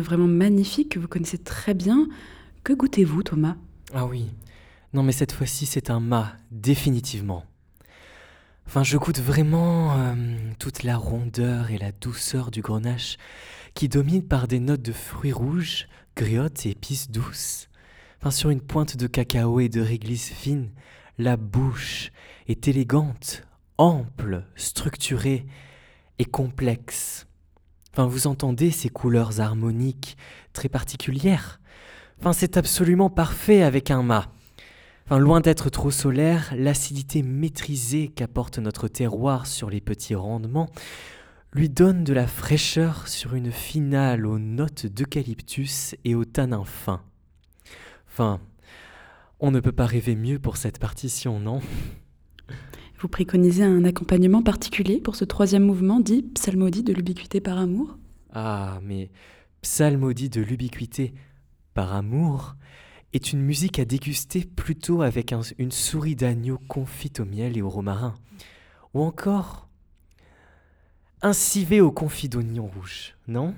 Vraiment 0.00 0.26
magnifique 0.26 0.90
que 0.90 0.98
vous 0.98 1.08
connaissez 1.08 1.38
très 1.38 1.74
bien. 1.74 2.08
Que 2.64 2.72
goûtez-vous, 2.72 3.22
Thomas? 3.22 3.56
Ah 3.94 4.06
oui. 4.06 4.26
Non, 4.92 5.02
mais 5.02 5.12
cette 5.12 5.32
fois-ci, 5.32 5.66
c'est 5.66 5.90
un 5.90 6.00
mât, 6.00 6.32
définitivement. 6.50 7.44
Enfin, 8.66 8.82
je 8.82 8.96
goûte 8.98 9.20
vraiment 9.20 9.92
euh, 9.96 10.14
toute 10.58 10.82
la 10.82 10.96
rondeur 10.96 11.70
et 11.70 11.78
la 11.78 11.92
douceur 11.92 12.50
du 12.50 12.62
grenache 12.62 13.16
qui 13.74 13.88
domine 13.88 14.22
par 14.22 14.48
des 14.48 14.58
notes 14.58 14.82
de 14.82 14.92
fruits 14.92 15.32
rouges, 15.32 15.86
griottes 16.16 16.66
et 16.66 16.70
épices 16.70 17.10
douces. 17.10 17.68
Enfin, 18.20 18.30
sur 18.30 18.50
une 18.50 18.60
pointe 18.60 18.96
de 18.96 19.06
cacao 19.06 19.60
et 19.60 19.68
de 19.68 19.80
réglisse 19.80 20.30
fine, 20.30 20.70
la 21.18 21.36
bouche 21.36 22.10
est 22.48 22.66
élégante, 22.66 23.42
ample, 23.78 24.44
structurée 24.56 25.46
et 26.18 26.24
complexe. 26.24 27.25
Vous 28.04 28.26
entendez 28.26 28.70
ces 28.70 28.90
couleurs 28.90 29.40
harmoniques 29.40 30.16
très 30.52 30.68
particulières. 30.68 31.60
Enfin, 32.20 32.32
c'est 32.32 32.56
absolument 32.56 33.08
parfait 33.08 33.62
avec 33.62 33.90
un 33.90 34.02
mât. 34.02 34.26
Enfin, 35.06 35.18
loin 35.18 35.40
d'être 35.40 35.70
trop 35.70 35.90
solaire, 35.90 36.52
l'acidité 36.56 37.22
maîtrisée 37.22 38.08
qu'apporte 38.08 38.58
notre 38.58 38.88
terroir 38.88 39.46
sur 39.46 39.70
les 39.70 39.80
petits 39.80 40.14
rendements 40.14 40.68
lui 41.52 41.68
donne 41.70 42.04
de 42.04 42.12
la 42.12 42.26
fraîcheur 42.26 43.08
sur 43.08 43.34
une 43.34 43.50
finale 43.50 44.26
aux 44.26 44.38
notes 44.38 44.84
d'eucalyptus 44.84 45.94
et 46.04 46.14
au 46.14 46.24
tanin 46.24 46.64
fin. 46.64 47.00
Enfin, 48.08 48.40
on 49.40 49.50
ne 49.50 49.60
peut 49.60 49.72
pas 49.72 49.86
rêver 49.86 50.16
mieux 50.16 50.38
pour 50.38 50.58
cette 50.58 50.78
partition, 50.78 51.40
non? 51.40 51.60
Vous 52.98 53.08
préconisez 53.08 53.62
un 53.62 53.84
accompagnement 53.84 54.42
particulier 54.42 55.00
pour 55.00 55.16
ce 55.16 55.24
troisième 55.24 55.64
mouvement 55.64 56.00
dit 56.00 56.22
psalmodie 56.22 56.82
de 56.82 56.92
l'ubiquité 56.92 57.40
par 57.40 57.58
amour 57.58 57.98
Ah, 58.32 58.80
mais 58.82 59.10
psalmodie 59.62 60.30
de 60.30 60.40
l'ubiquité 60.40 61.12
par 61.74 61.94
amour 61.94 62.54
est 63.12 63.32
une 63.32 63.40
musique 63.42 63.78
à 63.78 63.84
déguster 63.84 64.44
plutôt 64.44 65.02
avec 65.02 65.32
un- 65.32 65.40
une 65.58 65.70
souris 65.72 66.16
d'agneau 66.16 66.58
confite 66.68 67.20
au 67.20 67.24
miel 67.26 67.56
et 67.56 67.62
au 67.62 67.68
romarin. 67.68 68.14
Ou 68.94 69.02
encore 69.02 69.68
un 71.22 71.32
civet 71.32 71.80
au 71.80 71.90
confit 71.90 72.28
d'oignon 72.28 72.66
rouge, 72.66 73.14
non? 73.28 73.54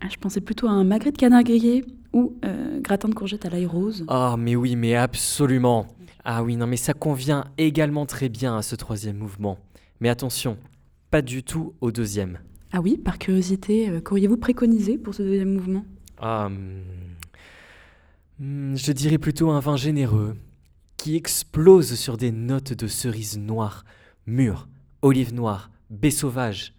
Ah, 0.00 0.06
Je 0.10 0.16
pensais 0.16 0.40
plutôt 0.40 0.66
à 0.68 0.70
un 0.70 0.84
magret 0.84 1.12
de 1.12 1.18
canard 1.18 1.42
grillé 1.42 1.84
ou 2.12 2.34
euh, 2.44 2.80
gratin 2.80 3.08
de 3.08 3.14
courgettes 3.14 3.46
à 3.46 3.50
l'ail 3.50 3.66
rose. 3.66 4.04
Ah, 4.08 4.36
mais 4.38 4.56
oui, 4.56 4.74
mais 4.76 4.94
absolument. 4.96 5.86
Ah 6.24 6.42
oui, 6.42 6.56
non, 6.56 6.66
mais 6.66 6.76
ça 6.76 6.92
convient 6.92 7.44
également 7.56 8.06
très 8.06 8.28
bien 8.28 8.56
à 8.56 8.62
ce 8.62 8.76
troisième 8.76 9.16
mouvement. 9.16 9.58
Mais 10.00 10.08
attention, 10.08 10.58
pas 11.10 11.22
du 11.22 11.42
tout 11.42 11.74
au 11.80 11.92
deuxième. 11.92 12.38
Ah 12.72 12.80
oui, 12.80 12.98
par 12.98 13.18
curiosité, 13.18 13.88
euh, 13.88 14.00
qu'auriez-vous 14.00 14.36
préconisé 14.36 14.98
pour 14.98 15.14
ce 15.14 15.22
deuxième 15.22 15.54
mouvement? 15.54 15.84
Ah, 16.18 16.46
hum, 16.46 16.82
hum, 18.40 18.76
je 18.76 18.92
dirais 18.92 19.18
plutôt 19.18 19.50
un 19.50 19.60
vin 19.60 19.76
généreux, 19.76 20.36
qui 20.96 21.16
explose 21.16 21.94
sur 21.94 22.16
des 22.16 22.30
notes 22.30 22.74
de 22.74 22.86
cerises 22.86 23.38
noires, 23.38 23.84
mûres, 24.26 24.68
olives 25.02 25.34
noires, 25.34 25.70
baies 25.88 26.10
sauvages. 26.10 26.74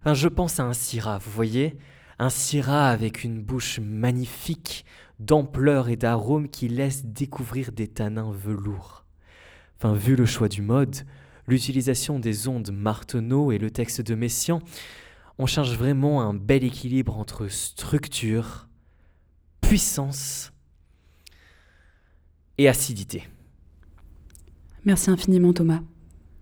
Enfin, 0.00 0.14
je 0.14 0.28
pense 0.28 0.58
à 0.58 0.64
un 0.64 0.72
syrah, 0.72 1.18
vous 1.18 1.30
voyez? 1.30 1.76
Un 2.18 2.30
syrah 2.30 2.90
avec 2.90 3.24
une 3.24 3.40
bouche 3.40 3.78
magnifique, 3.80 4.84
d'ampleur 5.20 5.88
et 5.88 5.96
d'arôme 5.96 6.48
qui 6.48 6.68
laisse 6.68 7.04
découvrir 7.04 7.72
des 7.72 7.86
tanins 7.86 8.32
velours. 8.32 9.04
Enfin, 9.76 9.94
vu 9.94 10.16
le 10.16 10.26
choix 10.26 10.48
du 10.48 10.62
mode, 10.62 10.96
l'utilisation 11.46 12.18
des 12.18 12.48
ondes 12.48 12.70
Marteneau 12.72 13.52
et 13.52 13.58
le 13.58 13.70
texte 13.70 14.00
de 14.00 14.14
Messiaen, 14.14 14.60
on 15.38 15.46
cherche 15.46 15.76
vraiment 15.76 16.22
un 16.22 16.34
bel 16.34 16.64
équilibre 16.64 17.16
entre 17.16 17.48
structure, 17.48 18.68
puissance 19.60 20.52
et 22.58 22.68
acidité. 22.68 23.28
Merci 24.84 25.10
infiniment 25.10 25.52
Thomas. 25.52 25.80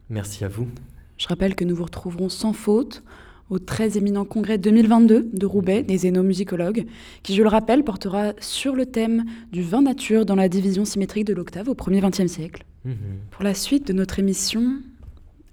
Merci 0.08 0.44
à 0.44 0.48
vous. 0.48 0.68
Je 1.16 1.26
rappelle 1.26 1.54
que 1.54 1.64
nous 1.64 1.74
vous 1.74 1.84
retrouverons 1.84 2.28
sans 2.28 2.52
faute 2.52 3.02
au 3.50 3.58
très 3.58 3.96
éminent 3.96 4.24
congrès 4.24 4.58
2022 4.58 5.30
de 5.32 5.46
Roubaix 5.46 5.82
des 5.82 6.06
énomusicologues, 6.06 6.86
qui, 7.22 7.34
je 7.34 7.42
le 7.42 7.48
rappelle, 7.48 7.84
portera 7.84 8.32
sur 8.40 8.74
le 8.74 8.86
thème 8.86 9.24
du 9.52 9.62
vin 9.62 9.82
nature 9.82 10.26
dans 10.26 10.34
la 10.34 10.48
division 10.48 10.84
symétrique 10.84 11.24
de 11.24 11.34
l'octave 11.34 11.68
au 11.68 11.74
1er 11.74 12.00
20e 12.00 12.28
siècle. 12.28 12.64
Mhm. 12.84 12.96
Pour 13.30 13.44
la 13.44 13.54
suite 13.54 13.86
de 13.86 13.92
notre 13.92 14.18
émission, 14.18 14.80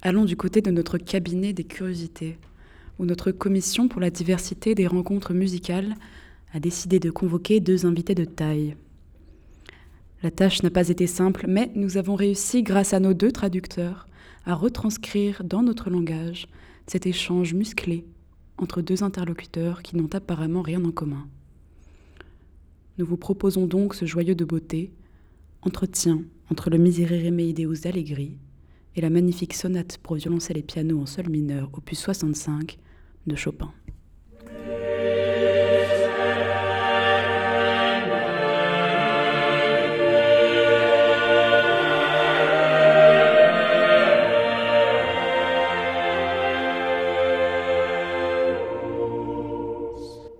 allons 0.02 0.24
du 0.24 0.36
côté 0.36 0.60
de 0.60 0.70
notre 0.70 0.98
cabinet 0.98 1.52
des 1.52 1.64
curiosités, 1.64 2.38
où 2.98 3.04
notre 3.04 3.30
commission 3.30 3.88
pour 3.88 4.00
la 4.00 4.10
diversité 4.10 4.74
des 4.74 4.86
rencontres 4.86 5.32
musicales 5.32 5.94
a 6.52 6.60
décidé 6.60 6.98
de 7.00 7.10
convoquer 7.10 7.60
deux 7.60 7.86
invités 7.86 8.14
de 8.14 8.24
taille. 8.24 8.76
La 10.22 10.30
tâche 10.30 10.62
n'a 10.62 10.70
pas 10.70 10.88
été 10.88 11.06
simple, 11.06 11.44
mais 11.48 11.70
nous 11.74 11.98
avons 11.98 12.14
réussi, 12.14 12.62
grâce 12.62 12.94
à 12.94 13.00
nos 13.00 13.14
deux 13.14 13.32
traducteurs, 13.32 14.06
à 14.46 14.54
retranscrire 14.54 15.42
dans 15.44 15.62
notre 15.62 15.90
langage 15.90 16.48
cet 16.86 17.06
échange 17.06 17.54
musclé 17.54 18.04
entre 18.58 18.80
deux 18.80 19.02
interlocuteurs 19.02 19.82
qui 19.82 19.96
n'ont 19.96 20.12
apparemment 20.12 20.62
rien 20.62 20.84
en 20.84 20.92
commun. 20.92 21.28
Nous 22.98 23.06
vous 23.06 23.16
proposons 23.16 23.66
donc 23.66 23.94
ce 23.94 24.06
joyeux 24.06 24.34
de 24.34 24.44
beauté, 24.44 24.92
entretien 25.62 26.22
entre 26.50 26.70
le 26.70 26.78
Miserere 26.78 27.30
Deus 27.52 27.86
Allegri 27.86 28.38
et 28.94 29.00
la 29.00 29.10
magnifique 29.10 29.54
sonate 29.54 29.98
pour 29.98 30.16
violoncelle 30.16 30.56
et 30.56 30.62
piano 30.62 31.00
en 31.00 31.06
sol 31.06 31.28
mineur, 31.28 31.70
opus 31.74 31.98
65 31.98 32.78
de 33.26 33.36
Chopin. 33.36 33.72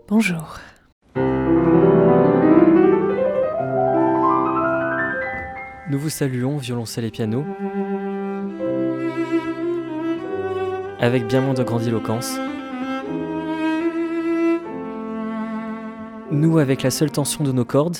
Bonjour. 0.09 0.61
Nous 5.91 5.99
vous 5.99 6.11
saluons, 6.11 6.59
violoncelle 6.59 7.05
et 7.05 7.11
piano, 7.11 7.45
avec 11.01 11.27
bien 11.27 11.41
moins 11.41 11.55
de 11.55 11.65
grandiloquence. 11.65 12.39
Nous, 16.31 16.59
avec 16.59 16.85
la 16.85 16.93
seule 16.93 17.11
tension 17.11 17.43
de 17.43 17.51
nos 17.51 17.65
cordes 17.65 17.99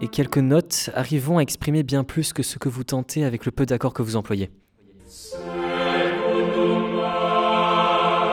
et 0.00 0.08
quelques 0.08 0.38
notes, 0.38 0.90
arrivons 0.94 1.38
à 1.38 1.42
exprimer 1.42 1.84
bien 1.84 2.02
plus 2.02 2.32
que 2.32 2.42
ce 2.42 2.58
que 2.58 2.68
vous 2.68 2.82
tentez 2.82 3.24
avec 3.24 3.46
le 3.46 3.52
peu 3.52 3.64
d'accords 3.64 3.94
que 3.94 4.02
vous 4.02 4.16
employez. 4.16 4.50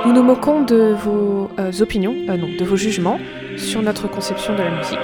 Nous 0.04 0.14
nous 0.14 0.24
moquons 0.24 0.64
de 0.64 0.96
vos 0.98 1.48
euh, 1.60 1.72
opinions, 1.80 2.16
euh, 2.28 2.36
non, 2.36 2.48
de 2.58 2.66
vos 2.66 2.76
jugements 2.76 3.20
sur 3.56 3.84
notre 3.84 4.10
conception 4.10 4.54
de 4.56 4.64
la 4.64 4.72
musique. 4.72 4.98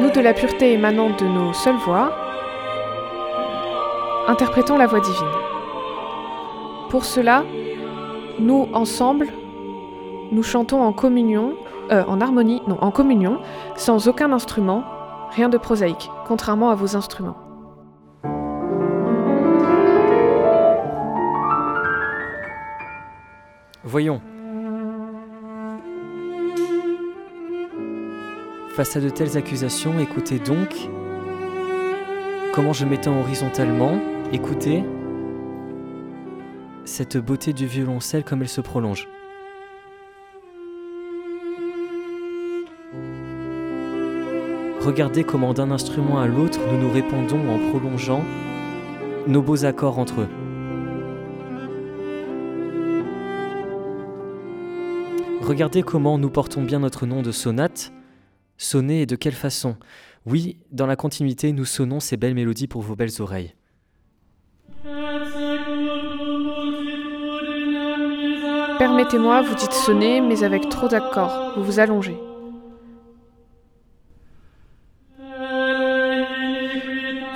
Nous, 0.00 0.10
de 0.10 0.20
la 0.20 0.32
pureté 0.32 0.72
émanant 0.72 1.10
de 1.10 1.26
nos 1.26 1.52
seules 1.52 1.76
voix, 1.76 2.10
interprétons 4.26 4.78
la 4.78 4.86
voix 4.86 5.00
divine. 5.00 5.26
Pour 6.88 7.04
cela, 7.04 7.44
nous, 8.38 8.68
ensemble, 8.72 9.26
nous 10.30 10.42
chantons 10.42 10.80
en 10.80 10.94
communion, 10.94 11.52
euh, 11.90 12.04
en 12.08 12.22
harmonie, 12.22 12.62
non, 12.68 12.78
en 12.80 12.90
communion, 12.90 13.38
sans 13.76 14.08
aucun 14.08 14.32
instrument, 14.32 14.82
rien 15.32 15.50
de 15.50 15.58
prosaïque, 15.58 16.10
contrairement 16.26 16.70
à 16.70 16.74
vos 16.74 16.96
instruments. 16.96 17.41
Voyons. 23.92 24.22
Face 28.70 28.96
à 28.96 29.00
de 29.00 29.10
telles 29.10 29.36
accusations, 29.36 29.98
écoutez 29.98 30.38
donc 30.38 30.88
comment 32.54 32.72
je 32.72 32.86
m'étends 32.86 33.20
horizontalement, 33.20 34.00
écoutez 34.32 34.82
cette 36.86 37.18
beauté 37.18 37.52
du 37.52 37.66
violoncelle 37.66 38.24
comme 38.24 38.40
elle 38.40 38.48
se 38.48 38.62
prolonge. 38.62 39.06
Regardez 44.80 45.22
comment 45.22 45.52
d'un 45.52 45.70
instrument 45.70 46.18
à 46.18 46.26
l'autre 46.26 46.60
nous 46.72 46.78
nous 46.78 46.90
répondons 46.90 47.46
en 47.46 47.58
prolongeant 47.68 48.24
nos 49.26 49.42
beaux 49.42 49.66
accords 49.66 49.98
entre 49.98 50.22
eux. 50.22 50.28
Regardez 55.52 55.82
comment 55.82 56.16
nous 56.16 56.30
portons 56.30 56.62
bien 56.62 56.78
notre 56.78 57.04
nom 57.04 57.20
de 57.20 57.30
sonate. 57.30 57.92
Sonner 58.56 59.02
et 59.02 59.06
de 59.06 59.16
quelle 59.16 59.34
façon 59.34 59.76
Oui, 60.24 60.56
dans 60.70 60.86
la 60.86 60.96
continuité, 60.96 61.52
nous 61.52 61.66
sonnons 61.66 62.00
ces 62.00 62.16
belles 62.16 62.34
mélodies 62.34 62.68
pour 62.68 62.80
vos 62.80 62.96
belles 62.96 63.20
oreilles. 63.20 63.54
Permettez-moi, 68.78 69.42
vous 69.42 69.54
dites 69.54 69.72
sonner, 69.72 70.22
mais 70.22 70.42
avec 70.42 70.70
trop 70.70 70.88
d'accords, 70.88 71.52
vous 71.58 71.64
vous 71.64 71.78
allongez. 71.78 72.16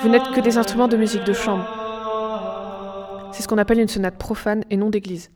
Vous 0.01 0.09
n'êtes 0.09 0.31
que 0.35 0.41
des 0.41 0.57
instruments 0.57 0.89
de 0.89 0.97
musique 0.97 1.25
de 1.25 1.35
chambre. 1.35 1.69
C'est 3.33 3.43
ce 3.43 3.49
qu'on 3.49 3.59
appelle 3.59 3.81
une 3.81 3.89
sonate 3.89 4.17
profane 4.17 4.64
et 4.71 4.79
non 4.79 4.89
d'église. 4.89 5.31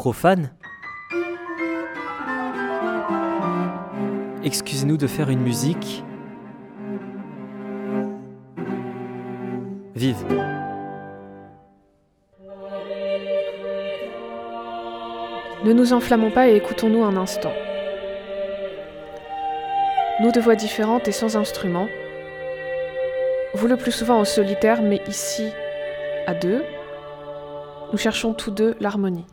Profane 0.00 0.50
Excusez-nous 4.42 4.96
de 4.96 5.06
faire 5.06 5.28
une 5.28 5.42
musique 5.42 6.02
vive. 9.94 10.24
Ne 15.66 15.74
nous 15.74 15.92
enflammons 15.92 16.30
pas 16.30 16.48
et 16.48 16.56
écoutons-nous 16.56 17.04
un 17.04 17.18
instant. 17.18 17.52
Nous 20.22 20.32
de 20.32 20.40
voix 20.40 20.56
différentes 20.56 21.08
et 21.08 21.12
sans 21.12 21.36
instrument, 21.36 21.88
vous 23.52 23.66
le 23.66 23.76
plus 23.76 23.92
souvent 23.92 24.18
en 24.18 24.24
solitaire, 24.24 24.80
mais 24.80 25.02
ici 25.08 25.50
à 26.26 26.32
deux, 26.32 26.62
nous 27.92 27.98
cherchons 27.98 28.32
tous 28.32 28.50
deux 28.50 28.74
l'harmonie. 28.80 29.26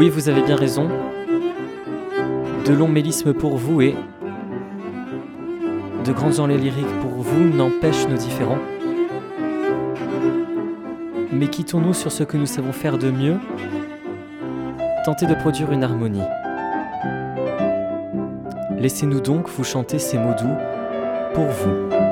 Oui, 0.00 0.08
vous 0.08 0.30
avez 0.30 0.40
bien 0.40 0.56
raison. 0.56 0.88
De 2.64 2.72
longs 2.72 2.88
mélismes 2.88 3.34
pour 3.34 3.58
vous 3.58 3.82
et 3.82 3.94
de 6.06 6.12
grandes 6.14 6.40
enlais 6.40 6.56
lyriques 6.56 7.00
pour 7.02 7.10
vous 7.10 7.44
n'empêchent 7.44 8.08
nos 8.08 8.16
différends. 8.16 8.56
Mais 11.30 11.48
quittons-nous 11.48 11.92
sur 11.92 12.10
ce 12.10 12.24
que 12.24 12.38
nous 12.38 12.46
savons 12.46 12.72
faire 12.72 12.96
de 12.96 13.10
mieux, 13.10 13.36
tenter 15.04 15.26
de 15.26 15.34
produire 15.34 15.70
une 15.70 15.84
harmonie. 15.84 16.24
Laissez-nous 18.78 19.20
donc 19.20 19.50
vous 19.50 19.64
chanter 19.64 19.98
ces 19.98 20.16
mots 20.16 20.32
doux 20.32 20.56
pour 21.34 21.44
vous. 21.44 22.09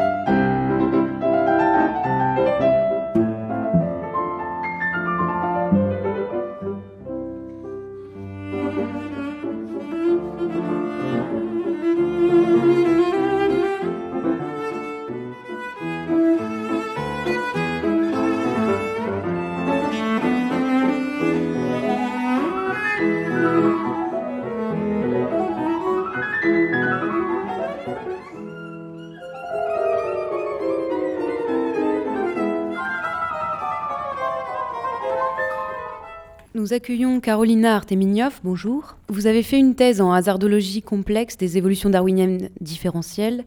Accueillons 36.78 37.18
Carolina 37.18 37.74
Artemignoff, 37.74 38.40
bonjour. 38.44 38.98
Vous 39.08 39.26
avez 39.26 39.42
fait 39.42 39.58
une 39.58 39.74
thèse 39.74 40.00
en 40.00 40.12
hasardologie 40.12 40.80
complexe 40.80 41.36
des 41.36 41.58
évolutions 41.58 41.90
darwiniennes 41.90 42.50
différentielles. 42.60 43.44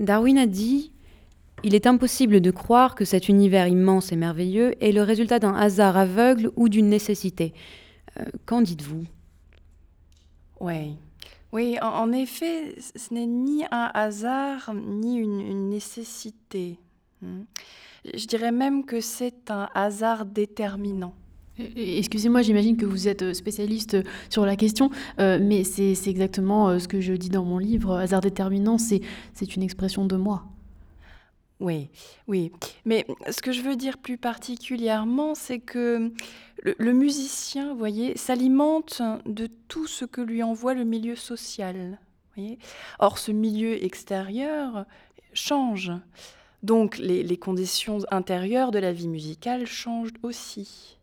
Darwin 0.00 0.38
a 0.38 0.46
dit 0.46 0.90
Il 1.64 1.74
est 1.74 1.86
impossible 1.86 2.40
de 2.40 2.50
croire 2.50 2.94
que 2.94 3.04
cet 3.04 3.28
univers 3.28 3.68
immense 3.68 4.10
et 4.10 4.16
merveilleux 4.16 4.74
est 4.82 4.92
le 4.92 5.02
résultat 5.02 5.38
d'un 5.38 5.54
hasard 5.54 5.98
aveugle 5.98 6.50
ou 6.56 6.70
d'une 6.70 6.88
nécessité. 6.88 7.52
Euh, 8.18 8.24
Qu'en 8.46 8.62
dites-vous? 8.62 9.04
Oui. 10.58 10.96
Oui, 11.52 11.76
en, 11.82 12.10
effet, 12.12 12.74
ce 12.78 13.12
n'est 13.12 13.26
ni 13.26 13.66
un 13.70 13.90
hasard 13.92 14.72
ni 14.72 15.18
une, 15.18 15.42
une 15.42 15.68
nécessité. 15.68 16.78
Hmm. 17.20 17.42
Je 18.14 18.26
dirais 18.26 18.50
même 18.50 18.86
que 18.86 19.02
c'est 19.02 19.50
un 19.50 19.68
hasard 19.74 20.24
déterminant. 20.24 21.12
Excusez-moi, 21.58 22.42
j'imagine 22.42 22.76
que 22.76 22.84
vous 22.84 23.08
êtes 23.08 23.22
euh, 23.22 23.34
spécialiste 23.34 23.94
euh, 23.94 24.02
sur 24.28 24.44
la 24.44 24.56
question, 24.56 24.90
euh, 25.20 25.38
mais 25.40 25.64
c'est 25.64 25.96
exactement 26.06 26.78
ce 26.78 26.86
que 26.86 27.00
je 27.00 27.14
dis 27.14 27.30
dans 27.30 27.44
mon 27.44 27.58
livre. 27.58 27.96
Hasard 27.96 28.20
déterminant, 28.20 28.76
c'est 28.78 29.00
une 29.40 29.62
expression 29.62 30.04
de 30.04 30.16
moi. 30.16 30.44
Oui, 31.58 31.88
oui. 32.28 32.52
Mais 32.84 33.06
ce 33.30 33.40
que 33.40 33.52
je 33.52 33.62
veux 33.62 33.76
dire 33.76 33.96
plus 33.96 34.18
particulièrement, 34.18 35.34
c'est 35.34 35.58
que 35.58 36.12
le, 36.62 36.92
musicien, 36.92 37.72
vous 37.72 37.78
voyez, 37.78 38.16
s'alimente 38.18 39.00
de 39.24 39.48
tout 39.68 39.86
ce 39.86 40.04
que 40.04 40.20
lui 40.20 40.42
envoie 40.42 40.74
le 40.74 40.84
milieu 40.84 41.16
social. 41.16 41.98
voyez 42.34 42.58
Or, 42.98 43.16
ce 43.16 43.32
milieu 43.32 43.82
extérieur 43.82 44.84
change. 45.32 45.92
Donc, 46.62 46.98
les 46.98 47.36
conditions 47.38 48.00
intérieures 48.10 48.70
de 48.70 48.78
la 48.78 48.92
vie 48.92 49.08
musicale 49.08 49.66
changent 49.66 50.12
aussi. 50.22 50.95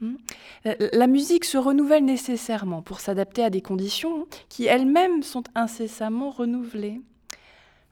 Hmm 0.00 0.16
La- 0.64 0.74
La 0.92 1.06
musique 1.06 1.44
se 1.44 1.58
renouvelle 1.58 2.04
nécessairement 2.04 2.82
pour 2.82 3.00
s'adapter 3.00 3.42
à 3.42 3.50
des 3.50 3.62
conditions 3.62 4.26
qui 4.48 4.66
elles-mêmes 4.66 5.22
sont 5.22 5.44
incessamment 5.54 6.30
renouvelées. 6.30 7.00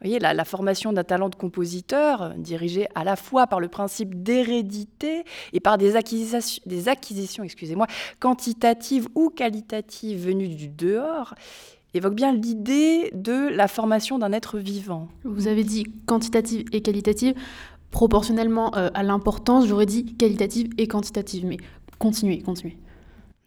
Vous 0.00 0.08
voyez, 0.10 0.18
la, 0.18 0.34
la 0.34 0.44
formation 0.44 0.92
d'un 0.92 1.04
talent 1.04 1.30
de 1.30 1.34
compositeur, 1.36 2.20
euh, 2.20 2.30
dirigé 2.36 2.86
à 2.94 3.04
la 3.04 3.16
fois 3.16 3.46
par 3.46 3.58
le 3.58 3.68
principe 3.68 4.22
d'hérédité 4.22 5.24
et 5.54 5.60
par 5.60 5.78
des 5.78 5.96
acquisitions, 5.96 6.60
des 6.66 6.88
acquisitions 6.88 7.42
excusez-moi, 7.42 7.86
quantitatives 8.20 9.08
ou 9.14 9.30
qualitatives 9.30 10.26
venues 10.26 10.48
du 10.48 10.68
dehors, 10.68 11.34
évoque 11.94 12.16
bien 12.16 12.34
l'idée 12.34 13.12
de 13.14 13.48
la 13.48 13.66
formation 13.68 14.18
d'un 14.18 14.32
être 14.32 14.58
vivant. 14.58 15.08
Vous 15.22 15.46
avez 15.48 15.64
dit 15.64 15.84
quantitative 16.04 16.64
et 16.72 16.82
qualitative. 16.82 17.34
Proportionnellement 17.92 18.76
euh, 18.76 18.90
à 18.92 19.04
l'importance, 19.04 19.68
j'aurais 19.68 19.86
dit 19.86 20.16
qualitative 20.16 20.68
et 20.76 20.88
quantitative. 20.88 21.46
Mais 21.46 21.58
continuez, 21.98 22.42
continuez. 22.42 22.78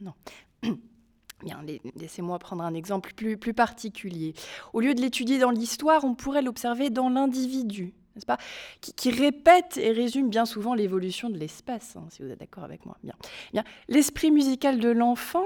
Non. 0.02 0.14
Bien, 1.44 1.62
la- 1.66 1.92
laissez-moi 1.96 2.40
prendre 2.40 2.64
un 2.64 2.74
exemple 2.74 3.14
plus, 3.14 3.38
particulier. 3.54 4.34
Au 4.74 4.80
lieu 4.82 4.96
de 4.96 5.02
l'étudier 5.02 5.38
dans 5.38 5.52
l'histoire, 5.52 6.04
on 6.04 6.16
pourrait 6.16 6.42
l'observer 6.42 6.90
dans 6.90 7.10
l'individu, 7.10 7.94
n'est-ce 8.16 8.26
pas? 8.26 8.40
Qui, 8.82 9.12
répète 9.12 9.78
et 9.78 9.92
résume 9.92 10.30
bien 10.30 10.46
souvent 10.46 10.74
l'évolution 10.74 11.30
de 11.30 11.38
l'espèce, 11.38 11.96
hein, 11.96 12.06
si 12.10 12.24
vous 12.24 12.30
êtes 12.30 12.40
d'accord 12.40 12.64
avec 12.64 12.86
moi. 12.88 12.98
Bien. 13.04 13.14
Bien. 13.54 13.64
L'esprit 13.88 14.32
musical 14.32 14.80
de 14.80 14.90
l'enfant, 14.90 15.46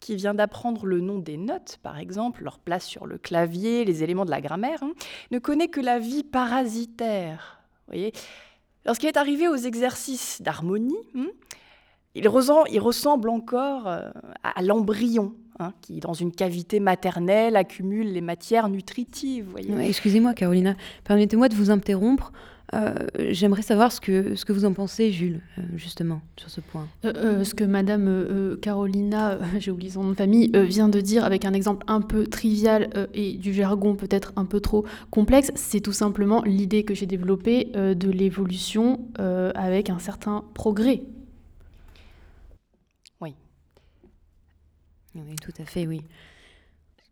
qui 0.00 0.16
vient 0.16 0.34
d'apprendre 0.34 0.86
le 0.86 1.00
nom 1.00 1.18
des 1.18 1.36
notes, 1.36 1.78
par 1.82 1.98
exemple, 1.98 2.42
leur 2.42 2.58
place 2.58 2.86
sur 2.86 3.06
le 3.06 3.18
clavier, 3.18 3.84
les 3.84 4.02
éléments 4.02 4.24
de 4.24 4.30
la 4.30 4.40
grammaire, 4.40 4.82
hein, 4.82 4.92
ne 5.30 5.38
connaît 5.38 5.68
que 5.68 5.80
la 5.80 5.98
vie 5.98 6.22
parasitaire. 6.24 7.60
Voyez? 7.88 8.12
Lorsqu'il 8.84 9.08
est 9.08 9.16
arrivé 9.16 9.48
aux 9.48 9.56
exercices 9.56 10.40
d'harmonie, 10.42 10.96
hein, 11.14 11.26
il, 12.16 12.80
ressemble 12.80 13.28
encore 13.28 13.86
euh, 13.86 14.08
à, 14.42 14.62
l'embryon, 14.62 15.34
hein, 15.58 15.72
qui, 15.82 16.00
dans 16.00 16.14
une 16.14 16.32
cavité 16.32 16.80
maternelle, 16.80 17.56
accumule 17.56 18.12
les 18.12 18.20
matières 18.20 18.68
nutritives. 18.68 19.48
Ouais, 19.54 19.88
Excusez-moi, 19.88 20.34
Carolina, 20.34 20.74
permettez-moi 21.04 21.48
de 21.48 21.54
vous 21.54 21.70
interrompre. 21.70 22.32
Euh, 22.74 22.94
J'aimerais 23.30 23.62
savoir 23.62 23.92
ce 23.92 24.00
que, 24.00 24.34
ce 24.34 24.44
que 24.44 24.52
vous 24.52 24.64
en 24.64 24.72
pensez, 24.72 25.12
Jules, 25.12 25.40
euh, 25.58 25.62
justement, 25.76 26.20
sur 26.36 26.50
ce 26.50 26.60
point. 26.60 26.88
Euh, 27.04 27.12
euh, 27.16 27.44
ce 27.44 27.54
que 27.54 27.64
Madame 27.64 28.56
Carolina, 28.60 29.32
euh, 29.32 29.38
j'ai 29.60 29.70
oublié 29.70 29.90
son 29.90 30.02
nom 30.02 30.10
de 30.10 30.16
famille, 30.16 30.50
euh, 30.56 30.64
vient 30.64 30.88
de 30.88 31.00
dire 31.00 31.24
avec 31.24 31.44
un 31.44 31.52
exemple 31.52 31.84
un 31.86 32.00
peu 32.00 32.26
trivial 32.26 32.90
euh, 32.96 33.06
et 33.14 33.34
du 33.34 33.54
jargon 33.54 33.94
peut-être 33.94 34.32
un 34.36 34.44
peu 34.44 34.60
trop 34.60 34.84
complexe, 35.10 35.52
c'est 35.54 35.80
tout 35.80 35.92
simplement 35.92 36.42
l'idée 36.42 36.82
que 36.82 36.94
j'ai 36.94 37.06
développée 37.06 37.70
euh, 37.76 37.94
de 37.94 38.10
l'évolution 38.10 39.08
euh, 39.20 39.52
avec 39.54 39.90
un 39.90 39.98
certain 39.98 40.44
progrès. 40.54 41.02
Oui. 43.20 43.34
Oui, 45.16 45.36
tout 45.36 45.52
à 45.58 45.64
fait, 45.64 45.86
oui. 45.86 46.02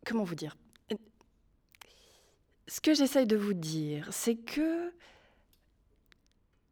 Comment 0.05 0.25
vous 0.25 0.35
dire? 0.35 0.57
Ce 2.67 2.81
que 2.81 2.95
j'essaye 2.95 3.27
de 3.27 3.37
vous 3.37 3.55
dire, 3.55 4.09
c'est 4.13 4.37
que 4.37 4.93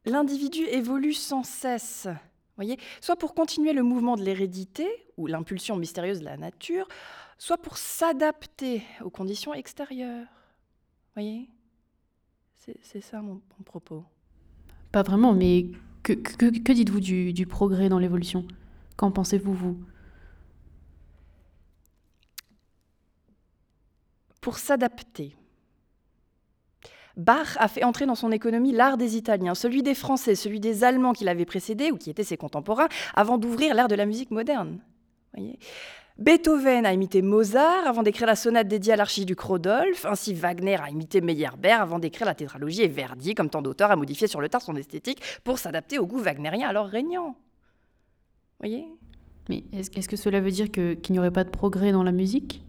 l'individu 0.05 0.63
évolue 0.65 1.13
sans 1.13 1.43
cesse. 1.43 2.09
Voyez, 2.57 2.79
soit 3.01 3.17
pour 3.17 3.35
continuer 3.35 3.73
le 3.73 3.83
mouvement 3.83 4.17
de 4.17 4.23
l'hérédité 4.23 4.87
ou 5.17 5.27
l'impulsion 5.27 5.77
mystérieuse 5.77 6.21
de 6.21 6.25
la 6.25 6.37
nature, 6.37 6.87
soit 7.39 7.59
pour 7.59 7.77
s'adapter 7.77 8.83
aux 9.03 9.11
conditions 9.11 9.55
extérieures. 9.55 10.29
Voyez, 11.15 11.49
c'est 12.81 13.01
ça 13.01 13.21
mon, 13.21 13.41
mon 13.59 13.65
propos. 13.65 14.05
Pas 14.93 15.03
vraiment, 15.03 15.33
mais 15.33 15.71
que, 16.03 16.13
que, 16.13 16.47
que 16.59 16.73
dites-vous 16.73 17.01
du, 17.01 17.33
du 17.33 17.47
progrès 17.47 17.89
dans 17.89 17.99
l'évolution? 17.99 18.47
Qu'en 18.97 19.11
pensez-vous, 19.11 19.55
vous? 19.55 19.85
Pour 24.43 24.59
s'adapter. 24.59 25.35
Bach 27.17 27.57
a 27.59 27.69
fait 27.69 27.85
entrer 27.85 28.05
dans 28.05 28.15
son 28.15 28.33
économie 28.33 28.73
l'art 28.73 28.99
des 28.99 29.17
Italiens, 29.17 29.55
celui 29.55 29.83
des 29.83 29.95
Français, 29.95 30.35
celui 30.35 30.61
des 30.61 30.85
Allemands 30.85 31.13
qui 31.13 31.25
l'avaient 31.25 31.47
précédé 31.47 31.91
ou 31.91 31.97
qui 31.97 32.11
étaient 32.11 32.25
ses 32.25 32.37
contemporains, 32.37 32.89
avant 33.15 33.39
d'ouvrir 33.39 33.75
l'ère 33.75 33.89
de 33.89 33.95
la 33.95 34.07
musique 34.07 34.31
moderne. 34.31 34.81
Beethoven 36.19 36.85
a 36.85 36.93
imité 36.93 37.23
Mozart 37.23 37.87
avant 37.87 38.03
d'écrire 38.03 38.27
la 38.27 38.37
sonate 38.37 38.69
dédiée 38.69 38.95
à 38.95 38.97
l'archiduc 38.97 39.41
Rodolphe, 39.41 40.05
ainsi 40.07 40.35
Wagner 40.35 40.77
a 40.81 40.91
imité 40.91 41.21
Meyerbeer 41.21 41.81
avant 41.81 41.99
d'écrire 41.99 42.27
la 42.27 42.35
tétralogie 42.35 42.83
et 42.83 42.89
Verdi, 42.89 43.35
comme 43.35 43.49
tant 43.49 43.63
d'auteurs, 43.63 43.91
a 43.91 43.97
modifié 43.97 44.27
sur 44.27 44.41
le 44.41 44.49
tard 44.49 44.63
son 44.63 44.77
esthétique 44.77 45.23
pour 45.45 45.59
s'adapter 45.59 45.99
au 45.99 46.07
goût 46.07 46.19
wagnérien 46.19 46.69
alors 46.69 46.87
régnant. 46.87 47.37
Mais 49.49 49.65
est-ce 49.73 50.09
que 50.09 50.17
cela 50.17 50.41
veut 50.41 50.51
dire 50.51 50.71
qu'il 50.71 50.99
n'y 51.11 51.19
aurait 51.19 51.31
pas 51.31 51.45
de 51.45 51.51
progrès 51.51 51.93
dans 51.93 52.03
la 52.03 52.13
musique? 52.13 52.63